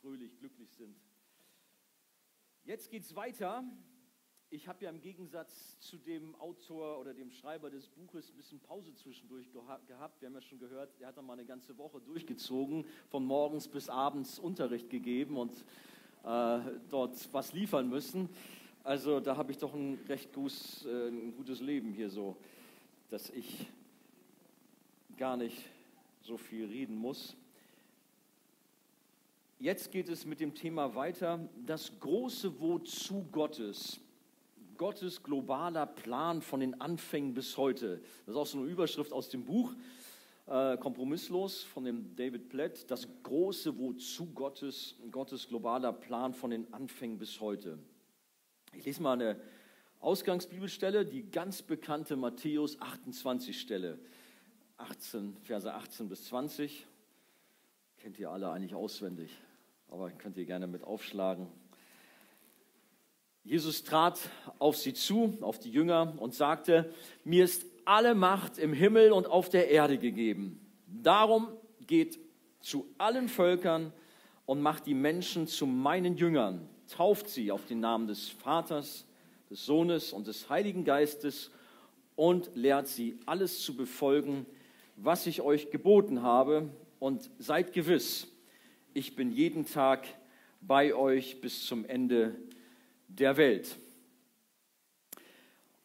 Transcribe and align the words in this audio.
fröhlich, 0.00 0.38
glücklich 0.38 0.72
sind. 0.72 0.96
Jetzt 2.64 2.90
geht 2.90 3.02
es 3.02 3.14
weiter. 3.14 3.64
Ich 4.48 4.66
habe 4.66 4.84
ja 4.84 4.90
im 4.90 5.00
Gegensatz 5.00 5.78
zu 5.78 5.98
dem 5.98 6.34
Autor 6.36 6.98
oder 6.98 7.14
dem 7.14 7.30
Schreiber 7.30 7.70
des 7.70 7.88
Buches 7.88 8.30
ein 8.30 8.36
bisschen 8.36 8.60
Pause 8.60 8.94
zwischendurch 8.94 9.52
gehabt. 9.52 9.88
Wir 9.88 10.26
haben 10.26 10.34
ja 10.34 10.40
schon 10.40 10.58
gehört, 10.58 10.98
er 11.00 11.08
hat 11.08 11.16
dann 11.16 11.26
mal 11.26 11.34
eine 11.34 11.44
ganze 11.44 11.76
Woche 11.78 12.00
durchgezogen, 12.00 12.84
von 13.10 13.24
morgens 13.24 13.68
bis 13.68 13.88
abends 13.88 14.38
Unterricht 14.38 14.88
gegeben 14.88 15.36
und 15.36 15.52
äh, 16.24 16.60
dort 16.88 17.32
was 17.32 17.52
liefern 17.52 17.88
müssen. 17.88 18.28
Also 18.82 19.20
da 19.20 19.36
habe 19.36 19.52
ich 19.52 19.58
doch 19.58 19.74
ein 19.74 19.98
recht 20.08 20.32
gutes, 20.32 20.84
äh, 20.86 21.08
ein 21.08 21.36
gutes 21.36 21.60
Leben 21.60 21.92
hier 21.92 22.08
so, 22.08 22.36
dass 23.10 23.28
ich 23.30 23.66
gar 25.16 25.36
nicht 25.36 25.68
so 26.22 26.38
viel 26.38 26.66
reden 26.66 26.96
muss. 26.96 27.36
Jetzt 29.60 29.92
geht 29.92 30.08
es 30.08 30.24
mit 30.24 30.40
dem 30.40 30.54
Thema 30.54 30.94
weiter, 30.94 31.38
das 31.66 31.92
große 32.00 32.58
Wozu 32.60 33.28
Gottes. 33.30 34.00
Gottes 34.78 35.22
globaler 35.22 35.84
Plan 35.84 36.40
von 36.40 36.60
den 36.60 36.80
Anfängen 36.80 37.34
bis 37.34 37.58
heute. 37.58 38.00
Das 38.24 38.34
ist 38.34 38.36
auch 38.36 38.46
so 38.46 38.56
eine 38.56 38.68
Überschrift 38.68 39.12
aus 39.12 39.28
dem 39.28 39.44
Buch, 39.44 39.74
äh, 40.46 40.78
kompromisslos 40.78 41.62
von 41.62 41.84
dem 41.84 42.16
David 42.16 42.48
Platt. 42.48 42.90
Das 42.90 43.06
große 43.22 43.78
Wozu 43.78 44.32
Gottes, 44.32 44.94
Gottes 45.10 45.46
globaler 45.46 45.92
Plan 45.92 46.32
von 46.32 46.52
den 46.52 46.72
Anfängen 46.72 47.18
bis 47.18 47.38
heute. 47.38 47.78
Ich 48.72 48.86
lese 48.86 49.02
mal 49.02 49.12
eine 49.12 49.38
Ausgangsbibelstelle, 49.98 51.04
die 51.04 51.30
ganz 51.30 51.60
bekannte 51.60 52.16
Matthäus 52.16 52.80
28 52.80 53.60
Stelle, 53.60 53.98
18, 54.78 55.36
Verse 55.42 55.70
18 55.70 56.08
bis 56.08 56.24
20. 56.24 56.86
Kennt 57.98 58.18
ihr 58.18 58.30
alle 58.30 58.50
eigentlich 58.50 58.74
auswendig, 58.74 59.30
aber 59.90 60.10
könnt 60.10 60.36
ihr 60.36 60.44
gerne 60.44 60.66
mit 60.66 60.84
aufschlagen. 60.84 61.48
Jesus 63.42 63.82
trat 63.82 64.18
auf 64.58 64.76
sie 64.76 64.94
zu, 64.94 65.36
auf 65.40 65.58
die 65.58 65.70
Jünger 65.70 66.14
und 66.18 66.34
sagte, 66.34 66.92
mir 67.24 67.44
ist 67.44 67.66
alle 67.84 68.14
Macht 68.14 68.58
im 68.58 68.72
Himmel 68.72 69.12
und 69.12 69.26
auf 69.26 69.48
der 69.48 69.70
Erde 69.70 69.98
gegeben. 69.98 70.60
Darum 70.86 71.48
geht 71.86 72.18
zu 72.60 72.86
allen 72.98 73.28
Völkern 73.28 73.92
und 74.46 74.60
macht 74.60 74.86
die 74.86 74.94
Menschen 74.94 75.46
zu 75.46 75.66
meinen 75.66 76.16
Jüngern, 76.16 76.68
tauft 76.88 77.28
sie 77.28 77.50
auf 77.50 77.64
den 77.64 77.80
Namen 77.80 78.06
des 78.06 78.28
Vaters, 78.28 79.06
des 79.48 79.64
Sohnes 79.64 80.12
und 80.12 80.26
des 80.26 80.48
Heiligen 80.50 80.84
Geistes 80.84 81.50
und 82.14 82.50
lehrt 82.54 82.86
sie 82.86 83.18
alles 83.26 83.62
zu 83.62 83.74
befolgen, 83.74 84.46
was 84.96 85.26
ich 85.26 85.40
euch 85.40 85.70
geboten 85.70 86.22
habe. 86.22 86.68
Und 86.98 87.30
seid 87.38 87.72
gewiss, 87.72 88.29
ich 88.92 89.14
bin 89.14 89.30
jeden 89.30 89.66
Tag 89.66 90.06
bei 90.60 90.94
euch 90.94 91.40
bis 91.40 91.66
zum 91.66 91.84
Ende 91.84 92.34
der 93.06 93.36
Welt. 93.36 93.76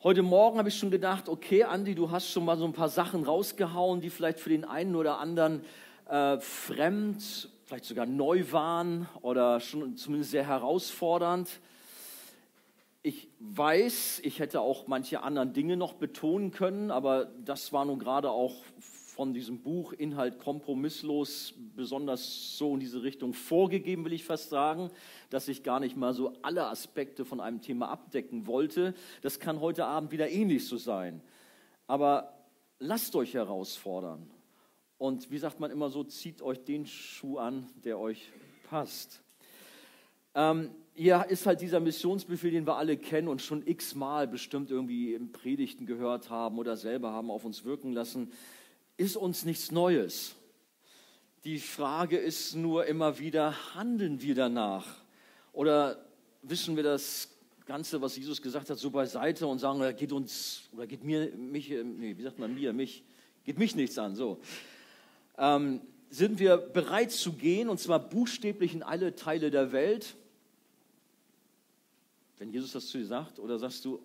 Heute 0.02 0.24
Morgen 0.24 0.58
habe 0.58 0.70
ich 0.70 0.78
schon 0.78 0.92
gedacht, 0.92 1.30
okay, 1.30 1.64
Andi, 1.64 1.96
du 1.96 2.12
hast 2.12 2.30
schon 2.30 2.46
mal 2.46 2.58
so 2.58 2.66
ein 2.66 2.74
paar 2.74 2.90
Sachen 2.90 3.24
rausgehauen, 3.24 4.02
die 4.02 4.10
vielleicht 4.10 4.40
für 4.40 4.50
den 4.50 4.66
einen 4.66 4.96
oder 4.96 5.20
anderen 5.20 5.64
äh, 6.08 6.40
fremd, 6.40 7.50
vielleicht 7.66 7.86
sogar 7.86 8.06
neu 8.06 8.52
waren 8.52 9.08
oder 9.22 9.60
schon 9.60 9.98
zumindest 9.98 10.32
sehr 10.32 10.48
herausfordernd. 10.48 11.60
Ich 13.02 13.28
weiß, 13.40 14.22
ich 14.24 14.40
hätte 14.40 14.62
auch 14.62 14.88
manche 14.88 15.22
anderen 15.22 15.54
Dinge 15.54 15.78
noch 15.78 15.94
betonen 15.94 16.52
können, 16.52 16.90
aber 16.90 17.26
das 17.46 17.72
war 17.72 17.86
nun 17.86 18.00
gerade 18.00 18.32
auch 18.32 18.64
von 19.16 19.34
diesem 19.34 19.60
Buch 19.62 19.94
Inhalt 19.94 20.40
kompromisslos 20.40 21.54
besonders 21.74 22.58
so 22.58 22.74
in 22.74 22.82
diese 22.82 23.02
Richtung 23.02 23.34
vorgegeben, 23.34 24.04
will 24.04 24.12
ich 24.12 24.26
fast 24.26 24.50
sagen, 24.50 24.92
dass 25.30 25.48
ich 25.48 25.64
gar 25.64 25.80
nicht 25.80 25.96
mal 25.96 26.14
so 26.14 26.34
alle 26.42 26.68
Aspekte 26.68 27.24
von 27.24 27.40
einem 27.40 27.62
Thema 27.62 27.88
abdecken 27.88 28.46
wollte. 28.46 28.94
Das 29.22 29.40
kann 29.40 29.62
heute 29.62 29.86
Abend 29.86 30.12
wieder 30.12 30.30
ähnlich 30.30 30.68
so 30.68 30.76
sein. 30.76 31.22
Aber 31.88 32.34
lasst 32.80 33.16
euch 33.16 33.34
herausfordern. 33.34 34.30
Und 34.98 35.32
wie 35.32 35.38
sagt 35.38 35.62
man 35.62 35.72
immer 35.72 35.90
so, 35.90 36.04
zieht 36.04 36.42
euch 36.42 36.62
den 36.66 36.86
Schuh 36.86 37.38
an, 37.38 37.70
der 37.86 37.98
euch 37.98 38.34
passt. 38.70 39.24
Ähm, 40.34 40.72
hier 40.94 41.26
ist 41.30 41.46
halt 41.46 41.62
dieser 41.62 41.80
Missionsbefehl, 41.80 42.52
den 42.52 42.68
wir 42.68 42.76
alle 42.76 42.98
kennen 42.98 43.30
und 43.30 43.42
schon 43.42 43.66
x-mal 43.66 44.28
bestimmt 44.28 44.72
irgendwie 44.72 45.14
im 45.14 45.32
Predigten 45.32 45.86
gehört 45.86 46.30
haben 46.30 46.58
oder 46.60 46.76
selber 46.76 47.14
haben 47.14 47.32
auf 47.32 47.46
uns 47.46 47.64
wirken 47.64 47.94
lassen 47.94 48.34
ist 48.98 49.18
uns 49.18 49.46
nichts 49.46 49.72
Neues. 49.72 50.36
Die 51.44 51.60
Frage 51.60 52.18
ist 52.18 52.56
nur 52.56 52.86
immer 52.86 53.20
wieder, 53.20 53.76
handeln 53.76 54.22
wir 54.22 54.36
danach? 54.36 54.86
Oder 55.54 56.04
wissen 56.42 56.76
wir 56.76 56.84
das 56.84 57.30
Ganze, 57.66 58.02
was 58.02 58.16
Jesus 58.16 58.42
gesagt 58.42 58.70
hat, 58.70 58.78
so 58.78 58.90
beiseite 58.90 59.48
und 59.48 59.60
sagen, 59.60 59.96
geht 59.96 60.12
uns, 60.12 60.64
oder 60.74 60.88
geht 60.88 61.04
mir, 61.04 61.32
mich, 61.36 61.70
nee, 61.70 62.16
wie 62.18 62.24
sagt 62.24 62.40
man 62.40 62.54
mir, 62.54 62.74
mich, 62.74 63.04
geht 63.44 63.58
mich 63.58 63.76
nichts 63.76 63.98
an, 63.98 64.16
so. 64.16 64.40
Ähm, 65.38 65.82
sind 66.10 66.40
wir 66.40 66.58
bereit 66.58 67.12
zu 67.12 67.34
gehen, 67.34 67.70
und 67.70 67.80
zwar 67.80 68.00
buchstäblich 68.00 68.74
in 68.74 68.84
alle 68.84 69.16
Teile 69.16 69.52
der 69.52 69.72
Welt? 69.72 70.16
Wenn 72.38 72.52
Jesus 72.52 72.72
das 72.72 72.88
zu 72.88 72.98
dir 72.98 73.06
sagt, 73.06 73.40
oder 73.40 73.60
sagst 73.60 73.86
du, 73.86 74.00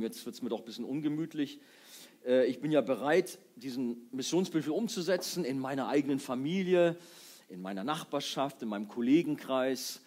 jetzt 0.00 0.24
wird 0.24 0.34
es 0.34 0.42
mir 0.42 0.48
doch 0.48 0.60
ein 0.60 0.64
bisschen 0.64 0.84
ungemütlich, 0.84 1.60
äh, 2.26 2.46
ich 2.46 2.60
bin 2.60 2.72
ja 2.72 2.80
bereit, 2.80 3.38
diesen 3.56 4.08
Missionsbefehl 4.12 4.72
umzusetzen 4.72 5.44
in 5.44 5.58
meiner 5.58 5.88
eigenen 5.88 6.18
Familie, 6.18 6.96
in 7.48 7.60
meiner 7.60 7.84
Nachbarschaft, 7.84 8.62
in 8.62 8.68
meinem 8.68 8.88
Kollegenkreis. 8.88 10.00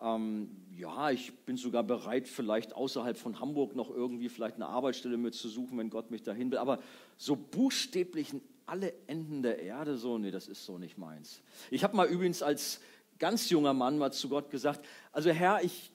Ähm, 0.00 0.50
ja, 0.76 1.10
ich 1.10 1.32
bin 1.44 1.56
sogar 1.56 1.82
bereit, 1.82 2.28
vielleicht 2.28 2.74
außerhalb 2.74 3.16
von 3.16 3.40
Hamburg 3.40 3.74
noch 3.74 3.90
irgendwie 3.90 4.28
vielleicht 4.28 4.56
eine 4.56 4.66
Arbeitsstelle 4.66 5.16
mitzusuchen, 5.16 5.76
wenn 5.78 5.90
Gott 5.90 6.10
mich 6.10 6.22
dahin 6.22 6.50
will. 6.50 6.58
Aber 6.58 6.78
so 7.16 7.34
buchstäblich 7.34 8.32
in 8.32 8.40
alle 8.66 8.92
Enden 9.06 9.42
der 9.42 9.60
Erde, 9.60 9.96
so, 9.96 10.18
nee, 10.18 10.30
das 10.30 10.46
ist 10.46 10.64
so 10.64 10.78
nicht 10.78 10.98
meins. 10.98 11.42
Ich 11.70 11.82
habe 11.84 11.96
mal 11.96 12.06
übrigens 12.06 12.42
als 12.42 12.80
ganz 13.18 13.50
junger 13.50 13.74
Mann 13.74 13.98
mal 13.98 14.12
zu 14.12 14.28
Gott 14.28 14.50
gesagt, 14.50 14.86
also 15.10 15.30
Herr, 15.30 15.64
ich 15.64 15.90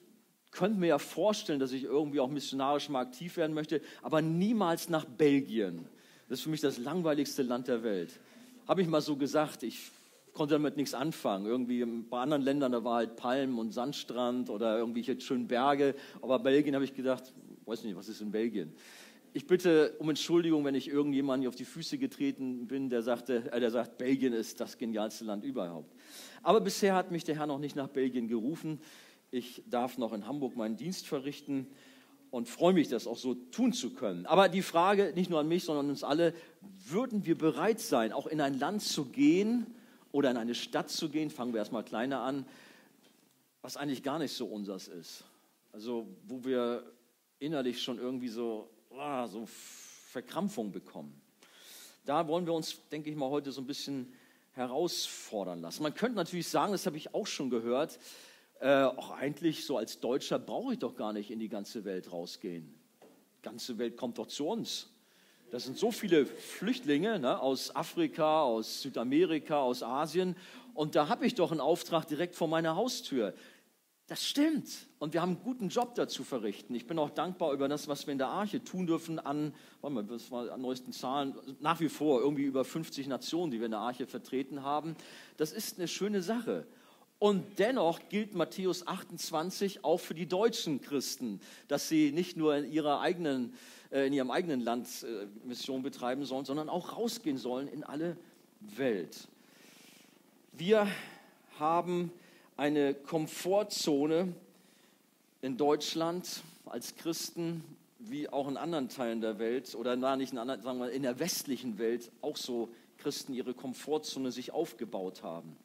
könnte 0.54 0.78
mir 0.78 0.86
ja 0.86 0.98
vorstellen, 0.98 1.58
dass 1.58 1.72
ich 1.72 1.84
irgendwie 1.84 2.20
auch 2.20 2.30
missionarisch 2.30 2.88
mal 2.88 3.00
aktiv 3.00 3.36
werden 3.36 3.54
möchte, 3.54 3.80
aber 4.02 4.22
niemals 4.22 4.88
nach 4.88 5.04
Belgien. 5.04 5.86
Das 6.28 6.38
ist 6.38 6.44
für 6.44 6.50
mich 6.50 6.60
das 6.60 6.78
langweiligste 6.78 7.42
Land 7.42 7.68
der 7.68 7.82
Welt. 7.82 8.18
Habe 8.66 8.80
ich 8.80 8.88
mal 8.88 9.00
so 9.00 9.16
gesagt. 9.16 9.62
Ich 9.62 9.90
konnte 10.32 10.54
damit 10.54 10.76
nichts 10.76 10.94
anfangen. 10.94 11.46
Irgendwie 11.46 11.84
bei 11.84 12.20
anderen 12.20 12.42
Ländern, 12.42 12.72
da 12.72 12.84
war 12.84 12.96
halt 12.96 13.16
Palmen 13.16 13.58
und 13.58 13.72
Sandstrand 13.72 14.48
oder 14.48 14.78
irgendwelche 14.78 15.20
schönen 15.20 15.48
Berge. 15.48 15.94
Aber 16.22 16.38
Belgien 16.38 16.74
habe 16.74 16.84
ich 16.84 16.94
gedacht, 16.94 17.34
weiß 17.66 17.84
nicht, 17.84 17.96
was 17.96 18.08
ist 18.08 18.20
in 18.20 18.30
Belgien? 18.30 18.72
Ich 19.32 19.48
bitte 19.48 19.94
um 19.98 20.08
Entschuldigung, 20.08 20.64
wenn 20.64 20.76
ich 20.76 20.88
irgendjemanden 20.88 21.48
auf 21.48 21.56
die 21.56 21.64
Füße 21.64 21.98
getreten 21.98 22.68
bin, 22.68 22.88
der, 22.88 23.02
sagte, 23.02 23.50
äh, 23.50 23.58
der 23.58 23.72
sagt, 23.72 23.98
Belgien 23.98 24.32
ist 24.32 24.60
das 24.60 24.78
genialste 24.78 25.24
Land 25.24 25.44
überhaupt. 25.44 25.92
Aber 26.44 26.60
bisher 26.60 26.94
hat 26.94 27.10
mich 27.10 27.24
der 27.24 27.36
Herr 27.36 27.48
noch 27.48 27.58
nicht 27.58 27.74
nach 27.74 27.88
Belgien 27.88 28.28
gerufen. 28.28 28.78
Ich 29.34 29.64
darf 29.66 29.98
noch 29.98 30.12
in 30.12 30.28
Hamburg 30.28 30.54
meinen 30.54 30.76
Dienst 30.76 31.08
verrichten 31.08 31.66
und 32.30 32.48
freue 32.48 32.72
mich, 32.72 32.86
das 32.86 33.08
auch 33.08 33.18
so 33.18 33.34
tun 33.34 33.72
zu 33.72 33.92
können. 33.92 34.26
Aber 34.26 34.48
die 34.48 34.62
Frage, 34.62 35.12
nicht 35.16 35.28
nur 35.28 35.40
an 35.40 35.48
mich, 35.48 35.64
sondern 35.64 35.86
an 35.86 35.90
uns 35.90 36.04
alle, 36.04 36.34
würden 36.86 37.26
wir 37.26 37.36
bereit 37.36 37.80
sein, 37.80 38.12
auch 38.12 38.28
in 38.28 38.40
ein 38.40 38.56
Land 38.60 38.82
zu 38.82 39.06
gehen 39.06 39.66
oder 40.12 40.30
in 40.30 40.36
eine 40.36 40.54
Stadt 40.54 40.88
zu 40.88 41.08
gehen, 41.08 41.30
fangen 41.30 41.52
wir 41.52 41.58
erstmal 41.58 41.82
kleiner 41.82 42.20
an, 42.20 42.46
was 43.60 43.76
eigentlich 43.76 44.04
gar 44.04 44.20
nicht 44.20 44.32
so 44.32 44.46
unseres 44.46 44.86
ist. 44.86 45.24
Also 45.72 46.06
wo 46.28 46.44
wir 46.44 46.84
innerlich 47.40 47.82
schon 47.82 47.98
irgendwie 47.98 48.28
so, 48.28 48.70
ah, 48.96 49.26
so 49.26 49.48
Verkrampfung 50.12 50.70
bekommen. 50.70 51.20
Da 52.04 52.28
wollen 52.28 52.46
wir 52.46 52.52
uns, 52.52 52.78
denke 52.88 53.10
ich 53.10 53.16
mal, 53.16 53.30
heute 53.30 53.50
so 53.50 53.60
ein 53.60 53.66
bisschen 53.66 54.12
herausfordern 54.52 55.60
lassen. 55.60 55.82
Man 55.82 55.94
könnte 55.94 56.14
natürlich 56.14 56.46
sagen, 56.46 56.70
das 56.70 56.86
habe 56.86 56.96
ich 56.96 57.12
auch 57.14 57.26
schon 57.26 57.50
gehört, 57.50 57.98
äh, 58.60 58.84
auch 58.84 59.10
eigentlich 59.10 59.64
so 59.66 59.76
als 59.76 60.00
Deutscher 60.00 60.38
brauche 60.38 60.72
ich 60.74 60.78
doch 60.78 60.96
gar 60.96 61.12
nicht 61.12 61.30
in 61.30 61.38
die 61.38 61.48
ganze 61.48 61.84
Welt 61.84 62.12
rausgehen. 62.12 62.74
Die 63.38 63.42
ganze 63.42 63.78
Welt 63.78 63.96
kommt 63.96 64.18
doch 64.18 64.26
zu 64.26 64.46
uns. 64.46 64.88
Das 65.50 65.64
sind 65.64 65.78
so 65.78 65.92
viele 65.92 66.26
Flüchtlinge 66.26 67.18
ne, 67.18 67.40
aus 67.40 67.74
Afrika, 67.76 68.42
aus 68.42 68.82
Südamerika, 68.82 69.60
aus 69.60 69.82
Asien. 69.82 70.36
Und 70.72 70.96
da 70.96 71.08
habe 71.08 71.26
ich 71.26 71.34
doch 71.34 71.52
einen 71.52 71.60
Auftrag 71.60 72.06
direkt 72.06 72.34
vor 72.34 72.48
meiner 72.48 72.74
Haustür. 72.74 73.34
Das 74.06 74.26
stimmt. 74.26 74.68
Und 74.98 75.14
wir 75.14 75.22
haben 75.22 75.36
einen 75.36 75.42
guten 75.42 75.68
Job 75.68 75.94
dazu 75.94 76.24
verrichten. 76.24 76.74
Ich 76.74 76.86
bin 76.86 76.98
auch 76.98 77.10
dankbar 77.10 77.52
über 77.52 77.68
das, 77.68 77.88
was 77.88 78.06
wir 78.06 78.12
in 78.12 78.18
der 78.18 78.28
Arche 78.28 78.62
tun 78.62 78.86
dürfen 78.86 79.18
an, 79.18 79.54
warte 79.80 79.94
mal, 79.94 80.04
das 80.04 80.30
war 80.30 80.50
an 80.50 80.60
neuesten 80.60 80.92
Zahlen, 80.92 81.34
nach 81.60 81.80
wie 81.80 81.88
vor 81.88 82.20
irgendwie 82.20 82.42
über 82.42 82.64
50 82.64 83.06
Nationen, 83.06 83.50
die 83.50 83.60
wir 83.60 83.66
in 83.66 83.70
der 83.70 83.80
Arche 83.80 84.06
vertreten 84.06 84.62
haben. 84.62 84.94
Das 85.38 85.52
ist 85.52 85.78
eine 85.78 85.88
schöne 85.88 86.20
Sache. 86.20 86.66
Und 87.24 87.58
dennoch 87.58 88.00
gilt 88.10 88.34
Matthäus 88.34 88.86
28 88.86 89.82
auch 89.82 89.96
für 89.96 90.12
die 90.12 90.26
deutschen 90.26 90.82
Christen, 90.82 91.40
dass 91.68 91.88
sie 91.88 92.12
nicht 92.12 92.36
nur 92.36 92.54
in, 92.54 92.70
ihrer 92.70 93.00
eigenen, 93.00 93.54
äh, 93.90 94.06
in 94.06 94.12
ihrem 94.12 94.30
eigenen 94.30 94.60
Land 94.60 94.88
äh, 95.04 95.26
Mission 95.42 95.82
betreiben 95.82 96.26
sollen, 96.26 96.44
sondern 96.44 96.68
auch 96.68 96.98
rausgehen 96.98 97.38
sollen 97.38 97.66
in 97.68 97.82
alle 97.82 98.18
Welt. 98.60 99.26
Wir 100.52 100.86
haben 101.58 102.12
eine 102.58 102.92
Komfortzone 102.92 104.34
in 105.40 105.56
Deutschland 105.56 106.42
als 106.66 106.94
Christen, 106.94 107.64
wie 108.00 108.28
auch 108.28 108.48
in 108.48 108.58
anderen 108.58 108.90
Teilen 108.90 109.22
der 109.22 109.38
Welt 109.38 109.74
oder 109.74 109.96
na, 109.96 110.16
nicht 110.16 110.32
in, 110.32 110.38
anderen, 110.38 110.60
sagen 110.60 110.78
wir, 110.78 110.90
in 110.90 111.04
der 111.04 111.18
westlichen 111.18 111.78
Welt 111.78 112.12
auch 112.20 112.36
so 112.36 112.68
Christen 112.98 113.32
ihre 113.32 113.54
Komfortzone 113.54 114.30
sich 114.30 114.52
aufgebaut 114.52 115.22
haben. 115.22 115.56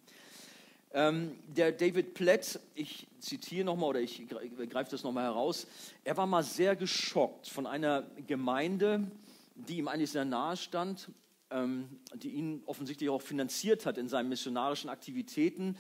Ähm, 0.92 1.38
der 1.48 1.72
David 1.72 2.16
Platt, 2.16 2.60
ich 2.74 3.06
zitiere 3.20 3.64
nochmal 3.64 3.90
oder 3.90 4.02
ich 4.02 4.28
greife 4.28 4.90
das 4.90 5.04
nochmal 5.04 5.26
heraus, 5.26 5.68
er 6.04 6.18
war 6.18 6.26
mal 6.26 6.44
sehr 6.44 6.76
geschockt 6.76 7.48
von 7.48 7.68
einer 7.68 8.08
Gemeinde, 8.26 9.10
die 9.54 9.78
ihm 9.78 9.88
eigentlich 9.88 10.10
sehr 10.10 10.26
nahe 10.26 10.58
stand, 10.58 11.10
ähm, 11.52 11.90
die 12.16 12.30
ihn 12.30 12.64
offensichtlich 12.66 13.10
auch 13.10 13.22
finanziert 13.22 13.86
hat 13.86 14.00
in 14.00 14.08
seinen 14.08 14.30
missionarischen 14.30 14.90
Aktivitäten, 14.90 15.78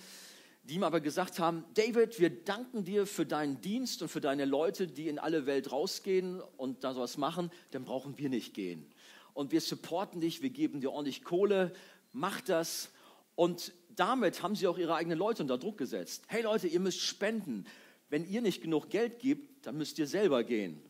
die 0.63 0.75
ihm 0.75 0.83
aber 0.83 0.99
gesagt 0.99 1.39
haben, 1.39 1.63
David, 1.73 2.19
wir 2.19 2.29
danken 2.29 2.83
dir 2.83 3.07
für 3.07 3.25
deinen 3.25 3.61
Dienst 3.61 4.03
und 4.03 4.09
für 4.09 4.21
deine 4.21 4.45
Leute, 4.45 4.85
die 4.85 5.07
in 5.07 5.17
alle 5.17 5.47
Welt 5.47 5.71
rausgehen 5.71 6.39
und 6.57 6.83
da 6.83 6.93
sowas 6.93 7.17
machen, 7.17 7.49
dann 7.71 7.83
brauchen 7.83 8.19
wir 8.19 8.29
nicht 8.29 8.53
gehen. 8.53 8.85
Und 9.33 9.51
wir 9.51 9.61
supporten 9.61 10.21
dich, 10.21 10.43
wir 10.43 10.51
geben 10.51 10.81
dir 10.81 10.91
ordentlich 10.91 11.23
Kohle, 11.23 11.73
mach 12.11 12.41
das. 12.41 12.91
Und 13.39 13.71
damit 13.95 14.43
haben 14.43 14.53
sie 14.53 14.67
auch 14.67 14.77
ihre 14.77 14.95
eigenen 14.95 15.17
Leute 15.17 15.43
unter 15.43 15.57
Druck 15.57 15.77
gesetzt. 15.77 16.25
Hey 16.27 16.41
Leute, 16.41 16.67
ihr 16.67 16.81
müsst 16.81 16.99
spenden. 16.99 17.63
Wenn 18.09 18.29
ihr 18.29 18.41
nicht 18.41 18.61
genug 18.61 18.89
Geld 18.89 19.19
gebt, 19.19 19.65
dann 19.65 19.77
müsst 19.77 19.97
ihr 19.97 20.07
selber 20.07 20.43
gehen. 20.43 20.81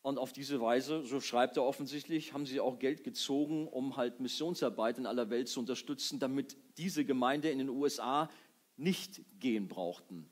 Und 0.00 0.16
auf 0.16 0.32
diese 0.32 0.62
Weise, 0.62 1.04
so 1.04 1.20
schreibt 1.20 1.58
er 1.58 1.64
offensichtlich, 1.64 2.32
haben 2.32 2.46
sie 2.46 2.58
auch 2.58 2.78
Geld 2.78 3.04
gezogen, 3.04 3.68
um 3.68 3.98
halt 3.98 4.18
Missionsarbeit 4.18 4.96
in 4.96 5.04
aller 5.04 5.28
Welt 5.28 5.50
zu 5.50 5.60
unterstützen, 5.60 6.18
damit 6.18 6.56
diese 6.78 7.04
Gemeinde 7.04 7.50
in 7.50 7.58
den 7.58 7.68
USA 7.68 8.30
nicht 8.78 9.20
gehen 9.38 9.68
brauchten. 9.68 10.30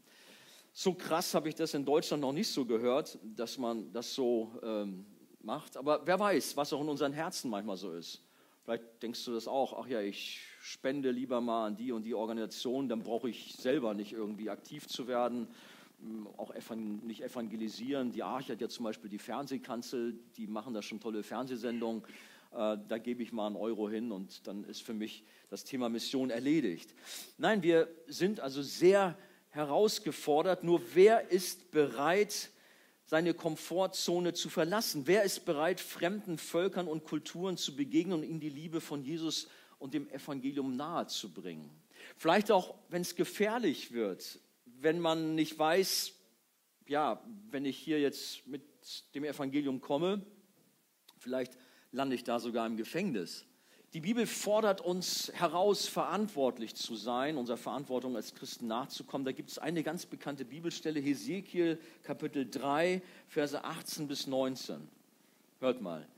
So 0.72 0.94
krass 0.94 1.34
habe 1.34 1.50
ich 1.50 1.54
das 1.54 1.74
in 1.74 1.84
Deutschland 1.84 2.22
noch 2.22 2.32
nicht 2.32 2.48
so 2.48 2.64
gehört, 2.64 3.18
dass 3.22 3.58
man 3.58 3.92
das 3.92 4.14
so 4.14 4.58
ähm, 4.62 5.04
macht. 5.42 5.76
Aber 5.76 6.00
wer 6.06 6.18
weiß, 6.18 6.56
was 6.56 6.72
auch 6.72 6.80
in 6.80 6.88
unseren 6.88 7.12
Herzen 7.12 7.50
manchmal 7.50 7.76
so 7.76 7.92
ist. 7.92 8.22
Vielleicht 8.62 9.02
denkst 9.02 9.22
du 9.26 9.34
das 9.34 9.46
auch, 9.46 9.78
ach 9.78 9.86
ja, 9.86 10.00
ich 10.00 10.40
spende 10.64 11.10
lieber 11.10 11.42
mal 11.42 11.66
an 11.66 11.76
die 11.76 11.92
und 11.92 12.04
die 12.04 12.14
Organisation, 12.14 12.88
dann 12.88 13.02
brauche 13.02 13.28
ich 13.28 13.52
selber 13.52 13.92
nicht 13.92 14.14
irgendwie 14.14 14.48
aktiv 14.48 14.88
zu 14.88 15.06
werden, 15.06 15.46
hm, 16.00 16.26
auch 16.38 16.54
nicht 16.74 17.22
evangelisieren. 17.22 18.12
Die 18.12 18.22
Arche 18.22 18.52
hat 18.52 18.62
ja 18.62 18.68
zum 18.70 18.86
Beispiel 18.86 19.10
die 19.10 19.18
Fernsehkanzel, 19.18 20.18
die 20.38 20.46
machen 20.46 20.72
da 20.72 20.80
schon 20.80 21.00
tolle 21.00 21.22
Fernsehsendungen. 21.22 22.02
Äh, 22.52 22.78
da 22.88 22.96
gebe 22.96 23.22
ich 23.22 23.30
mal 23.30 23.48
einen 23.48 23.56
Euro 23.56 23.90
hin 23.90 24.10
und 24.10 24.46
dann 24.46 24.64
ist 24.64 24.80
für 24.80 24.94
mich 24.94 25.22
das 25.50 25.64
Thema 25.64 25.90
Mission 25.90 26.30
erledigt. 26.30 26.94
Nein, 27.36 27.62
wir 27.62 27.86
sind 28.06 28.40
also 28.40 28.62
sehr 28.62 29.18
herausgefordert. 29.50 30.64
Nur 30.64 30.80
wer 30.94 31.30
ist 31.30 31.72
bereit, 31.72 32.48
seine 33.04 33.34
Komfortzone 33.34 34.32
zu 34.32 34.48
verlassen? 34.48 35.02
Wer 35.04 35.24
ist 35.24 35.44
bereit, 35.44 35.78
fremden 35.78 36.38
Völkern 36.38 36.88
und 36.88 37.04
Kulturen 37.04 37.58
zu 37.58 37.76
begegnen 37.76 38.20
und 38.20 38.24
ihnen 38.24 38.40
die 38.40 38.48
Liebe 38.48 38.80
von 38.80 39.02
Jesus 39.02 39.48
und 39.78 39.94
dem 39.94 40.08
Evangelium 40.10 40.76
nahezubringen. 40.76 41.70
Vielleicht 42.16 42.50
auch, 42.50 42.74
wenn 42.88 43.02
es 43.02 43.14
gefährlich 43.14 43.92
wird, 43.92 44.38
wenn 44.80 45.00
man 45.00 45.34
nicht 45.34 45.58
weiß, 45.58 46.12
ja, 46.86 47.22
wenn 47.50 47.64
ich 47.64 47.78
hier 47.78 48.00
jetzt 48.00 48.46
mit 48.46 48.62
dem 49.14 49.24
Evangelium 49.24 49.80
komme, 49.80 50.24
vielleicht 51.18 51.56
lande 51.92 52.14
ich 52.14 52.24
da 52.24 52.38
sogar 52.38 52.66
im 52.66 52.76
Gefängnis. 52.76 53.46
Die 53.94 54.00
Bibel 54.00 54.26
fordert 54.26 54.80
uns 54.80 55.30
heraus, 55.34 55.86
verantwortlich 55.86 56.74
zu 56.74 56.96
sein, 56.96 57.36
unserer 57.36 57.56
Verantwortung 57.56 58.16
als 58.16 58.34
Christen 58.34 58.66
nachzukommen. 58.66 59.24
Da 59.24 59.30
gibt 59.30 59.50
es 59.50 59.58
eine 59.58 59.84
ganz 59.84 60.04
bekannte 60.04 60.44
Bibelstelle, 60.44 60.98
Hesekiel 60.98 61.80
Kapitel 62.02 62.50
3, 62.50 63.00
Verse 63.28 63.62
18 63.62 64.08
bis 64.08 64.26
19. 64.26 64.88
Hört 65.60 65.80
mal. 65.80 66.08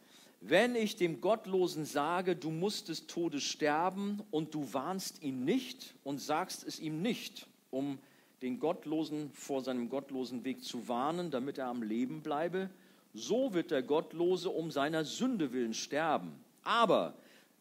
Wenn 0.49 0.77
ich 0.77 0.95
dem 0.95 1.21
Gottlosen 1.21 1.85
sage, 1.85 2.37
du 2.37 2.51
musst 2.51 2.89
des 2.89 3.09
Todes 3.09 3.43
sterben 3.43 4.23
und 4.31 4.55
du 4.55 4.73
warnst 4.73 5.21
ihn 5.21 5.45
nicht 5.45 5.97
und 6.05 6.21
sagst 6.21 6.65
es 6.65 6.79
ihm 6.79 7.03
nicht, 7.03 7.49
um 7.73 7.99
den 8.43 8.61
Gottlosen 8.61 9.33
vor 9.33 9.65
seinem 9.65 9.89
gottlosen 9.89 10.45
Weg 10.45 10.63
zu 10.63 10.87
warnen, 10.87 11.33
damit 11.33 11.59
er 11.59 11.67
am 11.67 11.83
Leben 11.83 12.23
bleibe, 12.23 12.71
so 13.13 13.55
wird 13.55 13.73
der 13.73 13.83
Gottlose 13.83 14.49
um 14.51 14.71
seiner 14.71 15.05
Sünde 15.05 15.53
willen 15.53 15.75
sterben. 15.75 16.31
Aber 16.63 17.15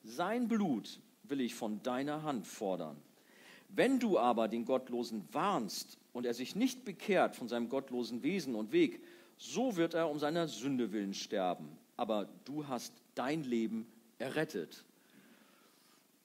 sein 0.04 0.48
Blut 0.48 1.00
will 1.24 1.42
ich 1.42 1.56
von 1.56 1.82
deiner 1.82 2.22
Hand 2.22 2.46
fordern. 2.46 2.98
Wenn 3.70 4.00
du 4.00 4.20
aber 4.20 4.48
den 4.48 4.64
Gottlosen 4.64 5.28
warnst 5.32 5.98
und 6.14 6.28
er 6.28 6.36
sich 6.36 6.56
nicht 6.56 6.86
bekehrt 6.86 7.36
von 7.36 7.48
seinem 7.48 7.68
gottlosen 7.68 8.22
Wesen 8.22 8.54
und 8.54 8.72
Weg, 8.72 9.04
so 9.40 9.76
wird 9.76 9.96
er 9.96 10.08
um 10.08 10.20
seiner 10.20 10.48
Sünde 10.48 10.92
willen 10.92 11.16
sterben 11.16 11.84
aber 11.98 12.30
du 12.46 12.68
hast 12.68 12.94
dein 13.16 13.44
Leben 13.44 13.88
errettet. 14.20 14.84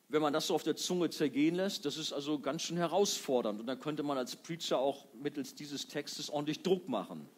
Wenn 0.09 0.23
man 0.23 0.33
das 0.33 0.49
so 0.49 0.55
auf 0.57 0.65
der 0.65 0.75
Zunge 0.75 1.11
zergehen 1.11 1.55
lässt, 1.55 1.85
das 1.85 1.97
ist 1.97 2.13
also 2.13 2.41
ganz 2.41 2.63
schön 2.63 2.77
herausfordernd. 2.77 3.61
Und 3.61 3.67
da 3.67 3.77
könnte 3.77 4.03
man 4.03 4.19
als 4.19 4.35
Preacher 4.35 4.79
auch 4.79 5.07
mittels 5.15 5.55
dieses 5.55 5.87
Textes 5.87 6.31
ordentlich 6.31 6.63
Druck 6.63 6.89
machen, 6.89 7.29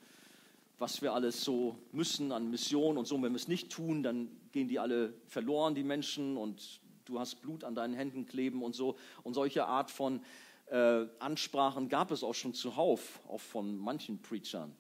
was 0.79 1.03
wir 1.03 1.13
alles 1.13 1.45
so 1.45 1.77
müssen 1.93 2.33
an 2.33 2.51
Mission 2.51 2.97
und 2.97 3.07
so. 3.07 3.17
Und 3.17 3.25
wenn 3.25 3.33
wir 3.33 3.37
es 3.37 3.49
nicht 3.49 3.71
tun, 3.71 4.03
dann 4.03 4.31
gehen 4.53 4.69
die 4.69 4.79
alle 4.79 5.13
verloren, 5.27 5.75
die 5.75 5.83
Menschen, 5.83 6.39
und 6.39 6.81
du 7.05 7.21
hast 7.21 7.43
Blut 7.43 7.63
an 7.63 7.75
deinen 7.75 7.93
Händen 7.93 8.27
kleben 8.27 8.63
und 8.63 8.75
so. 8.75 8.97
Und 9.23 9.35
solche 9.35 9.67
Art 9.67 9.91
von 9.91 10.23
äh, 10.71 11.05
Ansprachen 11.19 11.91
gab 11.91 12.11
es 12.11 12.25
auch 12.25 12.35
schon 12.35 12.55
zuhauf, 12.55 13.21
auch 13.29 13.41
von 13.41 13.77
manchen 13.77 14.23
Preachern. 14.23 14.75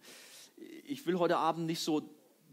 Ich 0.86 1.06
will 1.06 1.18
heute 1.18 1.36
Abend 1.36 1.66
nicht 1.66 1.80
so 1.80 2.08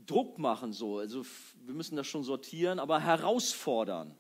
Druck 0.10 0.40
machen, 0.40 0.74
so. 0.74 0.98
Also 0.98 1.26
wir 1.66 1.74
müssen 1.74 1.96
das 1.96 2.08
schon 2.08 2.24
sortieren, 2.24 2.80
aber 2.80 3.00
herausfordern, 3.00 4.16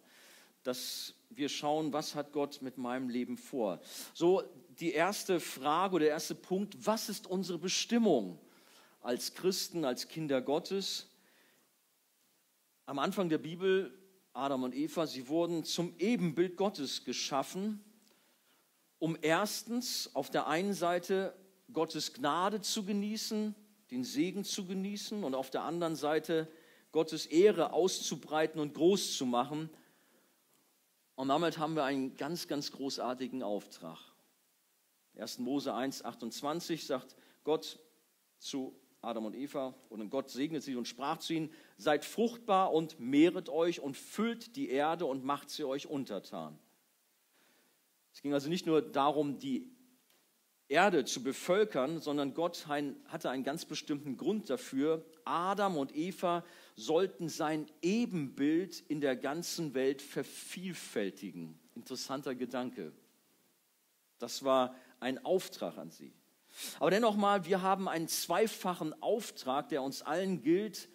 dass 0.63 1.13
wir 1.30 1.50
schauen, 1.50 1.94
was 1.94 2.15
hat 2.15 2.31
Gott 2.31 2.62
mit 2.62 2.77
meinem 2.77 3.09
Leben 3.09 3.38
vor. 3.38 3.80
So 4.13 4.44
die 4.80 4.91
erste 4.91 5.39
Frage 5.39 5.95
oder 5.95 6.06
der 6.06 6.13
erste 6.13 6.36
Punkt, 6.36 6.86
was 6.86 7.09
ist 7.09 7.27
unsere 7.27 7.57
Bestimmung 7.57 8.39
als 9.01 9.33
Christen, 9.33 9.86
als 9.86 10.07
Kinder 10.07 10.41
Gottes? 10.41 11.07
Am 12.86 13.00
Anfang 13.00 13.30
der 13.30 13.38
Bibel, 13.38 13.97
Adam 14.33 14.63
und 14.63 14.75
Eva, 14.75 15.06
sie 15.07 15.27
wurden 15.27 15.63
zum 15.63 15.94
Ebenbild 16.00 16.57
Gottes 16.57 17.03
geschaffen, 17.03 17.83
um 19.00 19.18
erstens 19.21 20.13
auf 20.15 20.30
der 20.30 20.47
einen 20.47 20.74
Seite 20.74 21.36
Gottes 21.72 22.13
Gnade 22.13 22.62
zu 22.62 22.84
genießen, 22.84 23.55
den 23.91 24.03
Segen 24.03 24.43
zu 24.43 24.65
genießen 24.65 25.24
und 25.24 25.36
auf 25.36 25.50
der 25.50 25.63
anderen 25.63 25.96
Seite 25.96 26.48
Gottes 26.91 27.25
Ehre 27.25 27.74
auszubreiten 27.74 28.60
und 28.60 28.74
groß 28.74 29.17
zu 29.17 29.25
machen. 29.25 29.69
Und 31.15 31.27
damit 31.27 31.58
haben 31.58 31.75
wir 31.75 31.84
einen 31.84 32.15
ganz, 32.15 32.48
ganz 32.48 32.72
großartigen 32.72 33.43
Auftrag. 33.43 34.00
1. 35.17 35.39
Mose 35.39 35.74
1, 35.74 36.05
28 36.05 36.86
sagt 36.86 37.15
Gott 37.43 37.79
zu 38.38 38.79
Adam 39.01 39.25
und 39.25 39.36
Eva 39.36 39.75
und 39.89 40.10
Gott 40.10 40.29
segnet 40.29 40.63
sie 40.63 40.75
und 40.75 40.88
sprach 40.88 41.17
zu 41.19 41.34
ihnen, 41.34 41.51
seid 41.77 42.05
fruchtbar 42.05 42.74
und 42.74 43.00
mehret 43.00 43.50
euch 43.50 43.79
und 43.79 43.96
füllt 43.96 44.55
die 44.55 44.69
Erde 44.69 45.05
und 45.05 45.24
macht 45.24 45.50
sie 45.50 45.63
euch 45.63 45.88
untertan. 45.88 46.58
Es 48.13 48.22
ging 48.22 48.34
also 48.34 48.50
nicht 48.50 48.65
nur 48.65 48.81
darum, 48.81 49.39
die 49.39 49.72
Erde 50.69 51.03
zu 51.03 51.23
bevölkern, 51.23 51.99
sondern 51.99 52.35
Gott 52.35 52.67
hatte 52.67 53.29
einen 53.31 53.43
ganz 53.43 53.65
bestimmten 53.65 54.17
Grund 54.17 54.51
dafür. 54.51 55.03
Adam 55.25 55.77
und 55.77 55.95
Eva 55.95 56.45
sollten 56.75 57.27
sein 57.27 57.65
Ebenbild 57.81 58.83
in 58.88 59.01
der 59.01 59.15
ganzen 59.15 59.73
Welt 59.73 60.01
vervielfältigen. 60.01 61.59
Interessanter 61.75 62.35
Gedanke. 62.35 62.93
Das 64.19 64.43
war 64.43 64.75
ein 64.99 65.25
Auftrag 65.25 65.77
an 65.79 65.89
sie. 65.89 66.13
Aber 66.79 66.91
dennoch 66.91 67.15
mal, 67.15 67.45
wir 67.45 67.63
haben 67.63 67.88
einen 67.88 68.07
zweifachen 68.07 68.93
Auftrag, 69.01 69.69
der 69.69 69.81
uns 69.81 70.03
allen 70.03 70.41
gilt. 70.41 70.88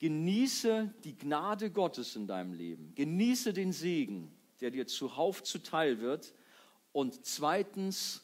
Genieße 0.00 0.92
die 1.04 1.16
Gnade 1.16 1.70
Gottes 1.70 2.16
in 2.16 2.26
deinem 2.26 2.52
Leben. 2.52 2.94
Genieße 2.96 3.52
den 3.52 3.72
Segen, 3.72 4.34
der 4.60 4.70
dir 4.70 4.88
zuhauf 4.88 5.42
zuteil 5.44 6.00
wird. 6.00 6.34
Und 6.92 7.24
zweitens, 7.24 8.22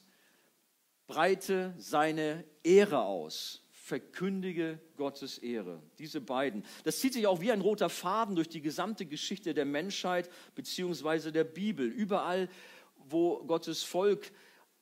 breite 1.07 1.75
seine 1.79 2.45
Ehre 2.63 3.03
aus, 3.03 3.63
verkündige 3.71 4.81
Gottes 4.97 5.39
Ehre. 5.39 5.83
Diese 5.99 6.21
beiden. 6.21 6.65
Das 6.85 7.01
zieht 7.01 7.13
sich 7.13 7.27
auch 7.27 7.41
wie 7.41 7.53
ein 7.53 7.61
roter 7.61 7.89
Faden 7.89 8.35
durch 8.35 8.49
die 8.49 8.61
gesamte 8.61 9.07
Geschichte 9.07 9.55
der 9.55 9.65
Menschheit 9.65 10.29
beziehungsweise 10.55 11.33
der 11.33 11.45
Bibel. 11.45 11.87
Überall, 11.87 12.49
wo 12.97 13.45
Gottes 13.45 13.83
Volk 13.83 14.33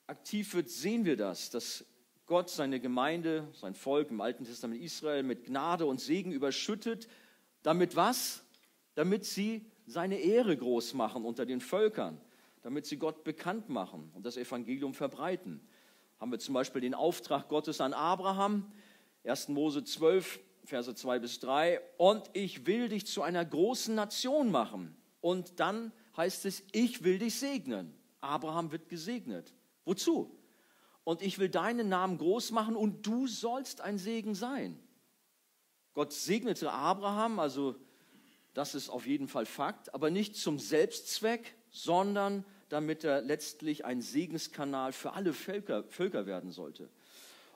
aktiv 0.07 0.55
wird, 0.55 0.71
sehen 0.71 1.05
wir 1.05 1.17
das, 1.17 1.51
dass 1.51 1.85
Gott 2.27 2.49
seine 2.49 2.81
Gemeinde, 2.81 3.49
sein 3.53 3.75
Volk 3.75 4.11
im 4.11 4.23
Alten 4.23 4.45
Testament 4.45 4.81
Israel 4.81 5.23
mit 5.23 5.45
Gnade 5.45 5.85
und 5.85 6.01
Segen 6.01 6.33
überschüttet. 6.33 7.07
Damit 7.63 7.97
was? 7.97 8.43
Damit 8.95 9.27
sie 9.27 9.67
seine 9.87 10.17
Ehre 10.17 10.57
groß 10.57 10.95
machen 10.95 11.25
unter 11.27 11.45
den 11.45 11.61
Völkern 11.61 12.19
damit 12.65 12.87
sie 12.87 12.97
Gott 12.97 13.25
bekannt 13.25 13.69
machen 13.69 14.11
und 14.15 14.25
das 14.25 14.39
Evangelium 14.39 14.95
verbreiten. 14.95 15.61
Haben 16.19 16.31
wir 16.31 16.39
zum 16.39 16.55
Beispiel 16.55 16.81
den 16.81 16.95
Auftrag 16.95 17.49
Gottes 17.49 17.81
an 17.81 17.93
Abraham, 17.93 18.73
1. 19.25 19.49
Mose 19.49 19.85
12, 19.85 20.41
Verse 20.65 20.95
2 20.95 21.19
bis 21.19 21.41
3. 21.41 21.81
Und 21.97 22.31
ich 22.33 22.67
will 22.67 22.89
dich 22.89 23.07
zu 23.07 23.23
einer 23.23 23.45
großen 23.45 23.95
Nation 23.95 24.51
machen. 24.51 24.97
Und 25.21 25.61
dann 25.61 25.93
heißt 26.17 26.45
es, 26.47 26.63
ich 26.73 27.05
will 27.05 27.19
dich 27.19 27.39
segnen. 27.39 27.95
Abraham 28.21 28.73
wird 28.73 28.89
gesegnet. 28.89 29.55
Wozu? 29.85 30.39
Und 31.05 31.21
ich 31.21 31.39
will 31.39 31.51
deinen 31.51 31.89
Namen 31.89 32.17
groß 32.17 32.51
machen 32.53 32.77
und 32.77 33.07
du 33.07 33.27
sollst 33.27 33.83
ein 33.83 33.99
Segen 33.99 34.35
sein. 34.35 34.79
Gott 35.93 36.13
segnete 36.13 36.73
Abraham, 36.73 37.39
also 37.39 37.77
das 38.55 38.75
ist 38.75 38.89
auf 38.89 39.07
jeden 39.07 39.29
Fall 39.29 39.47
Fakt, 39.47 39.95
aber 39.95 40.11
nicht 40.11 40.37
zum 40.37 40.59
Selbstzweck, 40.59 41.57
sondern 41.71 42.45
damit 42.69 43.05
er 43.05 43.21
letztlich 43.23 43.85
ein 43.85 44.01
Segenskanal 44.01 44.93
für 44.93 45.13
alle 45.13 45.33
Völker, 45.33 45.85
Völker 45.85 46.27
werden 46.27 46.51
sollte. 46.51 46.89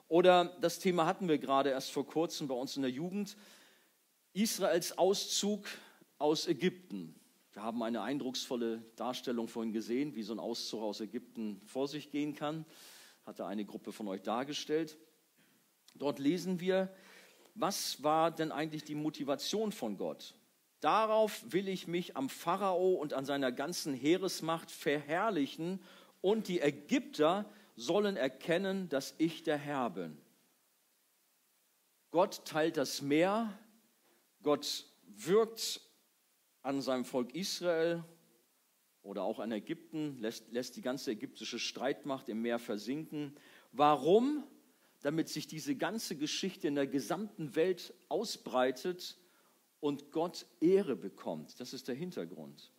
Oder 0.07 0.45
das 0.61 0.79
Thema 0.79 1.05
hatten 1.05 1.27
wir 1.27 1.37
gerade 1.37 1.69
erst 1.69 1.91
vor 1.91 2.05
kurzem 2.07 2.47
bei 2.47 2.55
uns 2.55 2.75
in 2.75 2.81
der 2.81 2.91
Jugend, 2.91 3.37
Israels 4.33 4.97
Auszug 4.97 5.67
aus 6.17 6.47
Ägypten. 6.47 7.15
Wir 7.53 7.63
haben 7.63 7.83
eine 7.83 8.01
eindrucksvolle 8.01 8.83
Darstellung 8.95 9.47
vorhin 9.47 9.73
gesehen, 9.73 10.15
wie 10.15 10.23
so 10.23 10.33
ein 10.33 10.39
Auszug 10.39 10.81
aus 10.81 11.01
Ägypten 11.01 11.61
vor 11.65 11.87
sich 11.87 12.11
gehen 12.11 12.35
kann. 12.35 12.65
Hatte 13.25 13.45
eine 13.45 13.65
Gruppe 13.65 13.91
von 13.91 14.07
euch 14.07 14.21
dargestellt. 14.21 14.97
Dort 15.95 16.19
lesen 16.19 16.59
wir, 16.59 16.93
was 17.55 18.01
war 18.03 18.31
denn 18.31 18.51
eigentlich 18.51 18.83
die 18.83 18.95
Motivation 18.95 19.71
von 19.71 19.97
Gott? 19.97 20.35
Darauf 20.79 21.43
will 21.51 21.67
ich 21.67 21.87
mich 21.87 22.15
am 22.15 22.29
Pharao 22.29 22.93
und 22.93 23.13
an 23.13 23.25
seiner 23.25 23.51
ganzen 23.51 23.93
Heeresmacht 23.93 24.71
verherrlichen 24.71 25.79
und 26.21 26.47
die 26.47 26.61
Ägypter 26.61 27.45
sollen 27.75 28.15
erkennen, 28.15 28.87
dass 28.89 29.13
ich 29.17 29.43
der 29.43 29.57
Herr 29.57 29.89
bin. 29.89 30.17
Gott 32.11 32.45
teilt 32.45 32.77
das 32.77 33.01
Meer, 33.01 33.57
Gott 34.41 34.85
wirkt 35.03 35.81
an 36.61 36.81
seinem 36.81 37.05
Volk 37.05 37.35
Israel 37.35 38.03
oder 39.01 39.23
auch 39.23 39.39
an 39.39 39.51
Ägypten, 39.51 40.17
lässt, 40.19 40.51
lässt 40.51 40.75
die 40.75 40.81
ganze 40.81 41.11
ägyptische 41.11 41.59
Streitmacht 41.59 42.29
im 42.29 42.41
Meer 42.41 42.59
versinken. 42.59 43.35
Warum? 43.71 44.43
Damit 45.01 45.29
sich 45.29 45.47
diese 45.47 45.75
ganze 45.75 46.15
Geschichte 46.15 46.67
in 46.67 46.75
der 46.75 46.87
gesamten 46.87 47.55
Welt 47.55 47.93
ausbreitet 48.09 49.17
und 49.79 50.11
Gott 50.11 50.45
Ehre 50.59 50.95
bekommt. 50.95 51.59
Das 51.59 51.73
ist 51.73 51.87
der 51.87 51.95
Hintergrund. 51.95 52.71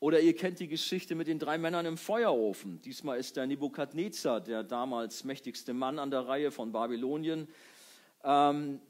Oder 0.00 0.20
ihr 0.20 0.34
kennt 0.36 0.60
die 0.60 0.68
Geschichte 0.68 1.14
mit 1.14 1.26
den 1.26 1.40
drei 1.40 1.58
Männern 1.58 1.84
im 1.84 1.96
Feuerofen. 1.96 2.80
Diesmal 2.82 3.18
ist 3.18 3.36
der 3.36 3.46
Nebukadnezar, 3.46 4.40
der 4.40 4.62
damals 4.62 5.24
mächtigste 5.24 5.74
Mann 5.74 5.98
an 5.98 6.10
der 6.10 6.28
Reihe 6.28 6.52
von 6.52 6.70
Babylonien. 6.70 7.48
Ähm, 8.22 8.80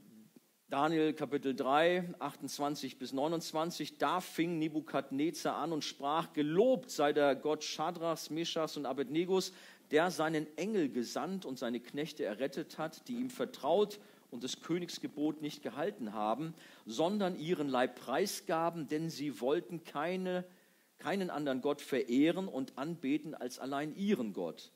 Daniel 0.69 1.15
Kapitel 1.15 1.57
3, 1.57 2.15
28 2.19 2.99
bis 2.99 3.15
29, 3.15 3.97
da 3.97 4.21
fing 4.21 4.59
Nebukadnezar 4.59 5.57
an 5.57 5.73
und 5.73 5.83
sprach, 5.83 6.35
gelobt 6.35 6.91
sei 6.91 7.15
der 7.15 7.35
Gott 7.37 7.65
Shadrachs, 7.65 8.29
Meschachs 8.29 8.77
und 8.77 8.85
Abednegos, 8.85 9.55
der 9.91 10.11
seinen 10.11 10.47
Engel 10.59 10.91
gesandt 10.91 11.47
und 11.47 11.59
seine 11.59 11.81
Knechte 11.81 12.27
errettet 12.27 12.77
hat, 12.77 13.09
die 13.09 13.15
ihm 13.15 13.31
vertraut 13.31 13.99
und 14.31 14.45
das 14.45 14.61
Königsgebot 14.61 15.43
nicht 15.43 15.63
gehalten 15.63 16.13
haben, 16.13 16.55
sondern 16.87 17.39
ihren 17.39 17.69
Leib 17.69 18.01
preisgaben, 18.01 18.89
denn 18.89 19.11
sie 19.11 19.41
wollten 19.41 19.85
keine, 19.85 20.45
keinen 20.99 21.31
anderen 21.31 21.61
Gott 21.61 21.81
verehren 21.81 22.49
und 22.49 22.77
anbeten 22.77 23.35
als 23.35 23.59
allein 23.59 23.95
ihren 23.97 24.33
Gott. 24.33 24.73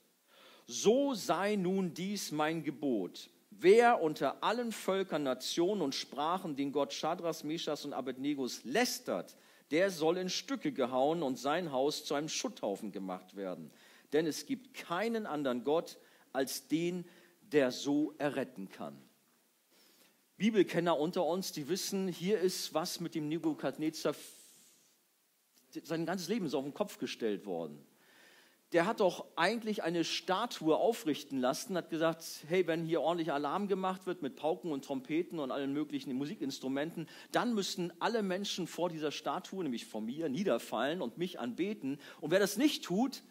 So 0.67 1.15
sei 1.15 1.57
nun 1.57 1.95
dies 1.95 2.33
mein 2.33 2.63
Gebot. 2.63 3.31
Wer 3.51 4.01
unter 4.01 4.43
allen 4.43 4.73
Völkern, 4.73 5.25
Nationen 5.25 5.83
und 5.83 5.95
Sprachen 5.95 6.57
den 6.57 6.73
Gott 6.73 6.93
Schadras, 6.93 7.45
Meschas 7.45 7.85
und 7.85 7.93
Abednegos 7.93 8.65
lästert, 8.65 9.37
der 9.71 9.91
soll 9.91 10.17
in 10.19 10.29
Stücke 10.29 10.73
gehauen 10.73 11.23
und 11.23 11.39
sein 11.39 11.73
Haus 11.73 12.05
zu 12.05 12.15
einem 12.15 12.29
Schutthaufen 12.29 12.93
gemacht 12.93 13.37
werden. 13.37 13.71
Denn 14.13 14.27
es 14.27 14.47
gibt 14.47 14.75
keinen 14.75 15.27
anderen 15.27 15.65
Gott 15.65 15.99
als 16.33 16.69
den, 16.69 17.05
der 17.41 17.71
so 17.71 18.15
erretten 18.19 18.69
kann. 18.69 18.97
Bibelkenner 20.43 20.99
unter 20.99 21.25
uns, 21.25 21.53
die 21.53 21.69
wissen, 21.69 22.09
hier 22.09 22.41
ist 22.41 22.75
was 22.75 22.99
mit 22.99 23.15
dem 23.15 23.29
Nebukadnezar, 23.29 24.13
sein 25.85 26.05
ganzes 26.05 26.27
Leben 26.27 26.47
ist 26.47 26.55
auf 26.55 26.65
den 26.65 26.75
Kopf 26.75 26.99
gestellt 26.99 27.47
worden. 27.47 27.79
Der 28.73 28.85
hat 28.85 28.99
doch 28.99 29.25
eigentlich 29.37 29.85
eine 29.85 30.03
Statue 30.03 30.77
aufrichten 30.77 31.39
lassen, 31.39 31.77
hat 31.77 31.91
gesagt, 31.91 32.25
hey, 32.49 32.67
wenn 32.67 32.85
hier 32.85 33.03
ordentlich 33.03 33.31
Alarm 33.31 33.69
gemacht 33.69 34.05
wird 34.07 34.21
mit 34.23 34.35
Pauken 34.35 34.73
und 34.73 34.85
Trompeten 34.85 35.39
und 35.39 35.53
allen 35.53 35.73
möglichen 35.73 36.13
Musikinstrumenten, 36.15 37.09
dann 37.31 37.55
müssten 37.55 37.93
alle 38.01 38.25
Menschen 38.25 38.67
vor 38.67 38.89
dieser 38.89 39.13
Statue, 39.13 39.63
nämlich 39.63 39.87
vor 39.87 40.01
mir, 40.01 40.29
niederfallen 40.29 41.03
und 41.03 41.19
mich 41.19 41.39
anbeten. 41.39 42.01
Und 42.21 42.33
wer 42.33 42.41
das 42.41 42.57
nicht 42.57 42.83
tut, 42.83 43.23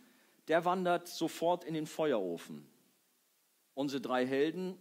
der 0.48 0.64
wandert 0.64 1.10
sofort 1.10 1.66
in 1.66 1.74
den 1.74 1.88
Feuerofen. 1.88 2.66
Unsere 3.74 4.00
drei 4.00 4.26
Helden 4.26 4.78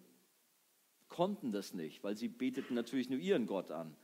konnten 1.11 1.53
das 1.53 1.75
nicht, 1.75 2.03
weil 2.03 2.17
sie 2.17 2.29
beteten 2.29 2.75
natürlich 2.75 3.11
nur 3.11 3.19
ihren 3.19 3.47
Gott 3.47 3.71
an. 3.71 3.95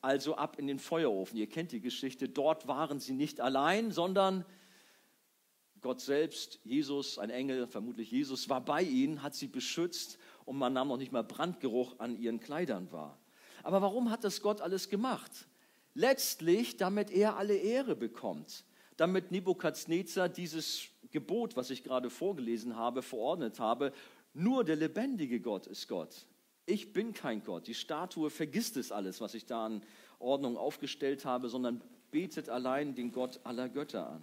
Also 0.00 0.34
ab 0.34 0.58
in 0.58 0.66
den 0.66 0.78
Feuerofen. 0.78 1.38
Ihr 1.38 1.46
kennt 1.46 1.70
die 1.70 1.80
Geschichte. 1.80 2.28
Dort 2.28 2.66
waren 2.66 2.98
sie 2.98 3.12
nicht 3.12 3.40
allein, 3.40 3.92
sondern 3.92 4.44
Gott 5.82 6.00
selbst, 6.00 6.58
Jesus, 6.64 7.18
ein 7.18 7.30
Engel, 7.30 7.66
vermutlich 7.66 8.10
Jesus, 8.10 8.48
war 8.48 8.62
bei 8.62 8.82
ihnen, 8.82 9.22
hat 9.22 9.34
sie 9.34 9.46
beschützt 9.46 10.18
und 10.44 10.56
man 10.56 10.72
nahm 10.72 10.88
noch 10.88 10.96
nicht 10.96 11.12
mal 11.12 11.24
Brandgeruch 11.24 11.98
an 11.98 12.16
ihren 12.16 12.40
Kleidern 12.40 12.90
wahr. 12.92 13.18
Aber 13.62 13.80
warum 13.82 14.10
hat 14.10 14.24
das 14.24 14.42
Gott 14.42 14.60
alles 14.60 14.88
gemacht? 14.88 15.46
Letztlich, 15.94 16.76
damit 16.76 17.10
er 17.10 17.36
alle 17.36 17.56
Ehre 17.56 17.96
bekommt, 17.96 18.64
damit 18.96 19.30
Nebukadnezar 19.30 20.28
dieses 20.28 20.88
Gebot, 21.10 21.56
was 21.56 21.70
ich 21.70 21.82
gerade 21.82 22.10
vorgelesen 22.10 22.76
habe, 22.76 23.02
verordnet 23.02 23.58
habe, 23.58 23.92
nur 24.34 24.64
der 24.64 24.76
lebendige 24.76 25.40
Gott 25.40 25.66
ist 25.66 25.88
Gott. 25.88 26.26
Ich 26.66 26.92
bin 26.92 27.12
kein 27.12 27.42
Gott. 27.42 27.66
Die 27.66 27.74
Statue 27.74 28.30
vergisst 28.30 28.76
es 28.76 28.92
alles, 28.92 29.20
was 29.20 29.34
ich 29.34 29.46
da 29.46 29.66
an 29.66 29.82
Ordnung 30.18 30.56
aufgestellt 30.56 31.24
habe, 31.24 31.48
sondern 31.48 31.80
betet 32.10 32.48
allein 32.48 32.94
den 32.94 33.12
Gott 33.12 33.40
aller 33.44 33.68
Götter 33.68 34.08
an. 34.08 34.22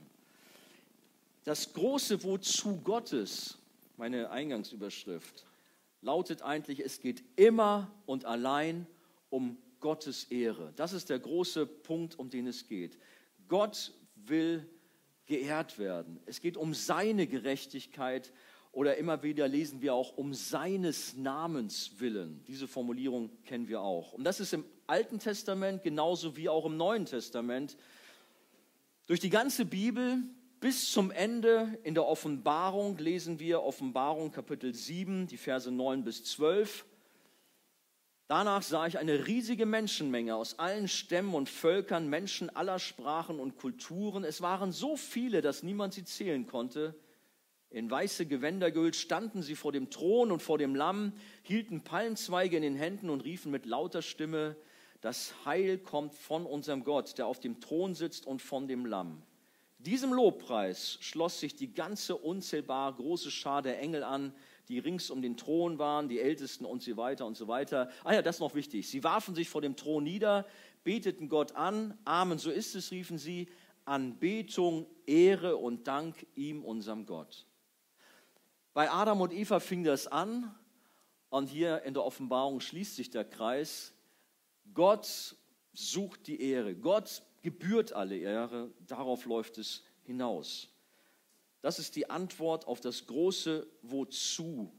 Das 1.43 1.73
große 1.73 2.23
Wozu 2.23 2.81
Gottes, 2.81 3.57
meine 3.95 4.29
Eingangsüberschrift, 4.29 5.45
lautet 6.01 6.41
eigentlich, 6.41 6.81
es 6.81 6.99
geht 6.99 7.23
immer 7.35 7.91
und 8.05 8.25
allein 8.25 8.85
um 9.29 9.57
Gottes 9.79 10.25
Ehre. 10.25 10.73
Das 10.75 10.93
ist 10.93 11.09
der 11.09 11.19
große 11.19 11.65
Punkt, 11.65 12.17
um 12.19 12.29
den 12.29 12.47
es 12.47 12.67
geht. 12.67 12.97
Gott 13.47 13.93
will 14.15 14.67
geehrt 15.25 15.77
werden. 15.77 16.19
Es 16.25 16.41
geht 16.41 16.57
um 16.57 16.73
seine 16.73 17.27
Gerechtigkeit 17.27 18.33
oder 18.77 18.97
immer 18.97 19.23
wieder 19.23 19.47
lesen 19.47 19.81
wir 19.81 19.95
auch 19.95 20.17
um 20.17 20.35
seines 20.35 21.17
Namens 21.17 21.93
willen. 21.97 22.43
Diese 22.45 22.67
Formulierung 22.67 23.31
kennen 23.43 23.67
wir 23.67 23.81
auch. 23.81 24.13
Und 24.13 24.23
das 24.23 24.39
ist 24.39 24.53
im 24.53 24.63
Alten 24.85 25.17
Testament 25.17 25.81
genauso 25.81 26.37
wie 26.37 26.47
auch 26.47 26.63
im 26.63 26.77
Neuen 26.77 27.05
Testament. 27.05 27.75
Durch 29.07 29.19
die 29.19 29.31
ganze 29.31 29.65
Bibel 29.65 30.19
bis 30.59 30.91
zum 30.91 31.09
Ende 31.09 31.79
in 31.81 31.95
der 31.95 32.05
Offenbarung 32.05 32.99
lesen 32.99 33.39
wir 33.39 33.63
Offenbarung 33.63 34.31
Kapitel 34.31 34.75
7, 34.75 35.25
die 35.25 35.37
Verse 35.37 35.71
9 35.71 36.03
bis 36.03 36.23
12. 36.25 36.85
Danach 38.27 38.61
sah 38.61 38.85
ich 38.85 38.99
eine 38.99 39.25
riesige 39.25 39.65
Menschenmenge 39.65 40.35
aus 40.35 40.59
allen 40.59 40.87
Stämmen 40.87 41.33
und 41.33 41.49
Völkern, 41.49 42.09
Menschen 42.09 42.55
aller 42.55 42.77
Sprachen 42.77 43.39
und 43.39 43.57
Kulturen. 43.57 44.23
Es 44.23 44.41
waren 44.41 44.71
so 44.71 44.97
viele, 44.97 45.41
dass 45.41 45.63
niemand 45.63 45.95
sie 45.95 46.03
zählen 46.03 46.45
konnte. 46.45 46.93
In 47.69 47.91
weiße 47.91 48.25
Gewänder 48.25 48.71
gehüllt 48.71 48.95
standen 48.95 49.43
sie 49.43 49.55
vor 49.55 49.71
dem 49.71 49.89
Thron 49.89 50.31
und 50.31 50.41
vor 50.41 50.57
dem 50.57 50.73
Lamm, 50.73 51.13
hielten 51.43 51.83
Palmzweige 51.83 52.55
in 52.55 52.63
den 52.63 52.75
Händen 52.75 53.09
und 53.09 53.25
riefen 53.25 53.51
mit 53.51 53.65
lauter 53.65 54.01
Stimme, 54.01 54.55
das 55.01 55.33
Heil 55.45 55.77
kommt 55.77 56.15
von 56.15 56.45
unserem 56.45 56.83
Gott, 56.83 57.17
der 57.17 57.27
auf 57.27 57.39
dem 57.39 57.59
Thron 57.59 57.93
sitzt 57.93 58.25
und 58.25 58.41
von 58.41 58.67
dem 58.67 58.85
Lamm. 58.85 59.21
Diesem 59.79 60.11
Lobpreis 60.11 60.97
schloss 61.01 61.39
sich 61.39 61.55
die 61.55 61.73
ganze 61.73 62.15
unzählbar 62.15 62.95
große 62.95 63.29
Schar 63.29 63.61
der 63.61 63.79
Engel 63.79 64.03
an, 64.03 64.33
die 64.69 64.79
rings 64.79 65.11
um 65.11 65.21
den 65.21 65.37
Thron 65.37 65.77
waren, 65.77 66.09
die 66.09 66.19
Ältesten 66.19 66.65
und 66.65 66.81
so 66.81 66.97
weiter 66.97 67.27
und 67.27 67.37
so 67.37 67.47
weiter. 67.47 67.89
Ah 68.03 68.13
ja, 68.13 68.21
das 68.21 68.37
ist 68.37 68.39
noch 68.39 68.55
wichtig. 68.55 68.89
Sie 68.89 69.03
warfen 69.03 69.35
sich 69.35 69.49
vor 69.49 69.61
dem 69.61 69.75
Thron 69.75 70.03
nieder, 70.03 70.47
beteten 70.83 71.29
Gott 71.29 71.55
an. 71.55 71.97
Amen, 72.05 72.39
so 72.39 72.49
ist 72.49 72.75
es, 72.75 72.91
riefen 72.91 73.17
sie. 73.17 73.47
Anbetung, 73.85 74.87
Ehre 75.05 75.57
und 75.57 75.87
Dank 75.87 76.25
ihm, 76.35 76.65
unserem 76.65 77.05
Gott. 77.05 77.45
Bei 78.77 78.91
Adam 78.91 79.21
und 79.21 79.33
Eva 79.33 79.59
fing 79.59 79.83
das 79.83 80.05
an 80.05 80.55
und 81.29 81.47
hier 81.47 81.81
in 81.81 81.95
der 81.95 82.03
Offenbarung 82.03 82.59
schließt 82.59 82.95
sich 82.95 83.09
der 83.09 83.25
Kreis. 83.25 83.91
Gott 84.75 85.35
sucht 85.73 86.27
die 86.27 86.39
Ehre. 86.39 86.75
Gott 86.75 87.23
gebührt 87.41 87.93
alle 87.93 88.15
Ehre. 88.15 88.71
Darauf 88.85 89.25
läuft 89.25 89.57
es 89.57 89.81
hinaus. 90.03 90.69
Das 91.63 91.79
ist 91.79 91.95
die 91.95 92.11
Antwort 92.11 92.67
auf 92.67 92.79
das 92.79 93.07
große 93.07 93.65
Wozu. 93.81 94.71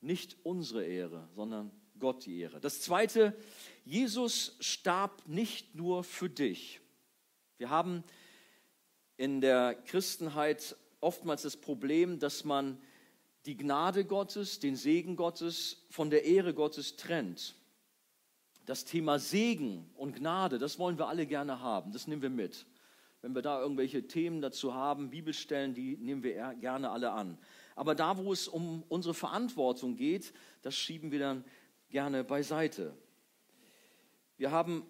Nicht 0.00 0.38
unsere 0.42 0.82
Ehre, 0.82 1.28
sondern 1.34 1.70
Gott 1.98 2.24
die 2.24 2.40
Ehre. 2.40 2.60
Das 2.60 2.80
zweite, 2.80 3.36
Jesus 3.84 4.56
starb 4.60 5.28
nicht 5.28 5.74
nur 5.74 6.02
für 6.02 6.30
dich. 6.30 6.80
Wir 7.58 7.68
haben 7.68 8.04
in 9.18 9.42
der 9.42 9.74
Christenheit 9.74 10.76
oftmals 11.02 11.42
das 11.42 11.58
Problem, 11.58 12.18
dass 12.18 12.44
man 12.44 12.80
die 13.46 13.56
Gnade 13.56 14.04
Gottes, 14.04 14.60
den 14.60 14.76
Segen 14.76 15.16
Gottes 15.16 15.84
von 15.90 16.10
der 16.10 16.24
Ehre 16.24 16.54
Gottes 16.54 16.96
trennt. 16.96 17.56
Das 18.66 18.84
Thema 18.84 19.18
Segen 19.18 19.90
und 19.96 20.14
Gnade, 20.14 20.58
das 20.58 20.78
wollen 20.78 20.98
wir 20.98 21.08
alle 21.08 21.26
gerne 21.26 21.60
haben, 21.60 21.92
das 21.92 22.06
nehmen 22.06 22.22
wir 22.22 22.30
mit. 22.30 22.66
Wenn 23.20 23.34
wir 23.34 23.42
da 23.42 23.60
irgendwelche 23.60 24.06
Themen 24.06 24.40
dazu 24.40 24.74
haben, 24.74 25.10
Bibelstellen, 25.10 25.74
die 25.74 25.96
nehmen 25.96 26.22
wir 26.22 26.54
gerne 26.54 26.90
alle 26.90 27.12
an. 27.12 27.38
Aber 27.74 27.94
da, 27.94 28.18
wo 28.18 28.32
es 28.32 28.48
um 28.48 28.84
unsere 28.88 29.14
Verantwortung 29.14 29.96
geht, 29.96 30.32
das 30.62 30.76
schieben 30.76 31.10
wir 31.10 31.18
dann 31.18 31.44
gerne 31.88 32.24
beiseite. 32.24 32.96
Wir 34.36 34.50
haben 34.50 34.86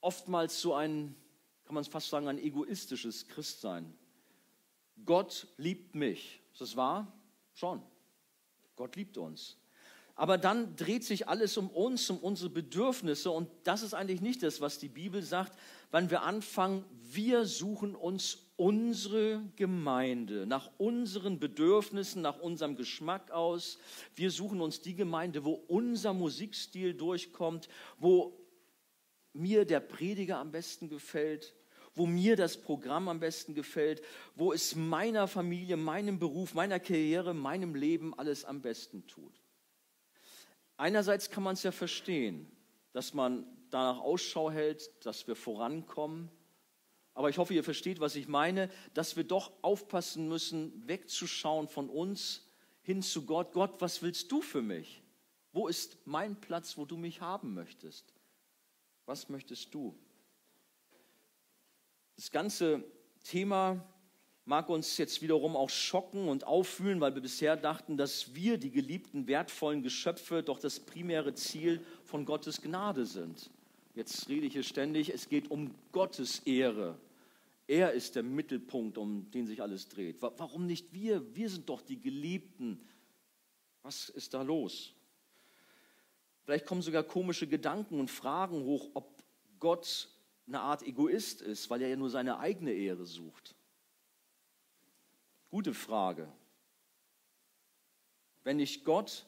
oftmals 0.00 0.60
so 0.60 0.74
ein, 0.74 1.16
kann 1.64 1.74
man 1.74 1.82
es 1.82 1.88
fast 1.88 2.10
sagen, 2.10 2.28
ein 2.28 2.38
egoistisches 2.38 3.26
Christsein. 3.28 3.96
Gott 5.04 5.48
liebt 5.56 5.94
mich. 5.94 6.40
Ist 6.52 6.60
das 6.60 6.76
wahr? 6.76 7.12
Schon. 7.54 7.82
Gott 8.76 8.96
liebt 8.96 9.16
uns. 9.16 9.56
Aber 10.16 10.38
dann 10.38 10.76
dreht 10.76 11.02
sich 11.02 11.28
alles 11.28 11.56
um 11.56 11.68
uns, 11.68 12.08
um 12.08 12.18
unsere 12.18 12.50
Bedürfnisse. 12.50 13.30
Und 13.30 13.48
das 13.64 13.82
ist 13.82 13.94
eigentlich 13.94 14.20
nicht 14.20 14.42
das, 14.42 14.60
was 14.60 14.78
die 14.78 14.88
Bibel 14.88 15.22
sagt, 15.22 15.58
wenn 15.90 16.10
wir 16.10 16.22
anfangen, 16.22 16.84
wir 17.02 17.46
suchen 17.46 17.96
uns 17.96 18.38
unsere 18.56 19.42
Gemeinde 19.56 20.46
nach 20.46 20.70
unseren 20.78 21.40
Bedürfnissen, 21.40 22.22
nach 22.22 22.38
unserem 22.38 22.76
Geschmack 22.76 23.32
aus. 23.32 23.78
Wir 24.14 24.30
suchen 24.30 24.60
uns 24.60 24.80
die 24.80 24.94
Gemeinde, 24.94 25.44
wo 25.44 25.52
unser 25.52 26.14
Musikstil 26.14 26.94
durchkommt, 26.94 27.68
wo 27.98 28.38
mir 29.32 29.64
der 29.64 29.80
Prediger 29.80 30.38
am 30.38 30.52
besten 30.52 30.88
gefällt, 30.88 31.54
wo 31.94 32.06
mir 32.06 32.36
das 32.36 32.56
Programm 32.56 33.08
am 33.08 33.20
besten 33.20 33.54
gefällt, 33.54 34.02
wo 34.34 34.52
es 34.52 34.74
meiner 34.74 35.28
Familie, 35.28 35.76
meinem 35.76 36.18
Beruf, 36.18 36.54
meiner 36.54 36.80
Karriere, 36.80 37.34
meinem 37.34 37.74
Leben 37.74 38.18
alles 38.18 38.44
am 38.44 38.60
besten 38.60 39.06
tut. 39.06 39.40
Einerseits 40.76 41.30
kann 41.30 41.44
man 41.44 41.54
es 41.54 41.62
ja 41.62 41.72
verstehen, 41.72 42.50
dass 42.92 43.14
man 43.14 43.46
danach 43.70 44.00
Ausschau 44.00 44.50
hält, 44.50 44.90
dass 45.04 45.26
wir 45.26 45.36
vorankommen. 45.36 46.30
Aber 47.14 47.28
ich 47.28 47.38
hoffe, 47.38 47.54
ihr 47.54 47.62
versteht, 47.62 48.00
was 48.00 48.16
ich 48.16 48.26
meine, 48.26 48.68
dass 48.92 49.16
wir 49.16 49.24
doch 49.24 49.52
aufpassen 49.62 50.28
müssen, 50.28 50.88
wegzuschauen 50.88 51.68
von 51.68 51.88
uns 51.88 52.48
hin 52.82 53.02
zu 53.02 53.24
Gott. 53.24 53.52
Gott, 53.52 53.80
was 53.80 54.02
willst 54.02 54.32
du 54.32 54.42
für 54.42 54.62
mich? 54.62 55.02
Wo 55.52 55.68
ist 55.68 55.96
mein 56.04 56.40
Platz, 56.40 56.76
wo 56.76 56.84
du 56.84 56.96
mich 56.96 57.20
haben 57.20 57.54
möchtest? 57.54 58.12
Was 59.06 59.28
möchtest 59.28 59.72
du? 59.72 59.96
Das 62.16 62.30
ganze 62.30 62.84
Thema 63.24 63.84
mag 64.44 64.68
uns 64.68 64.98
jetzt 64.98 65.22
wiederum 65.22 65.56
auch 65.56 65.70
schocken 65.70 66.28
und 66.28 66.44
auffühlen, 66.44 67.00
weil 67.00 67.14
wir 67.14 67.22
bisher 67.22 67.56
dachten, 67.56 67.96
dass 67.96 68.34
wir, 68.34 68.58
die 68.58 68.70
geliebten, 68.70 69.26
wertvollen 69.26 69.82
Geschöpfe, 69.82 70.42
doch 70.42 70.58
das 70.58 70.80
primäre 70.80 71.34
Ziel 71.34 71.84
von 72.04 72.24
Gottes 72.24 72.60
Gnade 72.60 73.06
sind. 73.06 73.50
Jetzt 73.94 74.28
rede 74.28 74.46
ich 74.46 74.52
hier 74.52 74.62
ständig, 74.62 75.12
es 75.12 75.28
geht 75.28 75.50
um 75.50 75.74
Gottes 75.92 76.40
Ehre. 76.40 76.98
Er 77.66 77.92
ist 77.92 78.16
der 78.16 78.22
Mittelpunkt, 78.22 78.98
um 78.98 79.30
den 79.30 79.46
sich 79.46 79.62
alles 79.62 79.88
dreht. 79.88 80.20
Warum 80.20 80.66
nicht 80.66 80.92
wir? 80.92 81.34
Wir 81.34 81.48
sind 81.48 81.68
doch 81.68 81.80
die 81.80 81.98
Geliebten. 81.98 82.78
Was 83.82 84.08
ist 84.10 84.34
da 84.34 84.42
los? 84.42 84.92
Vielleicht 86.42 86.66
kommen 86.66 86.82
sogar 86.82 87.02
komische 87.02 87.46
Gedanken 87.46 87.98
und 87.98 88.10
Fragen 88.10 88.64
hoch, 88.64 88.90
ob 88.92 89.22
Gott 89.60 90.10
eine 90.46 90.60
Art 90.60 90.82
Egoist 90.82 91.40
ist, 91.40 91.70
weil 91.70 91.82
er 91.82 91.88
ja 91.88 91.96
nur 91.96 92.10
seine 92.10 92.38
eigene 92.38 92.72
Ehre 92.72 93.06
sucht. 93.06 93.54
Gute 95.50 95.74
Frage. 95.74 96.28
Wenn 98.42 98.58
nicht 98.58 98.84
Gott, 98.84 99.24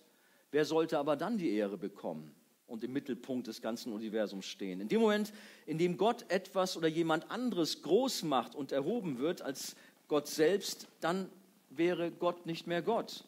wer 0.51 0.65
sollte 0.65 0.99
aber 0.99 1.17
dann 1.17 1.39
die 1.39 1.51
Ehre 1.51 1.79
bekommen 1.79 2.35
und 2.67 2.85
im 2.85 2.93
Mittelpunkt 2.93 3.47
des 3.47 3.63
ganzen 3.63 3.93
Universums 3.93 4.45
stehen? 4.45 4.81
In 4.81 4.89
dem 4.89 5.01
Moment, 5.01 5.33
in 5.65 5.79
dem 5.79 5.97
Gott 5.97 6.31
etwas 6.31 6.77
oder 6.77 6.89
jemand 6.89 7.31
anderes 7.31 7.83
groß 7.83 8.25
macht 8.25 8.55
und 8.55 8.73
erhoben 8.73 9.19
wird 9.19 9.41
als 9.41 9.77
Gott 10.09 10.29
selbst, 10.29 10.87
dann 11.01 11.31
wäre 11.71 12.11
Gott 12.11 12.45
nicht 12.45 12.67
mehr 12.67 12.83
Gott, 12.83 13.25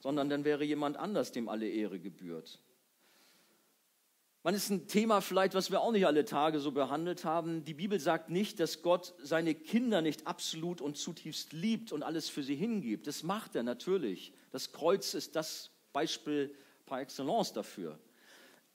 sondern 0.00 0.28
dann 0.28 0.44
wäre 0.44 0.64
jemand 0.64 0.96
anders, 0.96 1.32
dem 1.32 1.48
alle 1.48 1.68
Ehre 1.68 1.98
gebührt. 1.98 2.60
Man 4.46 4.54
ist 4.54 4.70
ein 4.70 4.86
Thema 4.86 5.22
vielleicht, 5.22 5.54
was 5.54 5.72
wir 5.72 5.80
auch 5.80 5.90
nicht 5.90 6.06
alle 6.06 6.24
Tage 6.24 6.60
so 6.60 6.70
behandelt 6.70 7.24
haben. 7.24 7.64
Die 7.64 7.74
Bibel 7.74 7.98
sagt 7.98 8.30
nicht, 8.30 8.60
dass 8.60 8.80
Gott 8.80 9.12
seine 9.20 9.56
Kinder 9.56 10.02
nicht 10.02 10.28
absolut 10.28 10.80
und 10.80 10.96
zutiefst 10.96 11.52
liebt 11.52 11.90
und 11.90 12.04
alles 12.04 12.28
für 12.28 12.44
sie 12.44 12.54
hingibt. 12.54 13.08
Das 13.08 13.24
macht 13.24 13.56
er 13.56 13.64
natürlich. 13.64 14.32
Das 14.52 14.70
Kreuz 14.70 15.14
ist 15.14 15.34
das 15.34 15.72
Beispiel 15.92 16.54
par 16.84 17.00
excellence 17.00 17.54
dafür. 17.54 17.98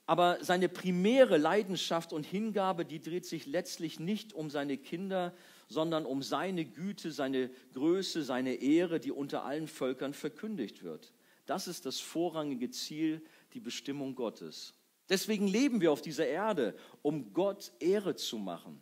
Aber 0.04 0.36
seine 0.44 0.68
primäre 0.68 1.38
Leidenschaft 1.38 2.12
und 2.12 2.26
Hingabe, 2.26 2.84
die 2.84 3.00
dreht 3.00 3.24
sich 3.24 3.46
letztlich 3.46 3.98
nicht 3.98 4.34
um 4.34 4.50
seine 4.50 4.76
Kinder, 4.76 5.32
sondern 5.68 6.04
um 6.04 6.22
seine 6.22 6.66
Güte, 6.66 7.12
seine 7.12 7.48
Größe, 7.72 8.24
seine 8.24 8.56
Ehre, 8.56 9.00
die 9.00 9.10
unter 9.10 9.46
allen 9.46 9.68
Völkern 9.68 10.12
verkündigt 10.12 10.82
wird. 10.82 11.14
Das 11.46 11.66
ist 11.66 11.86
das 11.86 11.98
vorrangige 11.98 12.68
Ziel, 12.68 13.22
die 13.54 13.60
Bestimmung 13.60 14.14
Gottes. 14.14 14.74
Deswegen 15.12 15.46
leben 15.46 15.82
wir 15.82 15.92
auf 15.92 16.00
dieser 16.00 16.26
Erde, 16.26 16.74
um 17.02 17.34
Gott 17.34 17.70
Ehre 17.80 18.16
zu 18.16 18.38
machen. 18.38 18.80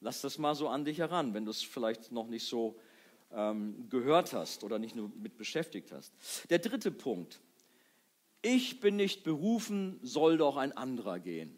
Lass 0.00 0.20
das 0.20 0.36
mal 0.36 0.56
so 0.56 0.68
an 0.68 0.84
dich 0.84 0.98
heran, 0.98 1.32
wenn 1.32 1.44
du 1.44 1.52
es 1.52 1.62
vielleicht 1.62 2.10
noch 2.10 2.26
nicht 2.26 2.44
so 2.44 2.76
ähm, 3.30 3.88
gehört 3.88 4.32
hast 4.32 4.64
oder 4.64 4.80
nicht 4.80 4.96
nur 4.96 5.12
mit 5.14 5.36
beschäftigt 5.36 5.92
hast. 5.92 6.12
Der 6.50 6.58
dritte 6.58 6.90
Punkt. 6.90 7.40
Ich 8.42 8.80
bin 8.80 8.96
nicht 8.96 9.22
berufen, 9.22 10.00
soll 10.02 10.38
doch 10.38 10.56
ein 10.56 10.76
anderer 10.76 11.20
gehen. 11.20 11.56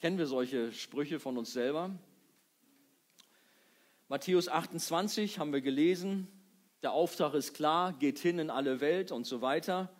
Kennen 0.00 0.18
wir 0.18 0.28
solche 0.28 0.72
Sprüche 0.72 1.18
von 1.18 1.36
uns 1.36 1.52
selber? 1.52 1.90
Matthäus 4.06 4.46
28 4.46 5.40
haben 5.40 5.52
wir 5.52 5.62
gelesen. 5.62 6.28
Der 6.84 6.92
Auftrag 6.92 7.34
ist 7.34 7.54
klar, 7.54 7.92
geht 7.92 8.20
hin 8.20 8.38
in 8.38 8.50
alle 8.50 8.80
Welt 8.80 9.10
und 9.10 9.26
so 9.26 9.40
weiter. 9.40 9.92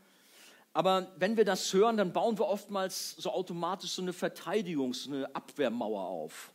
Aber 0.79 1.09
wenn 1.17 1.37
wir 1.37 1.45
das 1.45 1.73
hören, 1.73 1.97
dann 1.97 2.13
bauen 2.13 2.39
wir 2.39 2.47
oftmals 2.47 3.17
so 3.17 3.33
automatisch 3.33 3.91
so 3.91 4.01
eine 4.01 4.13
Verteidigungs-, 4.13 5.07
so 5.07 5.11
eine 5.11 5.35
Abwehrmauer 5.35 6.03
auf 6.03 6.53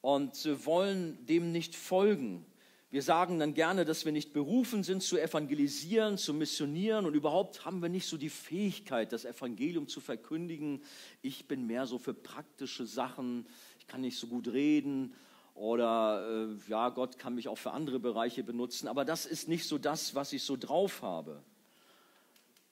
und 0.00 0.34
wollen 0.66 1.24
dem 1.24 1.52
nicht 1.52 1.76
folgen. 1.76 2.44
Wir 2.90 3.00
sagen 3.00 3.38
dann 3.38 3.54
gerne, 3.54 3.84
dass 3.84 4.04
wir 4.04 4.10
nicht 4.10 4.32
berufen 4.32 4.82
sind 4.82 5.04
zu 5.04 5.18
evangelisieren, 5.18 6.18
zu 6.18 6.34
missionieren 6.34 7.06
und 7.06 7.14
überhaupt 7.14 7.64
haben 7.64 7.80
wir 7.80 7.88
nicht 7.88 8.08
so 8.08 8.16
die 8.16 8.28
Fähigkeit, 8.28 9.12
das 9.12 9.24
Evangelium 9.24 9.86
zu 9.86 10.00
verkündigen. 10.00 10.82
Ich 11.22 11.46
bin 11.46 11.64
mehr 11.64 11.86
so 11.86 11.98
für 11.98 12.14
praktische 12.14 12.86
Sachen, 12.86 13.46
ich 13.78 13.86
kann 13.86 14.00
nicht 14.00 14.18
so 14.18 14.26
gut 14.26 14.48
reden 14.48 15.14
oder 15.54 16.28
äh, 16.28 16.56
ja, 16.68 16.88
Gott 16.88 17.20
kann 17.20 17.36
mich 17.36 17.46
auch 17.46 17.58
für 17.58 17.70
andere 17.70 18.00
Bereiche 18.00 18.42
benutzen, 18.42 18.88
aber 18.88 19.04
das 19.04 19.26
ist 19.26 19.46
nicht 19.46 19.68
so 19.68 19.78
das, 19.78 20.16
was 20.16 20.32
ich 20.32 20.42
so 20.42 20.56
drauf 20.56 21.02
habe. 21.02 21.40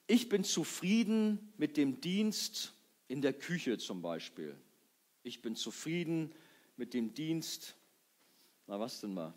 Ich 0.07 0.29
bin 0.29 0.45
zufrieden 0.45 1.53
mit 1.57 1.75
dem 1.75 1.99
Dienst 1.99 2.73
in 3.09 3.21
der 3.21 3.33
Küche 3.33 3.77
zum 3.77 4.01
Beispiel. 4.01 4.55
Ich 5.23 5.41
bin 5.41 5.55
zufrieden 5.55 6.33
mit 6.77 6.93
dem 6.93 7.13
Dienst, 7.13 7.75
na 8.67 8.79
was 8.79 9.01
denn 9.01 9.13
mal, 9.13 9.33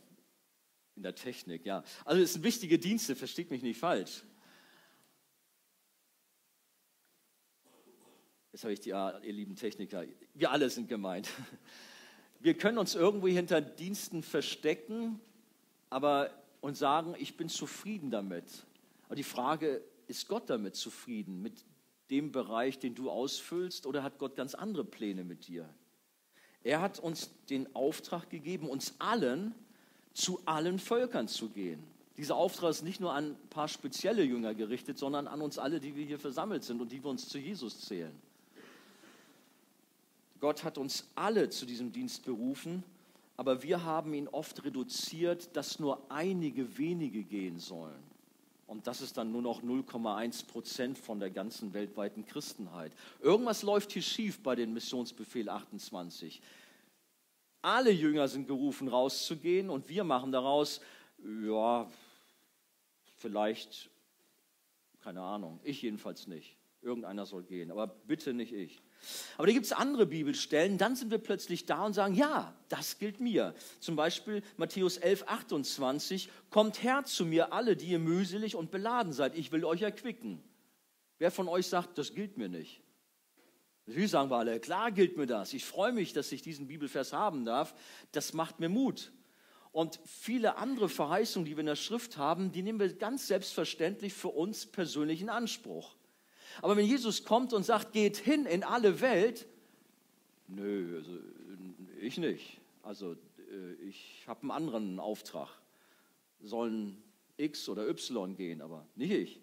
in 0.94 1.02
der 1.02 1.14
Technik, 1.14 1.66
ja. 1.66 1.82
Also 2.04 2.22
es 2.22 2.34
sind 2.34 2.44
wichtige 2.44 2.78
Dienste, 2.78 3.16
versteht 3.16 3.50
mich 3.50 3.62
nicht 3.62 3.78
falsch. 3.78 4.22
Jetzt 8.52 8.64
habe 8.64 8.72
ich 8.72 8.80
die, 8.80 8.92
ah, 8.94 9.18
ihr 9.22 9.32
lieben 9.32 9.56
Techniker, 9.56 10.04
wir 10.34 10.50
alle 10.50 10.70
sind 10.70 10.88
gemeint. 10.88 11.28
Wir 12.42 12.56
können 12.56 12.78
uns 12.78 12.94
irgendwo 12.94 13.28
hinter 13.28 13.60
Diensten 13.60 14.22
verstecken, 14.22 15.20
aber 15.90 16.30
und 16.62 16.74
sagen, 16.74 17.14
ich 17.18 17.36
bin 17.36 17.50
zufrieden 17.50 18.10
damit. 18.10 18.64
Aber 19.04 19.14
die 19.14 19.24
Frage 19.24 19.82
ist 20.10 20.28
Gott 20.28 20.50
damit 20.50 20.76
zufrieden, 20.76 21.40
mit 21.40 21.64
dem 22.10 22.32
Bereich, 22.32 22.78
den 22.78 22.94
du 22.94 23.10
ausfüllst, 23.10 23.86
oder 23.86 24.02
hat 24.02 24.18
Gott 24.18 24.36
ganz 24.36 24.54
andere 24.54 24.84
Pläne 24.84 25.24
mit 25.24 25.46
dir? 25.46 25.72
Er 26.62 26.80
hat 26.82 26.98
uns 26.98 27.30
den 27.48 27.74
Auftrag 27.74 28.28
gegeben, 28.28 28.68
uns 28.68 28.94
allen 28.98 29.54
zu 30.12 30.40
allen 30.44 30.78
Völkern 30.78 31.28
zu 31.28 31.48
gehen. 31.48 31.82
Dieser 32.16 32.34
Auftrag 32.34 32.70
ist 32.70 32.82
nicht 32.82 33.00
nur 33.00 33.14
an 33.14 33.30
ein 33.30 33.48
paar 33.48 33.68
spezielle 33.68 34.24
Jünger 34.24 34.54
gerichtet, 34.54 34.98
sondern 34.98 35.26
an 35.26 35.40
uns 35.40 35.56
alle, 35.56 35.80
die 35.80 35.96
wir 35.96 36.04
hier 36.04 36.18
versammelt 36.18 36.64
sind 36.64 36.80
und 36.82 36.92
die 36.92 37.02
wir 37.02 37.08
uns 37.08 37.28
zu 37.28 37.38
Jesus 37.38 37.80
zählen. 37.80 38.12
Gott 40.40 40.64
hat 40.64 40.76
uns 40.76 41.06
alle 41.14 41.48
zu 41.48 41.64
diesem 41.64 41.92
Dienst 41.92 42.24
berufen, 42.24 42.82
aber 43.36 43.62
wir 43.62 43.84
haben 43.84 44.12
ihn 44.12 44.28
oft 44.28 44.64
reduziert, 44.64 45.56
dass 45.56 45.78
nur 45.78 46.10
einige 46.10 46.76
wenige 46.76 47.22
gehen 47.22 47.58
sollen. 47.58 48.09
Und 48.70 48.86
das 48.86 49.00
ist 49.00 49.16
dann 49.16 49.32
nur 49.32 49.42
noch 49.42 49.64
0,1 49.64 50.46
Prozent 50.46 50.96
von 50.96 51.18
der 51.18 51.30
ganzen 51.32 51.74
weltweiten 51.74 52.24
Christenheit. 52.24 52.92
Irgendwas 53.18 53.64
läuft 53.64 53.90
hier 53.90 54.00
schief 54.00 54.40
bei 54.44 54.54
dem 54.54 54.72
Missionsbefehl 54.72 55.48
28. 55.48 56.40
Alle 57.62 57.90
Jünger 57.90 58.28
sind 58.28 58.46
gerufen, 58.46 58.86
rauszugehen 58.86 59.70
und 59.70 59.88
wir 59.88 60.04
machen 60.04 60.30
daraus, 60.30 60.80
ja, 61.44 61.90
vielleicht, 63.16 63.90
keine 65.02 65.22
Ahnung, 65.22 65.58
ich 65.64 65.82
jedenfalls 65.82 66.28
nicht. 66.28 66.54
Irgendeiner 66.82 67.26
soll 67.26 67.42
gehen, 67.42 67.70
aber 67.70 67.86
bitte 67.86 68.32
nicht 68.32 68.52
ich. 68.52 68.80
Aber 69.36 69.46
da 69.46 69.52
gibt 69.52 69.66
es 69.66 69.72
andere 69.72 70.06
Bibelstellen, 70.06 70.78
dann 70.78 70.96
sind 70.96 71.10
wir 71.10 71.18
plötzlich 71.18 71.66
da 71.66 71.84
und 71.84 71.92
sagen, 71.92 72.14
ja, 72.14 72.54
das 72.68 72.98
gilt 72.98 73.20
mir. 73.20 73.54
Zum 73.80 73.96
Beispiel 73.96 74.42
Matthäus 74.56 74.96
11, 74.96 75.24
28, 75.26 76.30
kommt 76.48 76.82
her 76.82 77.04
zu 77.04 77.26
mir 77.26 77.52
alle, 77.52 77.76
die 77.76 77.88
ihr 77.88 77.98
mühselig 77.98 78.56
und 78.56 78.70
beladen 78.70 79.12
seid, 79.12 79.36
ich 79.36 79.52
will 79.52 79.64
euch 79.64 79.82
erquicken. 79.82 80.42
Wer 81.18 81.30
von 81.30 81.48
euch 81.48 81.66
sagt, 81.66 81.98
das 81.98 82.14
gilt 82.14 82.38
mir 82.38 82.48
nicht? 82.48 82.82
Natürlich 83.86 84.10
sagen 84.10 84.30
wir 84.30 84.36
alle, 84.36 84.58
klar 84.58 84.90
gilt 84.90 85.16
mir 85.18 85.26
das. 85.26 85.52
Ich 85.52 85.64
freue 85.64 85.92
mich, 85.92 86.12
dass 86.14 86.32
ich 86.32 86.40
diesen 86.40 86.66
Bibelvers 86.66 87.12
haben 87.12 87.44
darf. 87.44 87.74
Das 88.12 88.32
macht 88.32 88.58
mir 88.58 88.68
Mut. 88.68 89.12
Und 89.72 90.00
viele 90.06 90.56
andere 90.56 90.88
Verheißungen, 90.88 91.44
die 91.44 91.56
wir 91.56 91.60
in 91.60 91.66
der 91.66 91.76
Schrift 91.76 92.16
haben, 92.16 92.52
die 92.52 92.62
nehmen 92.62 92.80
wir 92.80 92.92
ganz 92.94 93.26
selbstverständlich 93.26 94.14
für 94.14 94.28
uns 94.28 94.64
persönlich 94.64 95.20
in 95.20 95.28
Anspruch. 95.28 95.94
Aber 96.62 96.76
wenn 96.76 96.86
Jesus 96.86 97.24
kommt 97.24 97.52
und 97.52 97.64
sagt, 97.64 97.92
geht 97.92 98.16
hin 98.16 98.46
in 98.46 98.62
alle 98.62 99.00
Welt, 99.00 99.46
nö, 100.48 100.96
also 100.96 101.18
ich 102.00 102.18
nicht. 102.18 102.60
Also 102.82 103.12
äh, 103.12 103.72
ich 103.88 104.24
habe 104.26 104.42
einen 104.42 104.50
anderen 104.50 105.00
Auftrag. 105.00 105.48
Sollen 106.42 107.02
X 107.36 107.68
oder 107.68 107.88
Y 107.88 108.36
gehen, 108.36 108.60
aber 108.60 108.86
nicht 108.94 109.12
ich. 109.12 109.40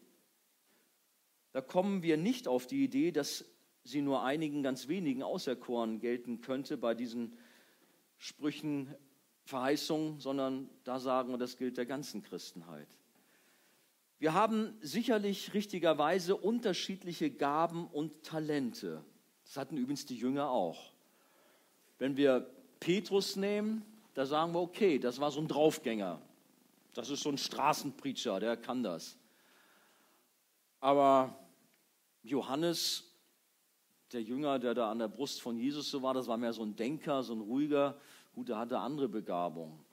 Da 1.51 1.62
kommen 1.62 2.03
wir 2.03 2.17
nicht 2.17 2.47
auf 2.47 2.67
die 2.67 2.84
Idee, 2.84 3.12
dass 3.12 3.45
sie 3.84 4.01
nur 4.01 4.23
einigen 4.23 4.63
ganz 4.63 4.88
wenigen 4.88 5.23
Auserkoren 5.23 5.99
gelten 5.99 6.41
könnte 6.41 6.77
bei 6.77 6.93
diesen 6.93 7.38
Sprüchen, 8.17 8.93
Verheißungen, 9.45 10.19
sondern 10.19 10.69
da 10.84 10.99
sagen 10.99 11.32
wir, 11.32 11.38
das 11.38 11.58
gilt 11.58 11.77
der 11.77 11.86
ganzen 11.86 12.21
Christenheit. 12.21 12.88
Wir 14.19 14.34
haben 14.34 14.75
sicherlich 14.82 15.53
richtigerweise 15.53 16.36
unterschiedliche 16.36 17.30
Gaben 17.30 17.88
und 17.88 18.23
Talente. 18.23 19.03
Das 19.45 19.58
hatten 19.58 19.77
übrigens 19.77 20.06
die 20.06 20.17
Jünger 20.17 20.49
auch. 20.49 20.91
Wenn 21.99 22.17
wir 22.17 22.49
Petrus 22.80 23.36
nehmen, 23.36 23.86
da 24.15 24.25
sagen 24.25 24.53
wir, 24.53 24.62
okay, 24.62 24.97
das 24.97 25.19
war 25.19 25.30
so 25.30 25.39
ein 25.39 25.47
Draufgänger. 25.47 26.19
Das 26.93 27.12
ist 27.12 27.21
so 27.21 27.30
ein 27.30 27.38
Straßenpreacher, 27.38 28.39
der 28.39 28.58
kann 28.58 28.82
das. 28.82 29.17
Aber 30.80 31.38
Johannes, 32.23 33.03
der 34.12 34.23
Jünger, 34.23 34.58
der 34.58 34.73
da 34.73 34.89
an 34.89 34.97
der 34.97 35.08
Brust 35.08 35.41
von 35.41 35.58
Jesus 35.58 35.91
so 35.91 36.01
war, 36.01 36.15
das 36.15 36.27
war 36.27 36.38
mehr 36.38 36.53
so 36.53 36.63
ein 36.63 36.75
Denker, 36.75 37.21
so 37.21 37.34
ein 37.34 37.41
ruhiger. 37.41 37.99
Gut, 38.34 38.49
der 38.49 38.58
hatte 38.58 38.80
andere 38.80 39.08
Begabung. 39.08 39.84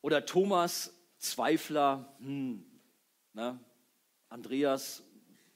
Oder 0.00 0.24
Thomas, 0.24 0.94
Zweifler, 1.18 2.14
hm, 2.20 2.64
Ne? 3.34 3.58
Andreas 4.28 5.02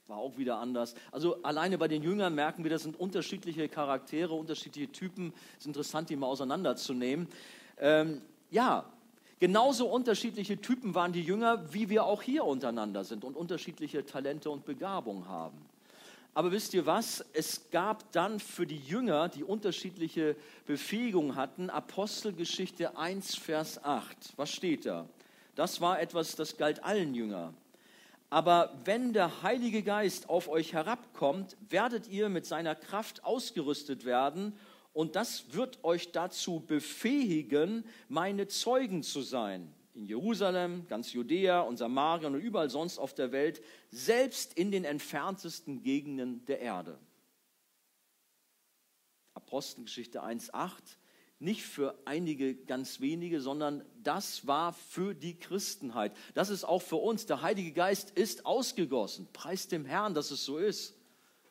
war 0.07 0.17
auch 0.17 0.37
wieder 0.37 0.57
anders. 0.57 0.95
Also 1.11 1.41
alleine 1.43 1.77
bei 1.77 1.87
den 1.87 2.03
Jüngern 2.03 2.35
merken 2.35 2.63
wir, 2.63 2.71
das 2.71 2.83
sind 2.83 2.99
unterschiedliche 2.99 3.67
Charaktere, 3.69 4.33
unterschiedliche 4.33 4.91
Typen. 4.91 5.33
Es 5.53 5.61
ist 5.61 5.67
interessant, 5.67 6.09
die 6.09 6.15
mal 6.15 6.27
auseinanderzunehmen. 6.27 7.27
Ähm, 7.79 8.21
ja, 8.51 8.85
genauso 9.39 9.87
unterschiedliche 9.87 10.61
Typen 10.61 10.93
waren 10.93 11.11
die 11.11 11.23
Jünger, 11.23 11.73
wie 11.73 11.89
wir 11.89 12.05
auch 12.05 12.21
hier 12.21 12.45
untereinander 12.45 13.03
sind 13.03 13.23
und 13.23 13.35
unterschiedliche 13.35 14.05
Talente 14.05 14.49
und 14.49 14.65
Begabungen 14.65 15.27
haben. 15.27 15.57
Aber 16.35 16.51
wisst 16.51 16.73
ihr 16.73 16.85
was? 16.85 17.23
Es 17.33 17.71
gab 17.71 18.11
dann 18.11 18.41
für 18.41 18.67
die 18.67 18.77
Jünger, 18.77 19.29
die 19.29 19.43
unterschiedliche 19.43 20.35
Befähigungen 20.65 21.37
hatten, 21.37 21.69
Apostelgeschichte 21.69 22.97
1, 22.97 23.35
Vers 23.35 23.81
8. 23.83 24.33
Was 24.35 24.51
steht 24.51 24.85
da? 24.85 25.07
Das 25.55 25.79
war 25.79 26.01
etwas, 26.01 26.35
das 26.35 26.57
galt 26.57 26.83
allen 26.83 27.15
Jüngern. 27.15 27.55
Aber 28.35 28.77
wenn 28.83 29.13
der 29.13 29.43
Heilige 29.43 29.81
Geist 29.81 30.27
auf 30.27 30.49
euch 30.49 30.73
herabkommt, 30.73 31.55
werdet 31.69 32.09
ihr 32.09 32.27
mit 32.27 32.45
seiner 32.45 32.75
Kraft 32.75 33.23
ausgerüstet 33.23 34.03
werden 34.03 34.57
und 34.91 35.15
das 35.15 35.53
wird 35.53 35.81
euch 35.85 36.11
dazu 36.11 36.59
befähigen, 36.59 37.85
meine 38.09 38.49
Zeugen 38.49 39.03
zu 39.03 39.21
sein. 39.21 39.73
In 39.93 40.05
Jerusalem, 40.05 40.85
ganz 40.89 41.13
Judäa 41.13 41.61
und 41.61 41.77
Samarien 41.77 42.35
und 42.35 42.41
überall 42.41 42.69
sonst 42.69 42.99
auf 42.99 43.13
der 43.13 43.31
Welt, 43.31 43.61
selbst 43.89 44.53
in 44.55 44.69
den 44.69 44.83
entferntesten 44.83 45.81
Gegenden 45.81 46.43
der 46.43 46.59
Erde. 46.59 46.99
Apostelgeschichte 49.33 50.21
1,8 50.21 50.97
nicht 51.39 51.63
für 51.63 51.99
einige 52.05 52.55
ganz 52.55 53.01
wenige, 53.01 53.41
sondern 53.41 53.83
das 54.03 54.47
war 54.47 54.73
für 54.73 55.13
die 55.13 55.37
Christenheit. 55.37 56.15
Das 56.33 56.49
ist 56.49 56.63
auch 56.63 56.81
für 56.81 56.95
uns. 56.95 57.25
Der 57.25 57.41
Heilige 57.41 57.71
Geist 57.71 58.11
ist 58.11 58.45
ausgegossen. 58.45 59.27
Preis 59.33 59.67
dem 59.67 59.85
Herrn, 59.85 60.13
dass 60.13 60.31
es 60.31 60.45
so 60.45 60.57
ist. 60.57 60.95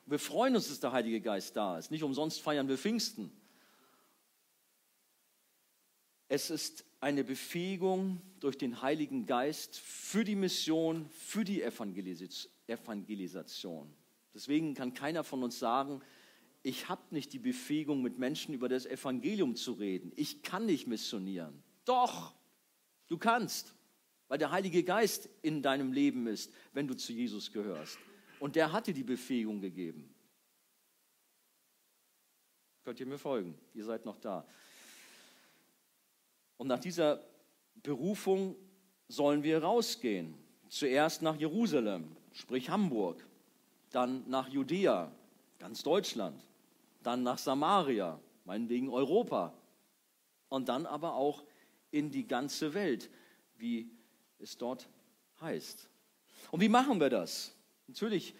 Wir 0.06 0.18
freuen 0.18 0.56
uns, 0.56 0.68
dass 0.68 0.80
der 0.80 0.92
Heilige 0.92 1.20
Geist 1.20 1.56
da 1.56 1.78
ist. 1.78 1.90
Nicht 1.90 2.02
umsonst 2.02 2.40
feiern 2.40 2.68
wir 2.68 2.78
Pfingsten. 2.78 3.30
Es 6.28 6.50
ist 6.50 6.84
eine 7.00 7.22
Befähigung 7.22 8.22
durch 8.40 8.56
den 8.56 8.80
Heiligen 8.80 9.26
Geist 9.26 9.78
für 9.78 10.24
die 10.24 10.34
Mission, 10.34 11.08
für 11.10 11.44
die 11.44 11.62
Evangelisation. 11.62 13.94
Deswegen 14.34 14.74
kann 14.74 14.94
keiner 14.94 15.22
von 15.22 15.42
uns 15.42 15.58
sagen, 15.58 16.00
ich 16.64 16.88
habe 16.88 17.02
nicht 17.10 17.34
die 17.34 17.38
Befähigung, 17.38 18.00
mit 18.00 18.18
Menschen 18.18 18.54
über 18.54 18.70
das 18.70 18.86
Evangelium 18.86 19.54
zu 19.54 19.72
reden. 19.72 20.12
Ich 20.16 20.42
kann 20.42 20.64
nicht 20.64 20.86
missionieren. 20.86 21.62
Doch, 21.84 22.34
du 23.06 23.18
kannst, 23.18 23.74
weil 24.28 24.38
der 24.38 24.50
Heilige 24.50 24.82
Geist 24.82 25.28
in 25.42 25.60
deinem 25.60 25.92
Leben 25.92 26.26
ist, 26.26 26.50
wenn 26.72 26.88
du 26.88 26.94
zu 26.94 27.12
Jesus 27.12 27.52
gehörst. 27.52 27.98
Und 28.40 28.56
der 28.56 28.72
hat 28.72 28.86
dir 28.86 28.94
die 28.94 29.04
Befähigung 29.04 29.60
gegeben. 29.60 30.08
Könnt 32.82 32.98
ihr 32.98 33.06
mir 33.06 33.18
folgen? 33.18 33.58
Ihr 33.74 33.84
seid 33.84 34.06
noch 34.06 34.16
da. 34.16 34.46
Und 36.56 36.68
nach 36.68 36.80
dieser 36.80 37.22
Berufung 37.74 38.56
sollen 39.08 39.42
wir 39.42 39.62
rausgehen. 39.62 40.34
Zuerst 40.70 41.20
nach 41.20 41.36
Jerusalem, 41.36 42.16
sprich 42.32 42.70
Hamburg, 42.70 43.22
dann 43.90 44.26
nach 44.30 44.48
Judäa, 44.48 45.12
ganz 45.58 45.82
Deutschland, 45.82 46.42
dann 47.06 47.22
nach 47.22 47.38
Samaria, 47.38 48.18
meinetwegen 48.44 48.90
Europa 48.90 49.52
und 50.48 50.68
dann 50.68 50.86
aber 50.86 51.14
auch 51.14 51.44
in 51.90 52.10
die 52.10 52.26
ganze 52.26 52.74
Welt, 52.74 53.10
wie 53.56 53.90
es 54.38 54.56
dort 54.56 54.88
heißt. 55.40 55.88
Und 56.50 56.60
wie 56.60 56.68
machen 56.68 57.00
wir 57.00 57.10
das? 57.10 57.54
Natürlich 57.86 58.34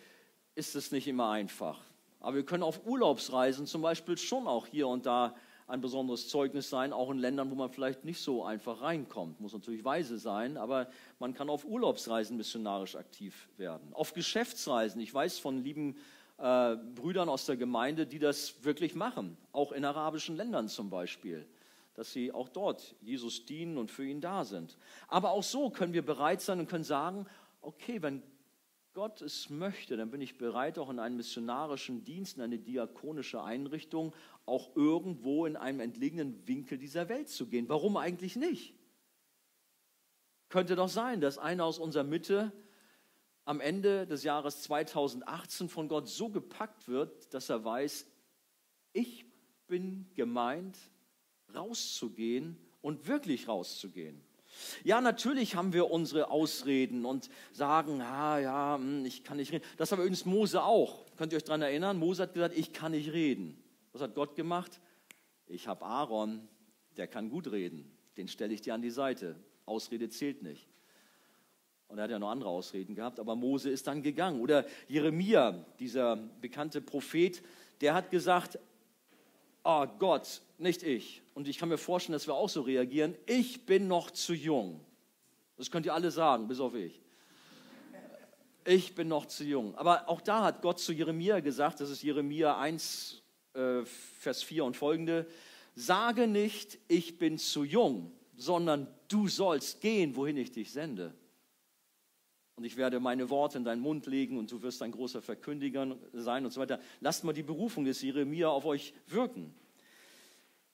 ist 0.54 0.74
es 0.74 0.92
nicht 0.92 1.06
immer 1.06 1.30
einfach, 1.30 1.80
aber 2.20 2.36
wir 2.36 2.44
können 2.44 2.62
auf 2.62 2.86
Urlaubsreisen 2.86 3.66
zum 3.66 3.82
Beispiel 3.82 4.16
schon 4.18 4.46
auch 4.46 4.66
hier 4.66 4.88
und 4.88 5.06
da 5.06 5.34
ein 5.66 5.80
besonderes 5.80 6.28
Zeugnis 6.28 6.68
sein, 6.68 6.92
auch 6.92 7.10
in 7.10 7.18
Ländern, 7.18 7.50
wo 7.50 7.54
man 7.54 7.70
vielleicht 7.70 8.04
nicht 8.04 8.20
so 8.20 8.44
einfach 8.44 8.82
reinkommt. 8.82 9.40
Muss 9.40 9.54
natürlich 9.54 9.84
weise 9.84 10.18
sein, 10.18 10.56
aber 10.56 10.90
man 11.18 11.32
kann 11.32 11.48
auf 11.48 11.64
Urlaubsreisen 11.64 12.36
missionarisch 12.36 12.96
aktiv 12.96 13.48
werden. 13.56 13.94
Auf 13.94 14.12
Geschäftsreisen. 14.12 15.00
Ich 15.00 15.12
weiß 15.12 15.38
von 15.38 15.64
lieben 15.64 15.96
äh, 16.38 16.76
Brüdern 16.76 17.28
aus 17.28 17.46
der 17.46 17.56
Gemeinde, 17.56 18.06
die 18.06 18.18
das 18.18 18.64
wirklich 18.64 18.94
machen, 18.94 19.36
auch 19.52 19.72
in 19.72 19.84
arabischen 19.84 20.36
Ländern 20.36 20.68
zum 20.68 20.90
Beispiel, 20.90 21.46
dass 21.94 22.12
sie 22.12 22.32
auch 22.32 22.48
dort 22.48 22.96
Jesus 23.00 23.46
dienen 23.46 23.78
und 23.78 23.90
für 23.90 24.04
ihn 24.04 24.20
da 24.20 24.44
sind. 24.44 24.76
Aber 25.08 25.30
auch 25.30 25.44
so 25.44 25.70
können 25.70 25.92
wir 25.92 26.04
bereit 26.04 26.40
sein 26.40 26.58
und 26.58 26.68
können 26.68 26.84
sagen, 26.84 27.26
okay, 27.60 28.02
wenn 28.02 28.22
Gott 28.94 29.22
es 29.22 29.50
möchte, 29.50 29.96
dann 29.96 30.10
bin 30.10 30.20
ich 30.20 30.38
bereit, 30.38 30.78
auch 30.78 30.88
in 30.88 31.00
einen 31.00 31.16
missionarischen 31.16 32.04
Dienst, 32.04 32.36
in 32.36 32.42
eine 32.42 32.58
diakonische 32.58 33.42
Einrichtung, 33.42 34.14
auch 34.46 34.76
irgendwo 34.76 35.46
in 35.46 35.56
einem 35.56 35.80
entlegenen 35.80 36.46
Winkel 36.46 36.78
dieser 36.78 37.08
Welt 37.08 37.28
zu 37.28 37.46
gehen. 37.46 37.68
Warum 37.68 37.96
eigentlich 37.96 38.36
nicht? 38.36 38.74
Könnte 40.48 40.76
doch 40.76 40.88
sein, 40.88 41.20
dass 41.20 41.38
einer 41.38 41.64
aus 41.64 41.80
unserer 41.80 42.04
Mitte 42.04 42.52
am 43.44 43.60
Ende 43.60 44.06
des 44.06 44.24
Jahres 44.24 44.62
2018 44.62 45.68
von 45.68 45.88
Gott 45.88 46.08
so 46.08 46.28
gepackt 46.28 46.88
wird, 46.88 47.32
dass 47.34 47.50
er 47.50 47.64
weiß, 47.64 48.06
ich 48.92 49.26
bin 49.66 50.06
gemeint, 50.14 50.78
rauszugehen 51.54 52.58
und 52.80 53.06
wirklich 53.06 53.48
rauszugehen. 53.48 54.22
Ja, 54.84 55.00
natürlich 55.00 55.56
haben 55.56 55.72
wir 55.72 55.90
unsere 55.90 56.30
Ausreden 56.30 57.04
und 57.04 57.28
sagen, 57.52 58.00
ah, 58.00 58.38
ja, 58.38 58.76
hm, 58.76 59.04
ich 59.04 59.24
kann 59.24 59.38
nicht 59.38 59.52
reden. 59.52 59.64
Das 59.76 59.90
hat 59.90 59.98
übrigens 59.98 60.24
Mose 60.24 60.62
auch. 60.62 61.04
Könnt 61.16 61.32
ihr 61.32 61.36
euch 61.36 61.44
daran 61.44 61.62
erinnern? 61.62 61.98
Mose 61.98 62.22
hat 62.22 62.34
gesagt, 62.34 62.56
ich 62.56 62.72
kann 62.72 62.92
nicht 62.92 63.12
reden. 63.12 63.62
Was 63.92 64.02
hat 64.02 64.14
Gott 64.14 64.36
gemacht? 64.36 64.80
Ich 65.46 65.66
habe 65.66 65.84
Aaron, 65.84 66.48
der 66.96 67.06
kann 67.08 67.30
gut 67.30 67.50
reden, 67.50 67.90
den 68.16 68.28
stelle 68.28 68.54
ich 68.54 68.62
dir 68.62 68.74
an 68.74 68.82
die 68.82 68.90
Seite. 68.90 69.36
Ausrede 69.66 70.08
zählt 70.08 70.42
nicht. 70.42 70.68
Und 71.88 71.98
er 71.98 72.04
hat 72.04 72.10
ja 72.10 72.18
noch 72.18 72.30
andere 72.30 72.50
Ausreden 72.50 72.94
gehabt, 72.94 73.20
aber 73.20 73.36
Mose 73.36 73.70
ist 73.70 73.86
dann 73.86 74.02
gegangen. 74.02 74.40
Oder 74.40 74.64
Jeremia, 74.88 75.64
dieser 75.78 76.16
bekannte 76.16 76.80
Prophet, 76.80 77.42
der 77.80 77.94
hat 77.94 78.10
gesagt, 78.10 78.58
oh 79.64 79.86
Gott, 79.98 80.42
nicht 80.58 80.82
ich. 80.82 81.22
Und 81.34 81.48
ich 81.48 81.58
kann 81.58 81.68
mir 81.68 81.78
vorstellen, 81.78 82.14
dass 82.14 82.26
wir 82.26 82.34
auch 82.34 82.48
so 82.48 82.62
reagieren, 82.62 83.14
ich 83.26 83.66
bin 83.66 83.88
noch 83.88 84.10
zu 84.10 84.34
jung. 84.34 84.80
Das 85.56 85.70
könnt 85.70 85.86
ihr 85.86 85.94
alle 85.94 86.10
sagen, 86.10 86.48
bis 86.48 86.60
auf 86.60 86.74
ich. 86.74 87.00
Ich 88.66 88.94
bin 88.94 89.08
noch 89.08 89.26
zu 89.26 89.44
jung. 89.44 89.74
Aber 89.76 90.08
auch 90.08 90.20
da 90.20 90.42
hat 90.42 90.62
Gott 90.62 90.80
zu 90.80 90.92
Jeremia 90.92 91.40
gesagt, 91.40 91.80
das 91.80 91.90
ist 91.90 92.02
Jeremia 92.02 92.58
1, 92.58 93.22
äh, 93.54 93.84
Vers 93.84 94.42
4 94.42 94.64
und 94.64 94.76
folgende, 94.76 95.26
sage 95.74 96.26
nicht, 96.26 96.78
ich 96.88 97.18
bin 97.18 97.36
zu 97.36 97.64
jung, 97.64 98.12
sondern 98.36 98.86
du 99.08 99.28
sollst 99.28 99.80
gehen, 99.80 100.16
wohin 100.16 100.36
ich 100.36 100.50
dich 100.50 100.72
sende. 100.72 101.14
Und 102.56 102.64
ich 102.64 102.76
werde 102.76 103.00
meine 103.00 103.30
Worte 103.30 103.58
in 103.58 103.64
deinen 103.64 103.80
Mund 103.80 104.06
legen 104.06 104.38
und 104.38 104.50
du 104.50 104.62
wirst 104.62 104.80
ein 104.82 104.92
großer 104.92 105.22
Verkündiger 105.22 105.96
sein 106.12 106.44
und 106.44 106.52
so 106.52 106.60
weiter. 106.60 106.78
Lasst 107.00 107.24
mal 107.24 107.32
die 107.32 107.42
Berufung 107.42 107.84
des 107.84 108.00
Jeremia 108.00 108.48
auf 108.48 108.64
euch 108.64 108.94
wirken. 109.08 109.54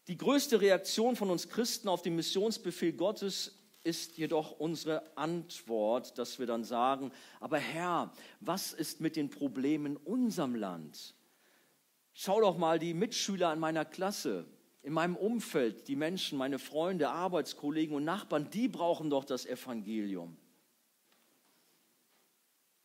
Die 0.09 0.17
größte 0.17 0.61
Reaktion 0.61 1.17
von 1.17 1.31
uns 1.31 1.49
Christen 1.49 1.89
auf 1.89 2.03
den 2.03 2.17
Missionsbefehl 2.17 2.93
Gottes 2.93 3.57
ist 3.83 4.19
jedoch 4.19 4.53
unsere 4.59 5.17
Antwort, 5.17 6.19
dass 6.19 6.39
wir 6.39 6.47
dann 6.47 6.65
sagen, 6.65 7.13
aber 7.39 7.59
Herr, 7.59 8.13
was 8.41 8.73
ist 8.73 9.01
mit 9.01 9.17
den 9.17 9.31
Problemen 9.31 9.87
in 9.87 9.97
unserem 9.97 10.55
Land? 10.55 11.15
Schau 12.13 12.41
doch 12.41 12.59
mal 12.59 12.79
die 12.79 12.93
Mitschüler 12.93 13.53
in 13.53 13.59
meiner 13.59 13.87
Klasse, 13.87 14.45
in 14.83 14.93
meinem 14.93 15.17
Umfeld, 15.17 15.89
die 15.89 15.97
Menschen, 15.97 16.37
meine 16.37 16.59
Freunde, 16.59 17.09
Arbeitskollegen 17.09 17.95
und 17.97 18.05
Nachbarn, 18.05 18.51
die 18.51 18.69
brauchen 18.69 19.09
doch 19.09 19.25
das 19.25 19.47
Evangelium. 19.47 20.37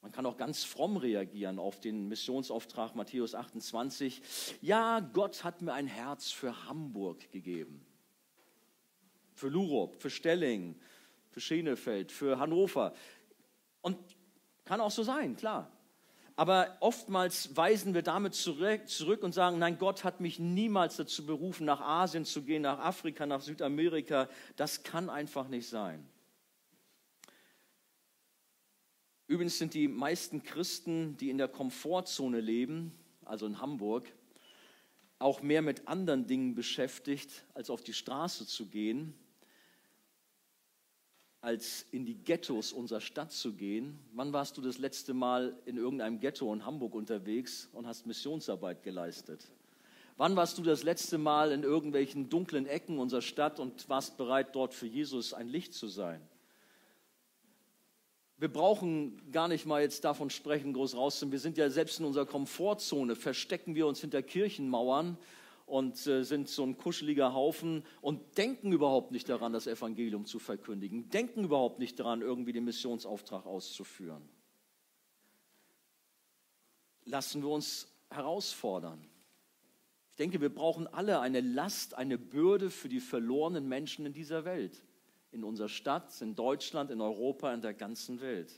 Man 0.06 0.12
kann 0.12 0.28
auch 0.28 0.38
ganz 0.38 0.64
fromm 0.64 0.98
reagieren 0.98 1.58
auf 1.58 1.80
den 1.80 2.08
Missionsauftrag 2.08 2.94
Matthäus 2.94 3.34
28. 3.34 4.22
Ja, 4.62 5.00
Gott 5.00 5.44
hat 5.44 5.64
mir 5.64 5.74
ein 5.74 5.88
Herz 5.88 6.30
für 6.30 6.68
Hamburg 6.68 7.32
gegeben. 7.32 7.84
Für 9.34 9.48
Lurup, 9.48 9.96
für 9.96 10.12
Stelling, 10.12 10.80
für 11.32 11.42
Schenefeld, 11.42 12.12
für 12.12 12.38
Hannover. 12.38 12.94
Und 13.82 13.98
kann 14.64 14.80
auch 14.80 14.92
so 14.92 15.02
sein, 15.02 15.38
klar. 15.38 15.72
Aber 16.36 16.78
oftmals 16.82 17.58
weisen 17.58 17.96
wir 17.96 18.04
damit 18.04 18.36
zurück 18.36 19.24
und 19.24 19.34
sagen, 19.34 19.58
nein, 19.58 19.80
Gott 19.80 20.04
hat 20.04 20.22
mich 20.22 20.38
niemals 20.38 20.98
dazu 20.98 21.26
berufen, 21.26 21.66
nach 21.66 21.82
Asien 21.82 22.26
zu 22.26 22.44
gehen, 22.44 22.62
nach 22.62 22.78
Afrika, 22.78 23.26
nach 23.26 23.42
Südamerika. 23.42 24.30
Das 24.56 24.84
kann 24.84 25.10
einfach 25.10 25.48
nicht 25.48 25.68
sein. 25.68 26.08
Übrigens 29.28 29.58
sind 29.58 29.74
die 29.74 29.88
meisten 29.88 30.44
Christen, 30.44 31.18
die 31.18 31.30
in 31.30 31.38
der 31.38 31.48
Komfortzone 31.48 32.42
leben, 32.42 32.92
also 33.24 33.48
in 33.48 33.60
Hamburg, 33.60 34.12
auch 35.18 35.42
mehr 35.42 35.62
mit 35.62 35.88
anderen 35.88 36.28
Dingen 36.28 36.54
beschäftigt, 36.54 37.46
als 37.54 37.70
auf 37.70 37.82
die 37.82 37.94
Straße 37.94 38.46
zu 38.46 38.68
gehen, 38.68 39.16
als 41.42 41.86
in 41.92 42.06
die 42.06 42.16
Ghettos 42.16 42.72
unserer 42.74 43.02
Stadt 43.02 43.32
zu 43.32 43.54
gehen. 43.54 44.00
Wann 44.14 44.34
warst 44.34 44.58
du 44.58 44.62
das 44.62 44.78
letzte 44.78 45.14
Mal 45.14 45.58
in 45.66 45.78
irgendeinem 45.78 46.20
Ghetto 46.20 46.54
in 46.54 46.66
Hamburg 46.66 46.94
unterwegs 46.94 47.70
und 47.72 47.88
hast 47.88 48.06
Missionsarbeit 48.06 48.84
geleistet? 48.84 49.48
Wann 50.18 50.36
warst 50.36 50.58
du 50.58 50.64
das 50.64 50.84
letzte 50.84 51.18
Mal 51.18 51.52
in 51.52 51.64
irgendwelchen 51.64 52.30
dunklen 52.30 52.66
Ecken 52.68 53.00
unserer 53.00 53.22
Stadt 53.22 53.60
und 53.60 53.90
warst 53.90 54.18
bereit, 54.18 54.56
dort 54.56 54.74
für 54.74 54.88
Jesus 54.88 55.34
ein 55.34 55.48
Licht 55.48 55.74
zu 55.74 55.88
sein? 55.88 56.22
Wir 58.38 58.52
brauchen 58.52 59.32
gar 59.32 59.48
nicht 59.48 59.66
mal 59.66 59.82
jetzt 59.82 60.04
davon 60.04 60.30
sprechen, 60.30 60.74
groß 60.74 60.96
rauszunehmen. 60.96 61.32
Wir 61.32 61.40
sind 61.40 61.58
ja 61.58 61.70
selbst 61.70 62.00
in 62.00 62.06
unserer 62.06 62.26
Komfortzone, 62.26 63.16
verstecken 63.16 63.76
wir 63.76 63.88
uns 63.88 64.02
hinter 64.02 64.22
Kirchenmauern 64.22 65.18
und 65.66 66.06
äh, 66.06 66.24
sind 66.24 66.50
so 66.50 66.64
ein 66.64 66.78
kuscheliger 66.78 67.34
Haufen 67.34 67.84
und 68.02 68.38
denken 68.38 68.74
überhaupt 68.74 69.12
nicht 69.12 69.30
daran, 69.30 69.54
das 69.54 69.68
Evangelium 69.68 70.26
zu 70.26 70.40
verkündigen, 70.40 71.10
denken 71.10 71.46
überhaupt 71.46 71.80
nicht 71.80 72.00
daran, 72.00 72.22
irgendwie 72.22 72.52
den 72.52 72.66
Missionsauftrag 72.66 73.46
auszuführen. 73.46 74.28
Lassen 77.06 77.42
wir 77.42 77.50
uns 77.50 77.88
herausfordern. 78.10 79.00
Ich 80.12 80.18
denke, 80.18 80.42
wir 80.42 80.54
brauchen 80.54 80.88
alle 80.88 81.20
eine 81.20 81.42
Last, 81.42 81.94
eine 81.94 82.18
Bürde 82.18 82.70
für 82.70 82.90
die 82.90 83.00
verlorenen 83.00 83.68
Menschen 83.68 84.06
in 84.06 84.14
dieser 84.14 84.44
Welt 84.44 84.84
in 85.36 85.44
unserer 85.44 85.70
Stadt, 85.70 86.20
in 86.22 86.34
Deutschland, 86.34 86.90
in 86.90 87.02
Europa, 87.02 87.54
in 87.54 87.62
der 87.62 87.74
ganzen 87.74 88.22
Welt. 88.22 88.52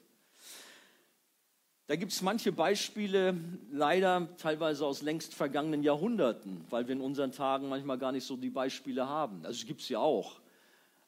Da 1.87 1.95
gibt 1.95 2.11
es 2.11 2.21
manche 2.21 2.51
Beispiele, 2.51 3.35
leider 3.71 4.27
teilweise 4.37 4.85
aus 4.85 5.01
längst 5.01 5.33
vergangenen 5.33 5.83
Jahrhunderten, 5.83 6.65
weil 6.69 6.87
wir 6.87 6.95
in 6.95 7.01
unseren 7.01 7.31
Tagen 7.31 7.67
manchmal 7.69 7.97
gar 7.97 8.11
nicht 8.11 8.25
so 8.25 8.37
die 8.37 8.49
Beispiele 8.49 9.07
haben. 9.07 9.45
Also 9.45 9.65
gibt 9.65 9.81
es 9.81 9.89
ja 9.89 9.99
auch. 9.99 10.39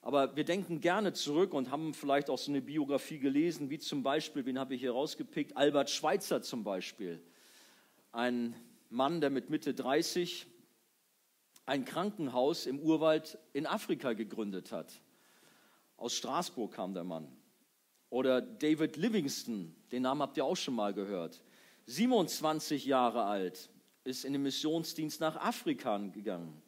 Aber 0.02 0.36
wir 0.36 0.46
denken 0.46 0.80
gerne 0.80 1.14
zurück 1.14 1.54
und 1.54 1.70
haben 1.70 1.94
vielleicht 1.94 2.30
auch 2.30 2.38
so 2.38 2.52
eine 2.52 2.62
Biografie 2.62 3.20
gelesen, 3.20 3.70
wie 3.70 3.78
zum 3.78 4.04
Beispiel, 4.04 4.46
wen 4.46 4.58
habe 4.58 4.74
ich 4.74 4.82
hier 4.82 4.94
rausgepickt? 4.94 5.58
Albert 5.58 5.90
Schweitzer 5.90 6.42
zum 6.42 6.64
Beispiel. 6.64 7.22
Ein 8.14 8.56
Mann, 8.90 9.20
der 9.22 9.30
mit 9.30 9.50
Mitte 9.50 9.74
30 9.74 10.48
ein 11.66 11.86
Krankenhaus 11.86 12.66
im 12.66 12.80
Urwald 12.80 13.38
in 13.54 13.68
Afrika 13.68 14.14
gegründet 14.14 14.72
hat. 14.72 14.92
Aus 16.00 16.16
Straßburg 16.16 16.72
kam 16.74 16.94
der 16.94 17.04
Mann. 17.04 17.28
Oder 18.10 18.42
David 18.42 18.96
Livingston, 18.96 19.76
den 19.92 20.04
Namen 20.04 20.22
habt 20.22 20.38
ihr 20.38 20.46
auch 20.46 20.56
schon 20.56 20.74
mal 20.74 20.94
gehört. 20.94 21.44
27 21.88 22.86
Jahre 22.86 23.26
alt, 23.26 23.70
ist 24.06 24.26
in 24.26 24.34
den 24.34 24.44
Missionsdienst 24.44 25.20
nach 25.20 25.36
Afrika 25.36 25.98
gegangen 25.98 26.62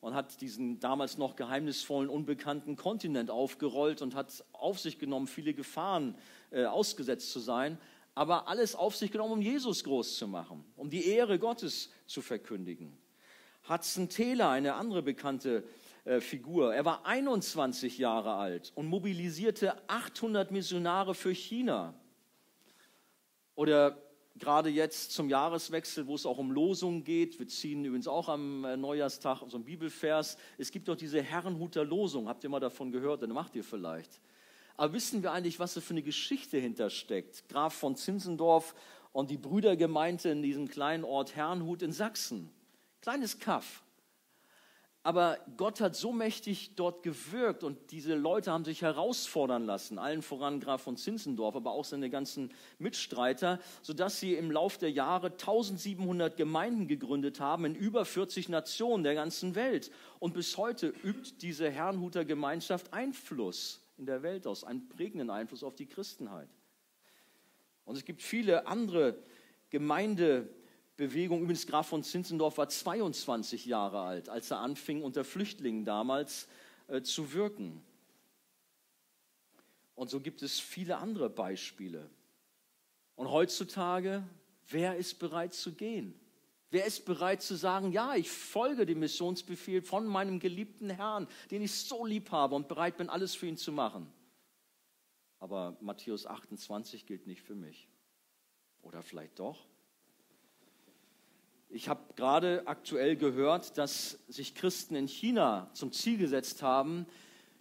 und 0.00 0.14
hat 0.14 0.40
diesen 0.40 0.78
damals 0.80 1.18
noch 1.18 1.34
geheimnisvollen, 1.34 2.08
unbekannten 2.08 2.76
Kontinent 2.76 3.30
aufgerollt 3.30 4.02
und 4.02 4.14
hat 4.14 4.44
auf 4.52 4.78
sich 4.78 4.98
genommen, 4.98 5.26
viele 5.26 5.54
Gefahren 5.54 6.14
äh, 6.50 6.66
ausgesetzt 6.66 7.32
zu 7.32 7.40
sein, 7.40 7.78
aber 8.14 8.48
alles 8.48 8.74
auf 8.74 8.94
sich 8.96 9.10
genommen, 9.10 9.32
um 9.32 9.42
Jesus 9.42 9.82
groß 9.82 10.18
zu 10.18 10.28
machen, 10.28 10.64
um 10.76 10.90
die 10.90 11.06
Ehre 11.06 11.38
Gottes 11.38 11.90
zu 12.06 12.20
verkündigen. 12.20 12.96
Hudson 13.68 14.08
Taylor, 14.08 14.50
eine 14.50 14.74
andere 14.74 15.02
bekannte 15.02 15.64
äh, 16.08 16.22
Figur. 16.22 16.74
Er 16.74 16.86
war 16.86 17.04
21 17.04 17.98
Jahre 17.98 18.34
alt 18.34 18.72
und 18.74 18.86
mobilisierte 18.86 19.76
800 19.88 20.50
Missionare 20.50 21.14
für 21.14 21.34
China. 21.34 21.92
Oder 23.54 23.98
gerade 24.36 24.70
jetzt 24.70 25.12
zum 25.12 25.28
Jahreswechsel, 25.28 26.06
wo 26.06 26.14
es 26.14 26.24
auch 26.24 26.38
um 26.38 26.50
Losungen 26.50 27.04
geht. 27.04 27.38
Wir 27.38 27.46
ziehen 27.46 27.84
übrigens 27.84 28.08
auch 28.08 28.30
am 28.30 28.64
äh, 28.64 28.76
Neujahrstag 28.78 29.42
so 29.48 29.58
einen 29.58 29.66
Bibelvers. 29.66 30.38
Es 30.56 30.70
gibt 30.70 30.88
doch 30.88 30.96
diese 30.96 31.20
Herrenhuter 31.20 31.84
Losung. 31.84 32.26
Habt 32.26 32.42
ihr 32.42 32.48
mal 32.48 32.60
davon 32.60 32.90
gehört? 32.90 33.22
Dann 33.22 33.32
macht 33.32 33.54
ihr 33.54 33.64
vielleicht. 33.64 34.18
Aber 34.78 34.94
wissen 34.94 35.22
wir 35.22 35.32
eigentlich, 35.32 35.60
was 35.60 35.74
da 35.74 35.82
für 35.82 35.92
eine 35.92 36.02
Geschichte 36.02 36.56
hintersteckt? 36.56 37.48
Graf 37.50 37.74
von 37.74 37.96
Zinzendorf 37.96 38.74
und 39.12 39.28
die 39.30 39.36
Brüdergemeinde 39.36 40.30
in 40.30 40.40
diesem 40.40 40.68
kleinen 40.68 41.04
Ort 41.04 41.36
Herrenhut 41.36 41.82
in 41.82 41.92
Sachsen. 41.92 42.50
Kleines 43.02 43.38
Kaff. 43.38 43.82
Aber 45.04 45.38
Gott 45.56 45.80
hat 45.80 45.94
so 45.94 46.12
mächtig 46.12 46.74
dort 46.74 47.02
gewirkt 47.02 47.62
und 47.62 47.92
diese 47.92 48.14
Leute 48.14 48.50
haben 48.50 48.64
sich 48.64 48.82
herausfordern 48.82 49.64
lassen, 49.64 49.98
allen 49.98 50.22
voran 50.22 50.60
Graf 50.60 50.82
von 50.82 50.96
Zinzendorf, 50.96 51.54
aber 51.54 51.70
auch 51.70 51.84
seine 51.84 52.10
ganzen 52.10 52.50
Mitstreiter, 52.78 53.60
sodass 53.80 54.18
sie 54.20 54.34
im 54.34 54.50
Lauf 54.50 54.76
der 54.76 54.90
Jahre 54.90 55.28
1700 55.28 56.36
Gemeinden 56.36 56.88
gegründet 56.88 57.40
haben 57.40 57.64
in 57.64 57.74
über 57.74 58.04
40 58.04 58.48
Nationen 58.48 59.04
der 59.04 59.14
ganzen 59.14 59.54
Welt. 59.54 59.90
Und 60.18 60.34
bis 60.34 60.56
heute 60.56 60.88
übt 60.88 61.36
diese 61.40 61.70
Herrnhuter 61.70 62.24
Gemeinschaft 62.24 62.92
Einfluss 62.92 63.80
in 63.98 64.06
der 64.06 64.22
Welt 64.22 64.46
aus, 64.46 64.64
einen 64.64 64.88
prägenden 64.88 65.30
Einfluss 65.30 65.62
auf 65.62 65.76
die 65.76 65.86
Christenheit. 65.86 66.48
Und 67.84 67.96
es 67.96 68.04
gibt 68.04 68.20
viele 68.20 68.66
andere 68.66 69.16
Gemeinde 69.70 70.48
Bewegung. 70.98 71.42
Übrigens, 71.42 71.66
Graf 71.66 71.86
von 71.86 72.02
Zinzendorf 72.02 72.58
war 72.58 72.68
22 72.68 73.66
Jahre 73.66 74.00
alt, 74.00 74.28
als 74.28 74.50
er 74.50 74.58
anfing, 74.58 75.02
unter 75.02 75.24
Flüchtlingen 75.24 75.84
damals 75.84 76.48
äh, 76.88 77.02
zu 77.02 77.32
wirken. 77.32 77.80
Und 79.94 80.10
so 80.10 80.20
gibt 80.20 80.42
es 80.42 80.58
viele 80.58 80.98
andere 80.98 81.30
Beispiele. 81.30 82.10
Und 83.14 83.30
heutzutage, 83.30 84.24
wer 84.68 84.96
ist 84.96 85.20
bereit 85.20 85.54
zu 85.54 85.72
gehen? 85.72 86.18
Wer 86.70 86.84
ist 86.84 87.04
bereit 87.04 87.42
zu 87.42 87.54
sagen, 87.54 87.92
ja, 87.92 88.16
ich 88.16 88.28
folge 88.28 88.84
dem 88.84 88.98
Missionsbefehl 88.98 89.82
von 89.82 90.04
meinem 90.04 90.40
geliebten 90.40 90.90
Herrn, 90.90 91.28
den 91.52 91.62
ich 91.62 91.72
so 91.72 92.04
lieb 92.04 92.32
habe 92.32 92.56
und 92.56 92.66
bereit 92.66 92.96
bin, 92.96 93.08
alles 93.08 93.36
für 93.36 93.46
ihn 93.46 93.56
zu 93.56 93.70
machen? 93.70 94.12
Aber 95.38 95.76
Matthäus 95.80 96.26
28 96.26 97.06
gilt 97.06 97.28
nicht 97.28 97.42
für 97.42 97.54
mich. 97.54 97.88
Oder 98.82 99.02
vielleicht 99.02 99.38
doch? 99.38 99.68
Ich 101.70 101.88
habe 101.88 102.00
gerade 102.16 102.62
aktuell 102.66 103.16
gehört, 103.16 103.76
dass 103.76 104.18
sich 104.28 104.54
Christen 104.54 104.94
in 104.94 105.06
China 105.06 105.70
zum 105.74 105.92
Ziel 105.92 106.18
gesetzt 106.18 106.62
haben, 106.62 107.06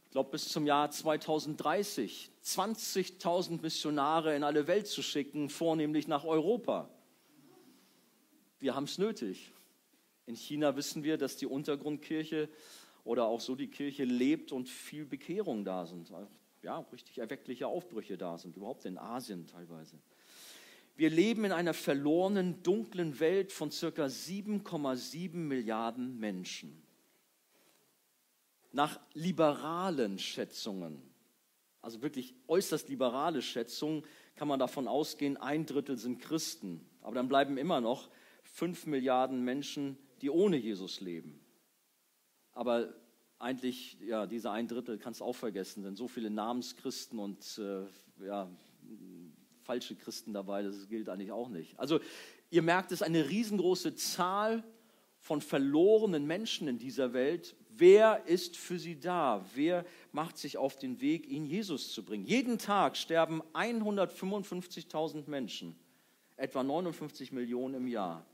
ich 0.05 0.11
glaube 0.11 0.31
bis 0.31 0.47
zum 0.47 0.65
Jahr 0.65 0.89
2030 0.89 2.31
20.000 2.47 3.61
Missionare 3.61 4.33
in 4.33 4.43
alle 4.43 4.67
Welt 4.67 4.87
zu 4.87 5.01
schicken, 5.01 5.49
vornehmlich 5.49 6.07
nach 6.07 6.23
Europa. 6.23 6.89
Wir 8.59 8.73
haben 8.73 8.85
es 8.85 8.97
nötig. 8.97 9.51
In 10.25 10.35
China 10.35 10.77
wissen 10.77 11.03
wir, 11.03 11.17
dass 11.17 11.35
die 11.35 11.45
Untergrundkirche 11.45 12.47
oder 13.03 13.25
auch 13.25 13.41
so 13.41 13.55
die 13.55 13.67
Kirche 13.67 14.05
lebt 14.05 14.53
und 14.53 14.69
viel 14.69 15.05
Bekehrung 15.05 15.65
da 15.65 15.85
sind. 15.85 16.09
Ja, 16.61 16.79
richtig 16.93 17.17
erweckliche 17.17 17.67
Aufbrüche 17.67 18.17
da 18.17 18.37
sind, 18.37 18.55
überhaupt 18.55 18.85
in 18.85 18.97
Asien 18.97 19.45
teilweise. 19.45 19.99
Wir 20.97 21.11
leben 21.11 21.45
in 21.45 21.51
einer 21.51 21.75
verlorenen, 21.75 22.63
dunklen 22.63 23.19
Welt 23.19 23.51
von 23.51 23.69
circa 23.69 24.05
7,7 24.05 25.35
Milliarden 25.35 26.19
Menschen. 26.19 26.81
Nach 28.71 28.99
liberalen 29.13 30.17
Schätzungen, 30.17 30.99
also 31.83 32.01
wirklich 32.01 32.33
äußerst 32.47 32.89
liberale 32.89 33.43
Schätzungen, 33.43 34.03
kann 34.35 34.47
man 34.47 34.59
davon 34.59 34.87
ausgehen, 34.87 35.37
ein 35.37 35.67
Drittel 35.67 35.97
sind 35.97 36.19
Christen. 36.19 36.83
Aber 37.01 37.13
dann 37.13 37.27
bleiben 37.27 37.59
immer 37.59 37.79
noch 37.79 38.09
5 38.43 38.87
Milliarden 38.87 39.43
Menschen, 39.43 39.99
die 40.23 40.31
ohne 40.31 40.57
Jesus 40.57 40.99
leben. 40.99 41.39
Aber 42.53 42.91
eigentlich, 43.37 43.99
ja, 44.01 44.25
diese 44.25 44.49
ein 44.49 44.67
Drittel 44.67 44.97
kannst 44.97 45.19
du 45.19 45.25
auch 45.25 45.35
vergessen, 45.35 45.83
denn 45.83 45.95
so 45.95 46.07
viele 46.07 46.31
Namenschristen 46.31 47.19
und 47.19 47.59
äh, 47.59 47.85
ja, 48.25 48.49
falsche 49.67 49.95
Christen 49.95 50.33
dabei, 50.33 50.63
das 50.63 50.87
gilt 50.87 51.09
eigentlich 51.09 51.33
auch 51.33 51.49
nicht. 51.49 51.77
Also 51.77 51.99
ihr 52.49 52.61
merkt, 52.61 52.91
es 52.93 53.01
ist 53.01 53.05
eine 53.05 53.29
riesengroße 53.29 53.95
Zahl 53.95 54.63
von 55.19 55.41
verlorenen 55.41 56.25
Menschen 56.25 56.69
in 56.69 56.77
dieser 56.77 57.11
Welt. 57.11 57.53
Wer 57.69 58.25
ist 58.27 58.55
für 58.55 58.79
sie 58.79 58.97
da? 58.97 59.45
Wer 59.55 59.85
macht 60.13 60.37
sich 60.37 60.57
auf 60.57 60.77
den 60.77 61.01
Weg, 61.01 61.27
ihn 61.27 61.45
Jesus 61.45 61.91
zu 61.91 62.03
bringen? 62.03 62.25
Jeden 62.25 62.57
Tag 62.57 62.95
sterben 62.95 63.43
155.000 63.53 65.29
Menschen, 65.29 65.75
etwa 66.37 66.63
59 66.63 67.33
Millionen 67.33 67.75
im 67.75 67.87
Jahr. 67.87 68.25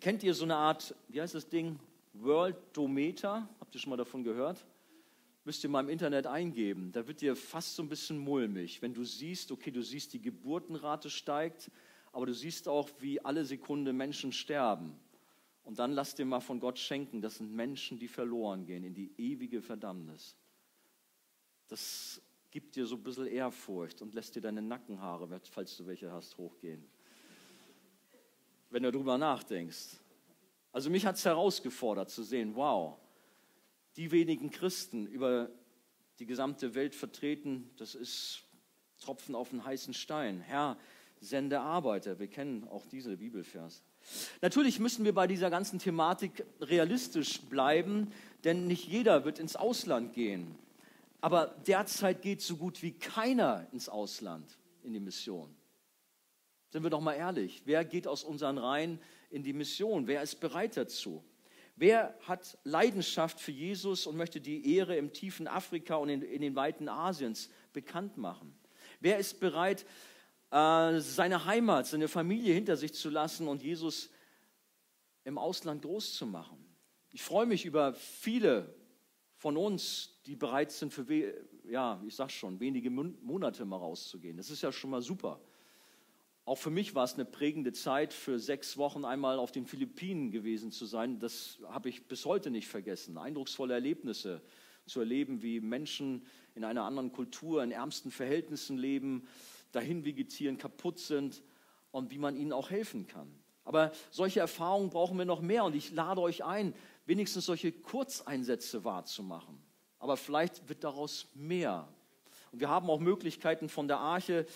Kennt 0.00 0.22
ihr 0.22 0.32
so 0.32 0.44
eine 0.44 0.56
Art, 0.56 0.94
wie 1.08 1.20
heißt 1.20 1.34
das 1.34 1.50
Ding? 1.50 1.78
Worldometer? 2.14 3.46
Habt 3.60 3.74
ihr 3.74 3.80
schon 3.80 3.90
mal 3.90 3.98
davon 3.98 4.24
gehört? 4.24 4.64
Müsst 5.46 5.62
ihr 5.62 5.70
mal 5.70 5.80
im 5.80 5.88
Internet 5.88 6.26
eingeben. 6.26 6.90
Da 6.90 7.06
wird 7.06 7.20
dir 7.20 7.36
fast 7.36 7.76
so 7.76 7.82
ein 7.84 7.88
bisschen 7.88 8.18
mulmig, 8.18 8.82
wenn 8.82 8.92
du 8.92 9.04
siehst, 9.04 9.52
okay, 9.52 9.70
du 9.70 9.80
siehst, 9.80 10.12
die 10.12 10.20
Geburtenrate 10.20 11.08
steigt, 11.08 11.70
aber 12.10 12.26
du 12.26 12.34
siehst 12.34 12.66
auch, 12.66 12.90
wie 12.98 13.24
alle 13.24 13.44
Sekunde 13.44 13.92
Menschen 13.92 14.32
sterben. 14.32 14.98
Und 15.62 15.78
dann 15.78 15.92
lass 15.92 16.16
dir 16.16 16.24
mal 16.24 16.40
von 16.40 16.58
Gott 16.58 16.80
schenken, 16.80 17.22
das 17.22 17.36
sind 17.36 17.52
Menschen, 17.54 17.96
die 17.96 18.08
verloren 18.08 18.66
gehen 18.66 18.82
in 18.82 18.92
die 18.92 19.12
ewige 19.18 19.62
Verdammnis. 19.62 20.36
Das 21.68 22.20
gibt 22.50 22.74
dir 22.74 22.84
so 22.84 22.96
ein 22.96 23.04
bisschen 23.04 23.28
Ehrfurcht 23.28 24.02
und 24.02 24.14
lässt 24.14 24.34
dir 24.34 24.40
deine 24.40 24.62
Nackenhaare, 24.62 25.28
falls 25.48 25.76
du 25.76 25.86
welche 25.86 26.10
hast, 26.10 26.36
hochgehen. 26.38 26.84
Wenn 28.70 28.82
du 28.82 28.90
darüber 28.90 29.16
nachdenkst. 29.16 30.00
Also 30.72 30.90
mich 30.90 31.06
hat 31.06 31.14
es 31.14 31.24
herausgefordert 31.24 32.10
zu 32.10 32.24
sehen, 32.24 32.56
wow, 32.56 32.98
die 33.96 34.10
wenigen 34.10 34.50
Christen 34.50 35.06
über 35.06 35.50
die 36.18 36.26
gesamte 36.26 36.74
Welt 36.74 36.94
vertreten, 36.94 37.70
das 37.76 37.94
ist 37.94 38.42
Tropfen 39.00 39.34
auf 39.34 39.52
einen 39.52 39.64
heißen 39.64 39.94
Stein. 39.94 40.40
Herr, 40.40 40.78
sende 41.20 41.60
Arbeiter. 41.60 42.18
Wir 42.18 42.28
kennen 42.28 42.66
auch 42.68 42.86
diese 42.86 43.16
Bibelvers. 43.16 43.82
Natürlich 44.40 44.78
müssen 44.78 45.04
wir 45.04 45.14
bei 45.14 45.26
dieser 45.26 45.50
ganzen 45.50 45.78
Thematik 45.78 46.44
realistisch 46.60 47.40
bleiben, 47.42 48.12
denn 48.44 48.66
nicht 48.66 48.86
jeder 48.86 49.24
wird 49.24 49.38
ins 49.38 49.56
Ausland 49.56 50.14
gehen. 50.14 50.54
Aber 51.20 51.56
derzeit 51.66 52.22
geht 52.22 52.40
so 52.42 52.56
gut 52.56 52.82
wie 52.82 52.92
keiner 52.92 53.66
ins 53.72 53.88
Ausland 53.88 54.58
in 54.82 54.92
die 54.92 55.00
Mission. 55.00 55.54
Sind 56.70 56.82
wir 56.82 56.90
doch 56.90 57.00
mal 57.00 57.14
ehrlich, 57.14 57.62
wer 57.64 57.84
geht 57.84 58.06
aus 58.06 58.22
unseren 58.22 58.58
Reihen 58.58 59.00
in 59.30 59.42
die 59.42 59.52
Mission? 59.52 60.06
Wer 60.06 60.22
ist 60.22 60.40
bereit 60.40 60.76
dazu? 60.76 61.24
Wer 61.78 62.18
hat 62.22 62.58
Leidenschaft 62.64 63.38
für 63.38 63.52
Jesus 63.52 64.06
und 64.06 64.16
möchte 64.16 64.40
die 64.40 64.74
Ehre 64.74 64.96
im 64.96 65.12
tiefen 65.12 65.46
Afrika 65.46 65.96
und 65.96 66.08
in, 66.08 66.22
in 66.22 66.40
den 66.40 66.56
weiten 66.56 66.88
Asiens 66.88 67.50
bekannt 67.74 68.16
machen? 68.16 68.58
Wer 69.00 69.18
ist 69.18 69.40
bereit, 69.40 69.84
äh, 70.50 70.98
seine 71.00 71.44
Heimat, 71.44 71.86
seine 71.86 72.08
Familie 72.08 72.54
hinter 72.54 72.78
sich 72.78 72.94
zu 72.94 73.10
lassen 73.10 73.46
und 73.46 73.62
Jesus 73.62 74.08
im 75.24 75.36
Ausland 75.36 75.82
groß 75.82 76.14
zu 76.14 76.24
machen? 76.24 76.64
Ich 77.10 77.22
freue 77.22 77.44
mich 77.44 77.66
über 77.66 77.92
viele 77.92 78.74
von 79.36 79.58
uns, 79.58 80.18
die 80.24 80.34
bereit 80.34 80.72
sind, 80.72 80.94
für, 80.94 81.06
ja, 81.64 82.02
ich 82.06 82.14
sag 82.14 82.30
schon, 82.30 82.58
wenige 82.58 82.88
Monate 82.90 83.66
mal 83.66 83.76
rauszugehen. 83.76 84.38
Das 84.38 84.48
ist 84.48 84.62
ja 84.62 84.72
schon 84.72 84.88
mal 84.88 85.02
super. 85.02 85.40
Auch 86.46 86.58
für 86.58 86.70
mich 86.70 86.94
war 86.94 87.02
es 87.02 87.14
eine 87.14 87.24
prägende 87.24 87.72
Zeit, 87.72 88.12
für 88.12 88.38
sechs 88.38 88.76
Wochen 88.76 89.04
einmal 89.04 89.40
auf 89.40 89.50
den 89.50 89.66
Philippinen 89.66 90.30
gewesen 90.30 90.70
zu 90.70 90.86
sein. 90.86 91.18
Das 91.18 91.58
habe 91.68 91.88
ich 91.88 92.06
bis 92.06 92.24
heute 92.24 92.52
nicht 92.52 92.68
vergessen. 92.68 93.18
Eindrucksvolle 93.18 93.74
Erlebnisse 93.74 94.40
zu 94.86 95.00
erleben, 95.00 95.42
wie 95.42 95.58
Menschen 95.60 96.24
in 96.54 96.62
einer 96.62 96.84
anderen 96.84 97.10
Kultur, 97.10 97.64
in 97.64 97.72
ärmsten 97.72 98.12
Verhältnissen 98.12 98.78
leben, 98.78 99.26
dahin 99.72 100.04
vegetieren, 100.04 100.56
kaputt 100.56 101.00
sind 101.00 101.42
und 101.90 102.12
wie 102.12 102.18
man 102.18 102.36
ihnen 102.36 102.52
auch 102.52 102.70
helfen 102.70 103.08
kann. 103.08 103.28
Aber 103.64 103.90
solche 104.12 104.38
Erfahrungen 104.38 104.90
brauchen 104.90 105.18
wir 105.18 105.24
noch 105.24 105.40
mehr 105.40 105.64
und 105.64 105.74
ich 105.74 105.90
lade 105.90 106.20
euch 106.20 106.44
ein, 106.44 106.74
wenigstens 107.06 107.46
solche 107.46 107.72
Kurzeinsätze 107.72 108.84
wahrzumachen. 108.84 109.60
Aber 109.98 110.16
vielleicht 110.16 110.68
wird 110.68 110.84
daraus 110.84 111.28
mehr. 111.34 111.88
Und 112.52 112.60
wir 112.60 112.68
haben 112.68 112.88
auch 112.88 113.00
Möglichkeiten 113.00 113.68
von 113.68 113.88
der 113.88 113.98
Arche 113.98 114.46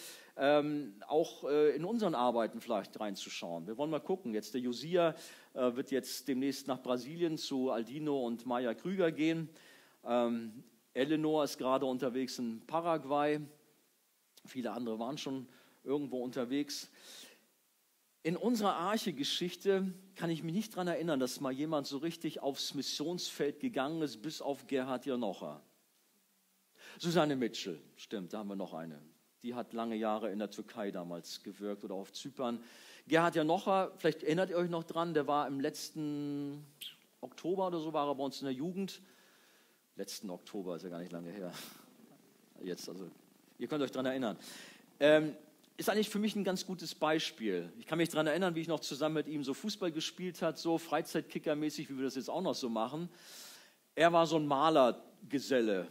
ähm, 0.41 0.95
auch 1.07 1.45
äh, 1.45 1.77
in 1.77 1.85
unseren 1.85 2.15
Arbeiten 2.15 2.63
vielleicht 2.63 2.99
reinzuschauen. 2.99 3.67
Wir 3.67 3.77
wollen 3.77 3.91
mal 3.91 4.01
gucken. 4.01 4.33
Jetzt 4.33 4.55
der 4.55 4.63
Josia 4.63 5.15
äh, 5.53 5.77
wird 5.77 5.91
jetzt 5.91 6.27
demnächst 6.29 6.67
nach 6.67 6.83
Brasilien 6.83 7.37
zu 7.37 7.71
Aldino 7.71 8.27
und 8.27 8.47
Maya 8.47 8.73
Krüger 8.73 9.13
gehen. 9.13 9.51
Ähm, 10.03 10.65
Eleanor 10.95 11.45
ist 11.45 11.59
gerade 11.59 11.85
unterwegs 11.85 12.39
in 12.39 12.63
Paraguay. 12.67 13.39
Viele 14.47 14.73
andere 14.73 14.99
waren 14.99 15.19
schon 15.19 15.47
irgendwo 15.85 16.25
unterwegs. 16.25 16.91
In 18.23 18.35
unserer 18.35 18.77
Arche-Geschichte 18.77 19.93
kann 20.15 20.31
ich 20.31 20.43
mich 20.43 20.55
nicht 20.55 20.73
daran 20.73 20.89
erinnern, 20.89 21.21
dass 21.21 21.41
mal 21.41 21.53
jemand 21.53 21.87
so 21.87 21.99
richtig 21.99 22.41
aufs 22.41 22.73
Missionsfeld 22.73 23.61
gegangen 23.61 24.01
ist, 24.01 24.23
bis 24.23 24.41
auf 24.41 24.67
Gerhard 24.67 25.05
Janocher. 25.05 25.63
Susanne 26.99 27.37
Mitchell, 27.37 27.79
stimmt, 27.97 28.33
da 28.33 28.39
haben 28.39 28.49
wir 28.49 28.57
noch 28.57 28.73
eine 28.73 29.01
die 29.43 29.55
hat 29.55 29.73
lange 29.73 29.97
Jahre 29.97 30.31
in 30.31 30.39
der 30.39 30.51
Türkei 30.51 30.91
damals 30.91 31.43
gewirkt 31.43 31.85
oder 31.85 31.95
auf 31.95 32.13
Zypern. 32.13 32.63
Gerhard 33.09 33.35
Janocher, 33.35 33.93
vielleicht 33.97 34.23
erinnert 34.23 34.51
ihr 34.51 34.57
euch 34.57 34.71
noch 34.71 34.85
dran, 34.85 35.15
der 35.15 35.27
war 35.27 35.47
im 35.47 35.61
letzten 35.61 36.65
Oktober 37.21 37.69
oder 37.69 37.81
so, 37.81 37.93
war 37.93 38.09
er 38.09 38.15
bei 38.15 38.25
uns 38.25 38.41
in 38.41 38.47
der 38.47 38.55
Jugend. 38.55 39.01
Letzten 39.97 40.31
Oktober 40.31 40.77
ist 40.77 40.83
ja 40.83 40.89
gar 40.89 41.01
nicht 41.01 41.13
lange 41.13 41.31
her. 41.31 41.53
Jetzt, 42.63 42.89
also, 42.89 43.11
ihr 43.59 43.69
könnt 43.69 43.83
euch 43.83 43.91
daran 43.91 44.07
erinnern. 44.07 44.37
Ähm, 44.99 45.35
ist 45.77 45.89
eigentlich 45.89 46.11
für 46.11 46.19
mich 46.19 46.37
ein 46.37 46.45
ganz 46.45 46.67
gutes 46.67 46.95
Beispiel. 46.95 47.73
Ich 47.79 47.87
kann 47.87 47.97
mich 47.97 48.11
daran 48.11 48.27
erinnern, 48.27 48.55
wie 48.55 48.61
ich 48.61 48.69
noch 48.69 48.81
zusammen 48.81 49.15
mit 49.15 49.29
ihm 49.29 49.43
so 49.43 49.55
Fußball 49.55 49.91
gespielt 49.91 50.43
habe, 50.43 50.59
so 50.59 50.77
Freizeitkickermäßig, 50.77 51.89
wie 51.89 51.97
wir 51.97 52.05
das 52.05 52.17
jetzt 52.17 52.29
auch 52.29 52.43
noch 52.43 52.55
so 52.55 52.69
machen. 52.69 53.09
Er 53.95 54.13
war 54.13 54.27
so 54.27 54.37
ein 54.37 54.47
Malergeselle, 54.47 55.89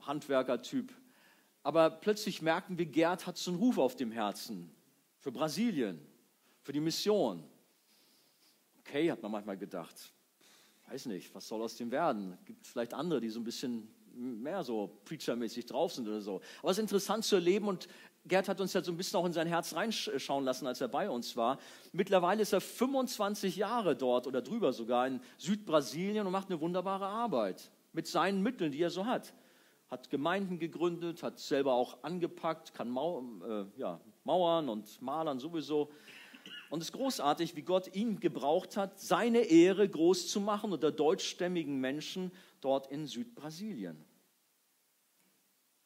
Handwerkertyp. 0.00 0.92
Aber 1.64 1.88
plötzlich 1.90 2.42
merken 2.42 2.78
wir, 2.78 2.84
Gerd 2.84 3.26
hat 3.26 3.38
so 3.38 3.50
einen 3.50 3.58
Ruf 3.58 3.78
auf 3.78 3.96
dem 3.96 4.12
Herzen 4.12 4.70
für 5.18 5.32
Brasilien, 5.32 5.98
für 6.62 6.72
die 6.72 6.80
Mission. 6.80 7.42
Okay, 8.80 9.10
hat 9.10 9.22
man 9.22 9.32
manchmal 9.32 9.56
gedacht. 9.56 10.12
Weiß 10.88 11.06
nicht, 11.06 11.34
was 11.34 11.48
soll 11.48 11.62
aus 11.62 11.74
dem 11.76 11.90
werden? 11.90 12.36
Gibt 12.44 12.66
vielleicht 12.66 12.92
andere, 12.92 13.18
die 13.18 13.30
so 13.30 13.40
ein 13.40 13.44
bisschen 13.44 13.88
mehr 14.14 14.62
so 14.62 15.00
preachermäßig 15.06 15.64
drauf 15.64 15.94
sind 15.94 16.06
oder 16.06 16.20
so. 16.20 16.42
Aber 16.60 16.70
es 16.70 16.76
ist 16.76 16.82
interessant 16.82 17.24
zu 17.24 17.36
erleben 17.36 17.66
und 17.66 17.88
Gerd 18.26 18.48
hat 18.48 18.60
uns 18.60 18.74
ja 18.74 18.82
so 18.82 18.92
ein 18.92 18.98
bisschen 18.98 19.18
auch 19.18 19.26
in 19.26 19.32
sein 19.32 19.46
Herz 19.46 19.74
reinschauen 19.74 20.44
lassen, 20.44 20.66
als 20.66 20.82
er 20.82 20.88
bei 20.88 21.08
uns 21.08 21.34
war. 21.34 21.58
Mittlerweile 21.92 22.42
ist 22.42 22.52
er 22.52 22.60
25 22.60 23.56
Jahre 23.56 23.96
dort 23.96 24.26
oder 24.26 24.42
drüber 24.42 24.74
sogar 24.74 25.06
in 25.06 25.20
Südbrasilien 25.38 26.26
und 26.26 26.32
macht 26.32 26.50
eine 26.50 26.60
wunderbare 26.60 27.06
Arbeit 27.06 27.70
mit 27.94 28.06
seinen 28.06 28.42
Mitteln, 28.42 28.70
die 28.70 28.82
er 28.82 28.90
so 28.90 29.06
hat 29.06 29.32
hat 29.94 30.10
Gemeinden 30.10 30.58
gegründet, 30.58 31.22
hat 31.22 31.38
selber 31.38 31.74
auch 31.74 32.02
angepackt, 32.02 32.74
kann 32.74 32.90
Mau 32.90 33.22
äh, 33.46 33.64
ja, 33.76 34.00
Mauern 34.24 34.68
und 34.68 35.00
Malern 35.00 35.38
sowieso. 35.38 35.88
Und 36.68 36.80
es 36.80 36.88
ist 36.88 36.94
großartig, 36.94 37.54
wie 37.54 37.62
Gott 37.62 37.94
ihn 37.94 38.18
gebraucht 38.18 38.76
hat, 38.76 38.98
seine 38.98 39.42
Ehre 39.42 39.88
groß 39.88 40.26
zu 40.26 40.40
machen 40.40 40.72
unter 40.72 40.90
deutschstämmigen 40.90 41.78
Menschen 41.78 42.32
dort 42.60 42.88
in 42.88 43.06
Südbrasilien. 43.06 44.04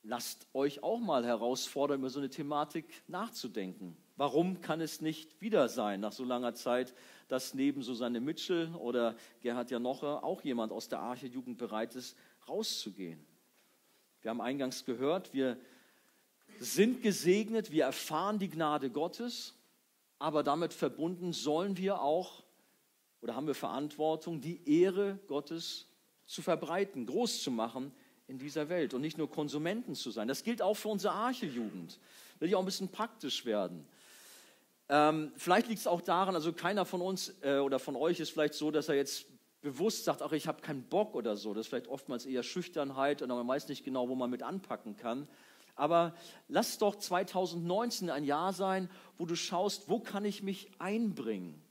Lasst 0.03 0.47
euch 0.55 0.83
auch 0.83 1.01
mal 1.01 1.27
herausfordern, 1.27 1.99
über 1.99 2.09
so 2.09 2.19
eine 2.19 2.31
Thematik 2.31 2.87
nachzudenken. 3.09 3.95
Warum 4.17 4.63
kann 4.63 4.81
es 4.81 5.03
nicht 5.03 5.39
wieder 5.43 5.69
sein, 5.69 6.01
nach 6.01 6.13
so 6.13 6.25
langer 6.25 6.55
Zeit, 6.55 6.95
dass 7.29 7.53
neben 7.53 7.83
Susanne 7.83 8.23
Mitchell 8.23 8.75
oder 8.77 9.17
Gerhard 9.43 9.71
Janoche 9.71 10.23
auch 10.23 10.41
jemand 10.41 10.73
aus 10.73 10.89
der 10.89 11.01
Arche-Jugend 11.01 11.59
bereit 11.59 11.95
ist, 11.95 12.17
rauszugehen? 12.49 13.28
Wir 14.23 14.31
haben 14.31 14.41
eingangs 14.41 14.85
gehört, 14.85 15.33
wir 15.33 15.57
sind 16.59 17.03
gesegnet, 17.03 17.71
wir 17.71 17.85
erfahren 17.85 18.39
die 18.39 18.49
Gnade 18.49 18.91
Gottes, 18.91 19.55
aber 20.19 20.43
damit 20.43 20.73
verbunden 20.73 21.33
sollen 21.33 21.77
wir 21.77 22.01
auch 22.01 22.43
oder 23.21 23.35
haben 23.35 23.47
wir 23.47 23.55
Verantwortung, 23.55 24.41
die 24.41 24.83
Ehre 24.83 25.19
Gottes 25.27 25.87
zu 26.27 26.43
verbreiten, 26.43 27.07
groß 27.07 27.43
zu 27.43 27.51
machen 27.51 27.93
in 28.27 28.39
dieser 28.39 28.69
Welt 28.69 28.95
und 28.95 29.01
nicht 29.01 29.19
nur 29.19 29.31
Konsumenten 29.31 29.95
zu 29.95 30.11
sein. 30.11 30.29
Das 30.29 30.45
gilt 30.45 30.63
auch 30.63 30.75
für 30.75 30.89
unsere 30.89 31.15
Arche-Jugend. 31.15 31.99
Will 32.39 32.49
ich 32.49 32.55
auch 32.55 32.61
ein 32.61 32.67
bisschen 32.67 32.89
praktisch 32.89 33.45
werden. 33.45 33.87
Ähm, 34.89 35.33
vielleicht 35.37 35.69
liegt 35.69 35.81
es 35.81 35.87
auch 35.87 36.01
daran, 36.01 36.35
also 36.35 36.53
keiner 36.53 36.85
von 36.85 37.01
uns 37.01 37.35
äh, 37.43 37.59
oder 37.59 37.79
von 37.79 37.97
euch 37.97 38.21
ist 38.21 38.31
vielleicht 38.31 38.55
so, 38.55 38.71
dass 38.71 38.89
er 38.89 38.95
jetzt 38.95 39.27
bewusst 39.69 40.05
sagt, 40.05 40.23
ach, 40.23 40.33
ich 40.33 40.47
habe 40.47 40.63
keinen 40.63 40.83
Bock 40.83 41.15
oder 41.15 41.37
so. 41.37 41.55
Das 41.55 41.63
ist 41.63 41.69
vielleicht 41.69 41.89
oftmals 41.89 42.27
eher 42.27 42.43
Schüchternheit 42.43 43.23
und 43.23 43.29
man 43.29 43.47
weiß 43.47 43.69
nicht 43.69 43.85
genau, 43.85 44.09
wo 44.09 44.15
man 44.15 44.31
mit 44.31 44.43
anpacken 44.43 44.97
kann. 44.97 45.29
Aber 45.77 46.15
lass 46.49 46.79
doch 46.79 46.97
2019 46.97 48.11
ein 48.11 48.25
Jahr 48.25 48.53
sein, 48.53 48.91
wo 49.17 49.27
du 49.27 49.37
schaust, 49.37 49.89
wo 49.89 50.01
kann 50.01 50.25
ich 50.25 50.43
mich 50.43 50.71
einbringen? 50.79 51.63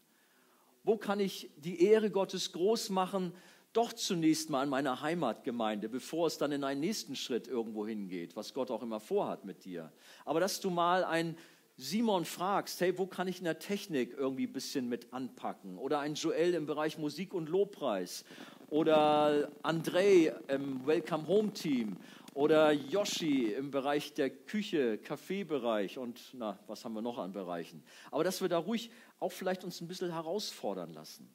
Wo 0.84 0.96
kann 0.96 1.20
ich 1.20 1.50
die 1.58 1.84
Ehre 1.84 2.10
Gottes 2.10 2.54
groß 2.54 2.90
machen? 2.92 3.34
Doch 3.74 3.92
zunächst 3.92 4.50
mal 4.50 4.64
in 4.64 4.70
meiner 4.70 5.02
Heimatgemeinde, 5.02 5.90
bevor 5.90 6.28
es 6.28 6.38
dann 6.38 6.54
in 6.54 6.64
einen 6.64 6.80
nächsten 6.80 7.16
Schritt 7.16 7.48
irgendwo 7.48 7.86
hingeht, 7.86 8.36
was 8.36 8.54
Gott 8.54 8.72
auch 8.72 8.82
immer 8.82 9.00
vorhat 9.00 9.44
mit 9.44 9.66
dir. 9.66 9.92
Aber 10.24 10.40
dass 10.40 10.62
du 10.62 10.70
mal 10.70 11.04
ein 11.04 11.38
Simon 11.80 12.26
fragst, 12.26 12.82
hey, 12.82 12.98
wo 12.98 13.06
kann 13.06 13.28
ich 13.28 13.38
in 13.38 13.44
der 13.44 13.60
Technik 13.60 14.16
irgendwie 14.18 14.48
ein 14.48 14.54
bisschen 14.54 14.90
mit 14.90 15.14
anpacken? 15.14 15.78
Oder 15.78 16.00
ein 16.00 16.16
Joel 16.16 16.56
im 16.56 16.66
Bereich 16.66 16.98
Musik 16.98 17.36
und 17.36 17.50
Lobpreis. 17.50 18.26
Oder 18.72 19.52
André 19.62 20.34
im 20.48 20.88
Welcome 20.88 21.28
Home 21.28 21.54
Team. 21.54 21.98
Oder 22.34 22.72
Yoshi 22.72 23.54
im 23.54 23.70
Bereich 23.70 24.16
der 24.16 24.32
Küche, 24.32 24.98
Kaffeebereich 24.98 26.00
und 26.00 26.20
na, 26.34 26.58
was 26.66 26.84
haben 26.84 26.94
wir 26.94 27.02
noch 27.04 27.20
an 27.20 27.32
Bereichen? 27.32 27.84
Aber 28.10 28.24
dass 28.24 28.42
wir 28.42 28.50
da 28.50 28.58
ruhig 28.58 28.90
auch 29.20 29.32
vielleicht 29.32 29.64
uns 29.64 29.80
ein 29.80 29.88
bisschen 29.88 30.12
herausfordern 30.12 30.94
lassen. 30.94 31.32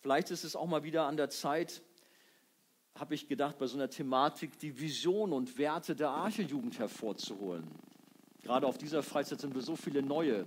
Vielleicht 0.00 0.30
ist 0.30 0.44
es 0.44 0.56
auch 0.56 0.66
mal 0.66 0.84
wieder 0.84 1.04
an 1.04 1.16
der 1.16 1.30
Zeit, 1.30 1.82
habe 2.98 3.14
ich 3.14 3.28
gedacht, 3.28 3.58
bei 3.58 3.66
so 3.66 3.76
einer 3.76 3.88
Thematik 3.88 4.58
die 4.58 4.78
Vision 4.78 5.32
und 5.32 5.56
Werte 5.58 5.94
der 5.94 6.10
Arche-Jugend 6.10 6.78
hervorzuholen. 6.78 7.64
Gerade 8.42 8.66
auf 8.66 8.78
dieser 8.78 9.02
Freizeit 9.02 9.40
sind 9.40 9.54
wir 9.54 9.62
so 9.62 9.76
viele 9.76 10.02
neue. 10.02 10.46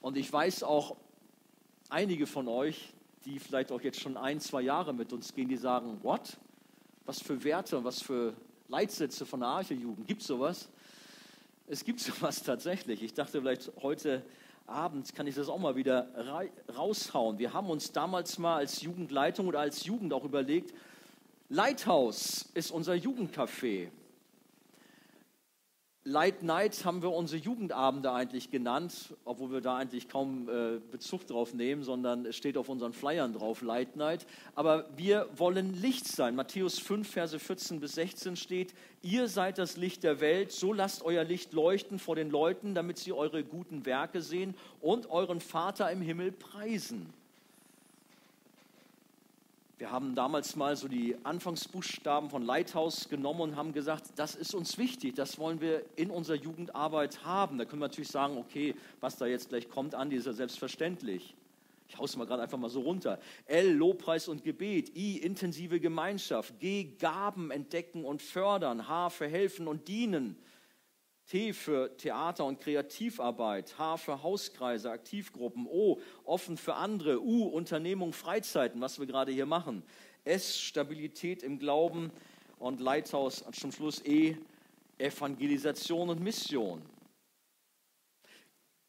Und 0.00 0.16
ich 0.16 0.30
weiß 0.30 0.62
auch, 0.62 0.96
einige 1.88 2.26
von 2.26 2.48
euch, 2.48 2.92
die 3.24 3.38
vielleicht 3.38 3.72
auch 3.72 3.80
jetzt 3.80 4.00
schon 4.00 4.16
ein, 4.16 4.40
zwei 4.40 4.62
Jahre 4.62 4.92
mit 4.92 5.12
uns 5.12 5.34
gehen, 5.34 5.48
die 5.48 5.56
sagen, 5.56 5.98
what? 6.02 6.38
Was 7.06 7.20
für 7.20 7.42
Werte 7.44 7.78
und 7.78 7.84
was 7.84 8.02
für 8.02 8.34
Leitsätze 8.68 9.24
von 9.24 9.40
der 9.40 9.48
Arche-Jugend? 9.50 10.06
Gibt 10.06 10.22
es 10.22 10.26
sowas? 10.26 10.68
Es 11.66 11.84
gibt 11.84 12.00
sowas 12.00 12.42
tatsächlich. 12.42 13.02
Ich 13.02 13.14
dachte 13.14 13.40
vielleicht 13.40 13.70
heute 13.82 14.22
Abend 14.66 15.14
kann 15.14 15.26
ich 15.26 15.34
das 15.34 15.48
auch 15.48 15.58
mal 15.58 15.76
wieder 15.76 16.08
raushauen. 16.74 17.38
Wir 17.38 17.52
haben 17.52 17.68
uns 17.68 17.92
damals 17.92 18.38
mal 18.38 18.56
als 18.56 18.80
Jugendleitung 18.80 19.46
oder 19.46 19.60
als 19.60 19.84
Jugend 19.84 20.12
auch 20.14 20.24
überlegt, 20.24 20.74
Lighthouse 21.50 22.46
ist 22.54 22.70
unser 22.70 22.94
Jugendcafé. 22.94 23.90
Light 26.06 26.42
Night 26.42 26.84
haben 26.84 27.02
wir 27.02 27.10
unsere 27.12 27.40
Jugendabende 27.40 28.12
eigentlich 28.12 28.50
genannt, 28.50 29.14
obwohl 29.24 29.52
wir 29.52 29.60
da 29.60 29.76
eigentlich 29.76 30.08
kaum 30.08 30.48
äh, 30.48 30.78
Bezug 30.90 31.26
drauf 31.26 31.54
nehmen, 31.54 31.82
sondern 31.82 32.26
es 32.26 32.36
steht 32.36 32.56
auf 32.56 32.68
unseren 32.68 32.92
Flyern 32.94 33.32
drauf, 33.32 33.62
Light 33.62 33.96
Night. 33.96 34.26
Aber 34.54 34.86
wir 34.96 35.28
wollen 35.36 35.74
Licht 35.80 36.06
sein. 36.06 36.34
Matthäus 36.34 36.78
5, 36.78 37.08
Verse 37.10 37.38
14 37.38 37.80
bis 37.80 37.94
16 37.94 38.36
steht, 38.36 38.74
ihr 39.02 39.28
seid 39.28 39.58
das 39.58 39.76
Licht 39.76 40.02
der 40.02 40.20
Welt, 40.20 40.50
so 40.52 40.72
lasst 40.74 41.02
euer 41.02 41.24
Licht 41.24 41.52
leuchten 41.52 41.98
vor 41.98 42.16
den 42.16 42.30
Leuten, 42.30 42.74
damit 42.74 42.98
sie 42.98 43.12
eure 43.12 43.44
guten 43.44 43.86
Werke 43.86 44.20
sehen 44.20 44.54
und 44.80 45.10
euren 45.10 45.40
Vater 45.40 45.90
im 45.90 46.02
Himmel 46.02 46.32
preisen. 46.32 47.12
Wir 49.84 49.92
haben 49.92 50.14
damals 50.14 50.56
mal 50.56 50.74
so 50.76 50.88
die 50.88 51.14
Anfangsbuchstaben 51.24 52.30
von 52.30 52.42
Lighthouse 52.42 53.10
genommen 53.10 53.42
und 53.42 53.56
haben 53.56 53.74
gesagt, 53.74 54.12
das 54.16 54.34
ist 54.34 54.54
uns 54.54 54.78
wichtig, 54.78 55.14
das 55.14 55.38
wollen 55.38 55.60
wir 55.60 55.84
in 55.96 56.10
unserer 56.10 56.36
Jugendarbeit 56.36 57.22
haben. 57.26 57.58
Da 57.58 57.66
können 57.66 57.82
wir 57.82 57.88
natürlich 57.88 58.08
sagen, 58.08 58.38
okay, 58.38 58.74
was 59.00 59.18
da 59.18 59.26
jetzt 59.26 59.50
gleich 59.50 59.68
kommt, 59.68 59.94
Andi, 59.94 60.16
ist 60.16 60.24
ja 60.24 60.32
selbstverständlich. 60.32 61.34
Ich 61.90 61.98
hau's 61.98 62.16
mal 62.16 62.24
gerade 62.24 62.42
einfach 62.42 62.56
mal 62.56 62.70
so 62.70 62.80
runter. 62.80 63.20
L, 63.44 63.72
Lobpreis 63.72 64.26
und 64.26 64.42
Gebet. 64.42 64.96
I, 64.96 65.18
intensive 65.18 65.78
Gemeinschaft. 65.80 66.58
G, 66.60 66.84
Gaben 66.98 67.50
entdecken 67.50 68.06
und 68.06 68.22
fördern. 68.22 68.88
H, 68.88 69.10
verhelfen 69.10 69.68
und 69.68 69.86
dienen. 69.86 70.34
T 71.26 71.52
für 71.52 71.96
Theater 71.96 72.44
und 72.44 72.60
Kreativarbeit, 72.60 73.78
H 73.78 73.96
für 73.96 74.22
Hauskreise, 74.22 74.90
Aktivgruppen, 74.90 75.66
O 75.66 76.00
offen 76.24 76.56
für 76.56 76.74
andere, 76.74 77.22
U 77.22 77.44
Unternehmung, 77.44 78.12
Freizeiten, 78.12 78.80
was 78.80 78.98
wir 78.98 79.06
gerade 79.06 79.32
hier 79.32 79.46
machen, 79.46 79.82
S 80.24 80.58
Stabilität 80.58 81.42
im 81.42 81.58
Glauben 81.58 82.10
und 82.58 82.80
Leithaus 82.80 83.44
zum 83.52 83.72
Schluss 83.72 84.04
E 84.04 84.36
Evangelisation 84.98 86.10
und 86.10 86.20
Mission. 86.20 86.82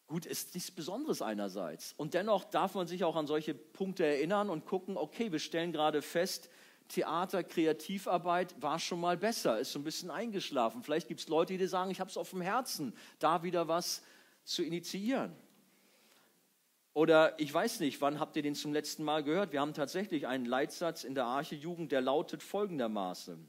Gut, 0.07 0.27
ist 0.27 0.53
nichts 0.53 0.69
Besonderes 0.69 1.21
einerseits. 1.21 1.93
Und 1.93 2.13
dennoch 2.13 2.43
darf 2.43 2.75
man 2.75 2.85
sich 2.85 3.03
auch 3.03 3.15
an 3.15 3.25
solche 3.25 3.55
Punkte 3.55 4.05
erinnern 4.05 4.51
und 4.51 4.65
gucken, 4.65 4.97
okay, 4.97 5.31
wir 5.31 5.39
stellen 5.39 5.71
gerade 5.71 6.03
fest, 6.03 6.49
Theater, 6.89 7.43
Kreativarbeit 7.43 8.61
war 8.61 8.79
schon 8.79 8.99
mal 8.99 9.17
besser, 9.17 9.59
ist 9.59 9.71
so 9.71 9.79
ein 9.79 9.83
bisschen 9.83 10.11
eingeschlafen. 10.11 10.83
Vielleicht 10.83 11.07
gibt 11.07 11.19
es 11.21 11.27
Leute, 11.27 11.57
die 11.57 11.67
sagen, 11.67 11.91
ich 11.91 11.99
habe 11.99 12.09
es 12.09 12.17
auf 12.17 12.29
dem 12.29 12.41
Herzen, 12.41 12.93
da 13.19 13.43
wieder 13.43 13.67
was 13.67 14.03
zu 14.43 14.63
initiieren. 14.63 15.35
Oder 16.93 17.37
ich 17.39 17.53
weiß 17.53 17.81
nicht, 17.81 17.99
wann 17.99 18.19
habt 18.19 18.37
ihr 18.37 18.41
den 18.41 18.55
zum 18.55 18.71
letzten 18.71 19.03
Mal 19.03 19.23
gehört? 19.23 19.51
Wir 19.51 19.59
haben 19.59 19.73
tatsächlich 19.73 20.27
einen 20.27 20.45
Leitsatz 20.45 21.03
in 21.03 21.13
der 21.13 21.25
Arche-Jugend, 21.25 21.91
der 21.91 22.01
lautet 22.01 22.41
folgendermaßen. 22.41 23.45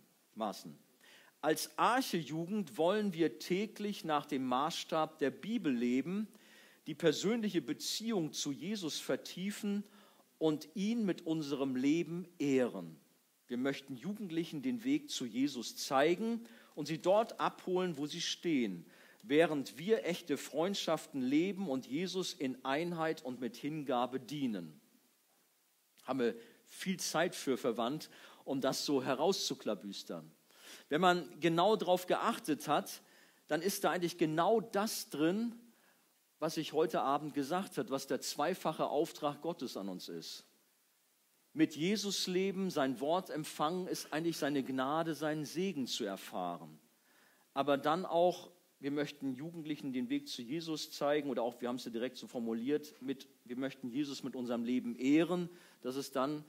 Als 1.40 1.78
Arche-Jugend 1.78 2.76
wollen 2.76 3.12
wir 3.12 3.38
täglich 3.38 4.04
nach 4.04 4.26
dem 4.26 4.44
Maßstab 4.46 5.18
der 5.18 5.30
Bibel 5.30 5.72
leben, 5.72 6.26
die 6.88 6.94
persönliche 6.94 7.62
Beziehung 7.62 8.32
zu 8.32 8.50
Jesus 8.50 8.98
vertiefen 8.98 9.84
und 10.38 10.68
ihn 10.74 11.04
mit 11.04 11.24
unserem 11.24 11.76
Leben 11.76 12.26
ehren. 12.38 12.96
Wir 13.48 13.56
möchten 13.56 13.96
Jugendlichen 13.96 14.62
den 14.62 14.82
Weg 14.82 15.10
zu 15.10 15.24
Jesus 15.24 15.76
zeigen 15.76 16.44
und 16.74 16.86
sie 16.86 17.00
dort 17.00 17.38
abholen, 17.38 17.96
wo 17.96 18.06
sie 18.06 18.20
stehen, 18.20 18.84
während 19.22 19.78
wir 19.78 20.04
echte 20.04 20.36
Freundschaften 20.36 21.22
leben 21.22 21.68
und 21.68 21.86
Jesus 21.86 22.32
in 22.32 22.64
Einheit 22.64 23.22
und 23.22 23.40
mit 23.40 23.56
Hingabe 23.56 24.18
dienen. 24.18 24.80
Haben 26.04 26.20
wir 26.20 26.34
viel 26.64 26.98
Zeit 26.98 27.34
für 27.34 27.56
verwandt, 27.56 28.10
um 28.44 28.60
das 28.60 28.84
so 28.84 29.02
herauszuklabüstern. 29.02 30.30
Wenn 30.88 31.00
man 31.00 31.40
genau 31.40 31.76
darauf 31.76 32.06
geachtet 32.06 32.66
hat, 32.66 33.02
dann 33.46 33.62
ist 33.62 33.84
da 33.84 33.90
eigentlich 33.90 34.18
genau 34.18 34.60
das 34.60 35.08
drin, 35.08 35.54
was 36.40 36.56
ich 36.56 36.72
heute 36.72 37.00
Abend 37.00 37.32
gesagt 37.32 37.78
habe, 37.78 37.90
was 37.90 38.08
der 38.08 38.20
zweifache 38.20 38.86
Auftrag 38.86 39.40
Gottes 39.40 39.76
an 39.76 39.88
uns 39.88 40.08
ist 40.08 40.44
mit 41.56 41.74
Jesus 41.74 42.26
leben, 42.26 42.68
sein 42.68 43.00
Wort 43.00 43.30
empfangen, 43.30 43.86
ist 43.86 44.12
eigentlich 44.12 44.36
seine 44.36 44.62
Gnade, 44.62 45.14
seinen 45.14 45.46
Segen 45.46 45.86
zu 45.86 46.04
erfahren. 46.04 46.78
Aber 47.54 47.78
dann 47.78 48.04
auch, 48.04 48.50
wir 48.78 48.90
möchten 48.90 49.32
Jugendlichen 49.32 49.90
den 49.94 50.10
Weg 50.10 50.28
zu 50.28 50.42
Jesus 50.42 50.90
zeigen 50.90 51.30
oder 51.30 51.42
auch, 51.42 51.58
wir 51.62 51.68
haben 51.68 51.76
es 51.76 51.86
ja 51.86 51.90
direkt 51.90 52.18
so 52.18 52.26
formuliert, 52.26 52.94
mit, 53.00 53.26
wir 53.44 53.56
möchten 53.56 53.88
Jesus 53.88 54.22
mit 54.22 54.36
unserem 54.36 54.64
Leben 54.64 54.96
ehren. 54.96 55.48
Das 55.80 55.96
ist 55.96 56.14
dann 56.14 56.44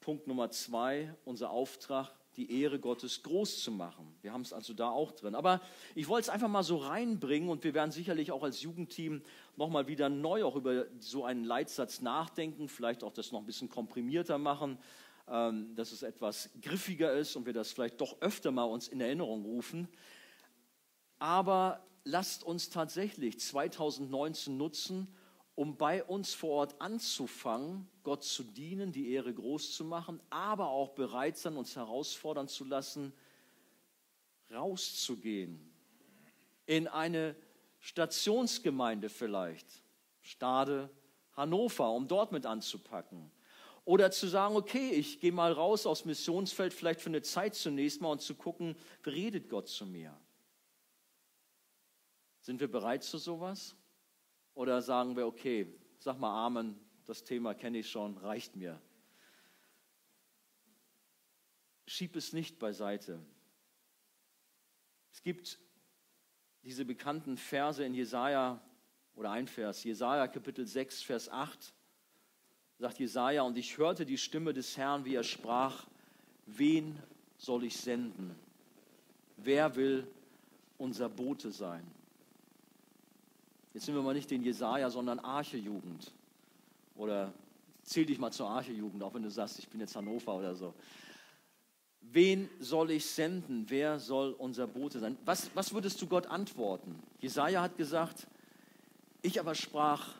Punkt 0.00 0.26
Nummer 0.26 0.50
zwei, 0.50 1.14
unser 1.24 1.50
Auftrag, 1.50 2.14
die 2.36 2.60
Ehre 2.60 2.78
Gottes 2.78 3.22
groß 3.22 3.62
zu 3.62 3.72
machen. 3.72 4.14
Wir 4.22 4.32
haben 4.32 4.42
es 4.42 4.52
also 4.52 4.72
da 4.72 4.90
auch 4.90 5.12
drin. 5.12 5.34
Aber 5.34 5.60
ich 5.94 6.08
wollte 6.08 6.22
es 6.22 6.28
einfach 6.28 6.48
mal 6.48 6.62
so 6.62 6.76
reinbringen 6.76 7.48
und 7.48 7.64
wir 7.64 7.74
werden 7.74 7.90
sicherlich 7.90 8.30
auch 8.32 8.42
als 8.42 8.62
Jugendteam 8.62 9.22
nochmal 9.56 9.88
wieder 9.88 10.08
neu 10.08 10.44
auch 10.44 10.56
über 10.56 10.86
so 10.98 11.24
einen 11.24 11.44
Leitsatz 11.44 12.00
nachdenken, 12.00 12.68
vielleicht 12.68 13.02
auch 13.02 13.12
das 13.12 13.32
noch 13.32 13.40
ein 13.40 13.46
bisschen 13.46 13.68
komprimierter 13.68 14.38
machen, 14.38 14.78
ähm, 15.28 15.74
dass 15.74 15.92
es 15.92 16.02
etwas 16.02 16.50
griffiger 16.62 17.12
ist 17.12 17.36
und 17.36 17.46
wir 17.46 17.52
das 17.52 17.72
vielleicht 17.72 18.00
doch 18.00 18.20
öfter 18.20 18.52
mal 18.52 18.64
uns 18.64 18.88
in 18.88 19.00
Erinnerung 19.00 19.44
rufen. 19.44 19.88
Aber 21.18 21.84
lasst 22.04 22.44
uns 22.44 22.70
tatsächlich 22.70 23.40
2019 23.40 24.56
nutzen, 24.56 25.08
um 25.60 25.76
bei 25.76 26.02
uns 26.02 26.32
vor 26.32 26.52
Ort 26.52 26.80
anzufangen, 26.80 27.86
Gott 28.02 28.24
zu 28.24 28.42
dienen, 28.42 28.92
die 28.92 29.12
Ehre 29.12 29.34
groß 29.34 29.76
zu 29.76 29.84
machen, 29.84 30.18
aber 30.30 30.70
auch 30.70 30.88
bereit 30.92 31.36
sein, 31.36 31.58
uns 31.58 31.76
herausfordern 31.76 32.48
zu 32.48 32.64
lassen, 32.64 33.12
rauszugehen 34.50 35.70
in 36.64 36.88
eine 36.88 37.36
Stationsgemeinde 37.78 39.10
vielleicht, 39.10 39.66
Stade, 40.22 40.88
Hannover, 41.34 41.90
um 41.90 42.08
dort 42.08 42.32
mit 42.32 42.46
anzupacken. 42.46 43.30
Oder 43.84 44.10
zu 44.10 44.28
sagen, 44.28 44.56
okay, 44.56 44.92
ich 44.92 45.20
gehe 45.20 45.30
mal 45.30 45.52
raus 45.52 45.84
aus 45.84 46.06
Missionsfeld, 46.06 46.72
vielleicht 46.72 47.02
für 47.02 47.10
eine 47.10 47.20
Zeit 47.20 47.54
zunächst 47.54 48.00
mal 48.00 48.12
und 48.12 48.22
zu 48.22 48.34
gucken, 48.34 48.76
redet 49.04 49.50
Gott 49.50 49.68
zu 49.68 49.84
mir? 49.84 50.18
Sind 52.40 52.60
wir 52.60 52.72
bereit 52.72 53.04
zu 53.04 53.18
sowas? 53.18 53.76
Oder 54.60 54.82
sagen 54.82 55.16
wir, 55.16 55.26
okay, 55.26 55.66
sag 56.00 56.18
mal 56.18 56.44
Amen, 56.44 56.78
das 57.06 57.24
Thema 57.24 57.54
kenne 57.54 57.78
ich 57.78 57.90
schon, 57.90 58.18
reicht 58.18 58.56
mir. 58.56 58.78
Schieb 61.86 62.14
es 62.14 62.34
nicht 62.34 62.58
beiseite. 62.58 63.24
Es 65.10 65.22
gibt 65.22 65.58
diese 66.62 66.84
bekannten 66.84 67.38
Verse 67.38 67.82
in 67.82 67.94
Jesaja 67.94 68.60
oder 69.14 69.30
ein 69.30 69.48
Vers, 69.48 69.82
Jesaja 69.82 70.28
Kapitel 70.28 70.66
6, 70.66 71.04
Vers 71.04 71.30
8, 71.30 71.72
sagt 72.76 72.98
Jesaja, 72.98 73.40
und 73.40 73.56
ich 73.56 73.78
hörte 73.78 74.04
die 74.04 74.18
Stimme 74.18 74.52
des 74.52 74.76
Herrn, 74.76 75.06
wie 75.06 75.14
er 75.14 75.24
sprach: 75.24 75.86
Wen 76.44 77.02
soll 77.38 77.64
ich 77.64 77.78
senden? 77.78 78.38
Wer 79.38 79.74
will 79.74 80.06
unser 80.76 81.08
Bote 81.08 81.50
sein? 81.50 81.90
Jetzt 83.72 83.86
sind 83.86 83.94
wir 83.94 84.02
mal 84.02 84.14
nicht 84.14 84.30
den 84.30 84.42
Jesaja, 84.42 84.90
sondern 84.90 85.18
Archejugend. 85.20 86.12
Oder 86.96 87.32
zähl 87.84 88.06
dich 88.06 88.18
mal 88.18 88.32
zur 88.32 88.48
Archejugend, 88.48 89.02
auch 89.02 89.14
wenn 89.14 89.22
du 89.22 89.30
sagst, 89.30 89.58
ich 89.58 89.68
bin 89.68 89.80
jetzt 89.80 89.94
Hannover 89.96 90.34
oder 90.34 90.54
so. 90.54 90.74
Wen 92.02 92.48
soll 92.58 92.90
ich 92.90 93.06
senden? 93.06 93.66
Wer 93.68 94.00
soll 94.00 94.32
unser 94.32 94.66
Bote 94.66 94.98
sein? 94.98 95.16
Was, 95.24 95.50
was 95.54 95.72
würdest 95.72 96.00
du 96.02 96.06
Gott 96.06 96.26
antworten? 96.26 97.00
Jesaja 97.20 97.62
hat 97.62 97.76
gesagt, 97.76 98.26
ich 99.22 99.38
aber 99.38 99.54
sprach, 99.54 100.14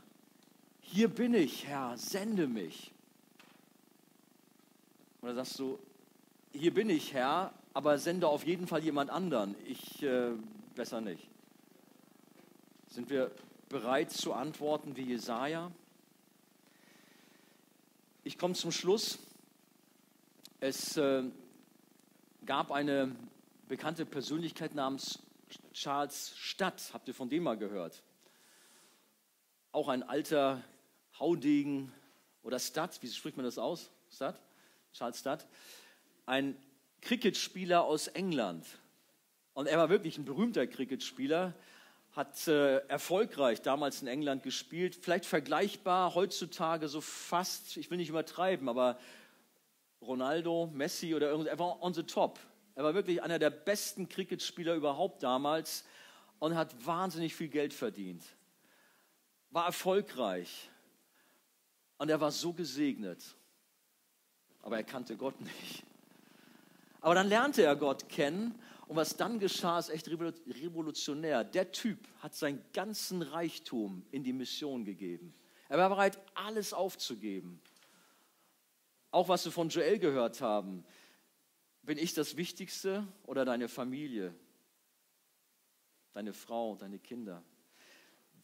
hier 0.81 1.09
bin 1.09 1.35
ich, 1.35 1.67
Herr, 1.67 1.97
sende 1.97 2.47
mich. 2.47 2.93
Oder 5.23 5.35
sagst 5.35 5.59
du, 5.59 5.79
hier 6.53 6.73
bin 6.73 6.91
ich, 6.91 7.13
Herr, 7.13 7.53
aber 7.75 7.99
sende 7.99 8.29
auf 8.29 8.45
jeden 8.45 8.67
Fall 8.67 8.83
jemand 8.83 9.11
anderen. 9.11 9.55
Ich 9.67 10.03
äh, 10.03 10.33
besser 10.75 11.01
nicht. 11.01 11.30
Sind 12.93 13.09
wir 13.09 13.31
bereit 13.69 14.11
zu 14.11 14.33
antworten 14.33 14.97
wie 14.97 15.03
Jesaja? 15.03 15.71
Ich 18.25 18.37
komme 18.37 18.55
zum 18.55 18.73
Schluss. 18.73 19.21
Es 20.59 20.97
äh, 20.97 21.23
gab 22.45 22.73
eine 22.73 23.15
bekannte 23.69 24.05
Persönlichkeit 24.05 24.75
namens 24.75 25.21
Charles 25.73 26.37
Stadt. 26.37 26.91
Habt 26.93 27.07
ihr 27.07 27.15
von 27.15 27.29
dem 27.29 27.45
mal 27.45 27.57
gehört? 27.57 28.03
Auch 29.71 29.87
ein 29.87 30.03
alter 30.03 30.61
Haudegen 31.21 31.93
oder 32.43 32.59
Stadt, 32.59 33.01
wie 33.05 33.09
spricht 33.09 33.37
man 33.37 33.47
das 33.47 33.57
aus? 33.57 33.89
Stadt? 34.11 34.43
Charles 34.93 35.21
Stadt. 35.21 35.47
Ein 36.27 36.57
Cricketspieler 37.03 37.85
aus 37.85 38.09
England. 38.09 38.67
Und 39.55 39.69
er 39.69 39.79
war 39.79 39.91
wirklich 39.91 40.19
ein 40.19 40.25
berühmter 40.25 40.67
Cricketspieler, 40.67 41.55
hat 42.13 42.49
äh, 42.49 42.79
erfolgreich 42.89 43.63
damals 43.63 44.03
in 44.03 44.09
England 44.09 44.43
gespielt, 44.43 44.97
vielleicht 44.97 45.27
vergleichbar 45.27 46.15
heutzutage 46.15 46.89
so 46.89 47.01
fast, 47.01 47.77
ich 47.77 47.91
will 47.91 47.99
nicht 47.99 48.09
übertreiben, 48.09 48.69
aber 48.69 48.99
Ronaldo, 50.03 50.71
Messi 50.73 51.15
oder 51.15 51.29
irgendwas, 51.29 51.53
er 51.53 51.59
war 51.59 51.83
on 51.83 51.95
the 51.95 52.03
top. 52.03 52.41
Er 52.75 52.85
war 52.85 52.95
wirklich 52.95 53.23
einer 53.23 53.39
der 53.39 53.51
besten 53.51 54.09
Cricketspieler 54.09 54.75
überhaupt 54.75 55.23
damals 55.23 55.85
und 56.39 56.57
hat 56.57 56.75
wahnsinnig 56.85 57.35
viel 57.35 57.49
Geld 57.49 57.75
verdient. 57.75 58.25
War 59.51 59.67
erfolgreich. 59.67 60.71
Und 61.99 62.09
er 62.09 62.21
war 62.21 62.31
so 62.31 62.53
gesegnet. 62.53 63.23
Aber 64.63 64.77
er 64.77 64.85
kannte 64.85 65.17
Gott 65.17 65.39
nicht. 65.41 65.85
Aber 67.03 67.15
dann 67.15 67.29
lernte 67.29 67.63
er 67.63 67.77
Gott 67.77 68.09
kennen 68.09 68.59
und 68.91 68.97
was 68.97 69.17
dann 69.17 69.39
geschah, 69.39 69.79
ist 69.79 69.89
echt 69.89 70.09
revolutionär. 70.09 71.45
Der 71.45 71.71
Typ 71.71 72.09
hat 72.19 72.35
seinen 72.35 72.61
ganzen 72.73 73.23
Reichtum 73.23 74.05
in 74.11 74.25
die 74.25 74.33
Mission 74.33 74.85
gegeben. 74.85 75.33
Er 75.69 75.79
war 75.79 75.91
bereit, 75.91 76.19
alles 76.35 76.73
aufzugeben. 76.73 77.61
Auch 79.13 79.29
was 79.29 79.45
wir 79.45 79.53
von 79.53 79.69
Joel 79.69 80.01
gehört 80.01 80.41
haben. 80.41 80.85
Bin 81.83 81.99
ich 81.99 82.15
das 82.15 82.37
Wichtigste 82.37 83.07
oder 83.27 83.45
deine 83.45 83.69
Familie? 83.69 84.35
Deine 86.13 86.33
Frau, 86.33 86.75
deine 86.75 86.99
Kinder? 86.99 87.45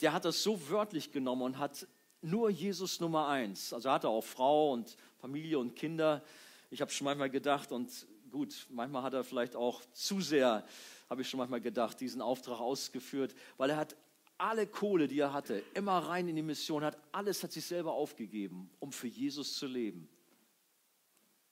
Der 0.01 0.13
hat 0.13 0.25
das 0.25 0.45
so 0.45 0.71
wörtlich 0.71 1.11
genommen 1.11 1.43
und 1.43 1.59
hat 1.59 1.89
nur 2.23 2.51
Jesus 2.51 3.01
Nummer 3.01 3.27
eins. 3.27 3.73
Also 3.73 3.91
hat 3.91 4.05
er 4.05 4.11
auch 4.11 4.23
Frau 4.23 4.73
und 4.73 4.97
Familie 5.17 5.59
und 5.59 5.75
Kinder. 5.75 6.23
Ich 6.71 6.81
habe 6.81 6.93
schon 6.93 7.07
manchmal 7.07 7.31
gedacht, 7.31 7.73
und 7.73 8.07
gut, 8.37 8.67
manchmal 8.69 9.03
hat 9.03 9.15
er 9.15 9.25
vielleicht 9.25 9.57
auch 9.57 9.83
zu 9.93 10.21
sehr, 10.21 10.63
habe 11.09 11.23
ich 11.23 11.29
schon 11.29 11.39
manchmal 11.39 11.63
gedacht, 11.63 11.99
diesen 11.99 12.21
Auftrag 12.21 12.61
ausgeführt, 12.61 13.35
weil 13.57 13.71
er 13.71 13.79
hat 13.79 13.97
alle 14.37 14.67
Kohle, 14.67 15.09
die 15.09 15.19
er 15.19 15.33
hatte, 15.33 15.65
immer 15.73 15.97
rein 16.01 16.29
in 16.29 16.37
die 16.37 16.43
Mission, 16.43 16.85
hat 16.85 16.99
alles, 17.13 17.43
hat 17.43 17.53
sich 17.53 17.65
selber 17.65 17.95
aufgegeben, 17.95 18.69
um 18.79 18.93
für 18.93 19.07
Jesus 19.07 19.57
zu 19.57 19.67
leben. 19.67 20.07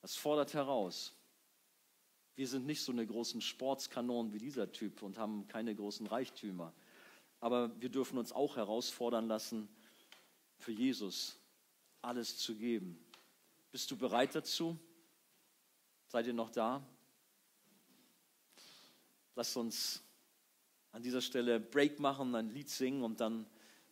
Das 0.02 0.14
fordert 0.14 0.52
heraus. 0.52 1.14
Wir 2.36 2.46
sind 2.46 2.66
nicht 2.66 2.82
so 2.82 2.92
eine 2.92 3.06
großen 3.06 3.40
Sportskanonen 3.40 4.34
wie 4.34 4.38
dieser 4.38 4.70
Typ 4.70 5.00
und 5.00 5.16
haben 5.16 5.48
keine 5.48 5.74
großen 5.74 6.06
Reichtümer. 6.06 6.74
Aber 7.40 7.80
wir 7.80 7.88
dürfen 7.88 8.18
uns 8.18 8.30
auch 8.30 8.56
herausfordern 8.56 9.26
lassen, 9.26 9.70
für 10.58 10.72
Jesus 10.72 11.38
alles 12.02 12.36
zu 12.36 12.54
geben. 12.54 13.02
Bist 13.72 13.90
du 13.90 13.96
bereit 13.96 14.34
dazu? 14.34 14.78
Seid 16.14 16.28
ihr 16.28 16.32
noch 16.32 16.50
da? 16.50 16.80
Lasst 19.34 19.56
uns 19.56 20.00
an 20.92 21.02
dieser 21.02 21.20
Stelle 21.20 21.58
Break 21.58 21.98
machen, 21.98 22.36
ein 22.36 22.50
Lied 22.50 22.70
singen 22.70 23.02
und 23.02 23.18
dann 23.18 23.46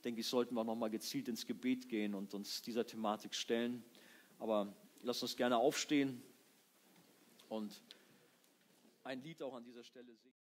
denke 0.05 0.21
ich, 0.21 0.29
sollten 0.29 0.55
wir 0.55 0.63
noch 0.63 0.77
mal 0.77 0.89
gezielt 0.89 1.27
ins 1.27 1.45
Gebet 1.45 1.89
gehen 1.89 2.15
und 2.15 2.33
uns 2.33 2.63
dieser 2.63 2.87
Thematik 2.87 3.35
stellen. 3.35 3.83
Aber 4.39 4.73
Lasst 5.03 5.25
uns 5.25 5.35
gerne 5.35 5.59
aufstehen 5.59 6.23
und 7.49 7.83
ein 9.03 9.21
Lied 9.21 9.43
auch 9.43 9.55
an 9.55 9.65
dieser 9.65 9.83
Stelle 9.83 10.15
singen. 10.15 10.33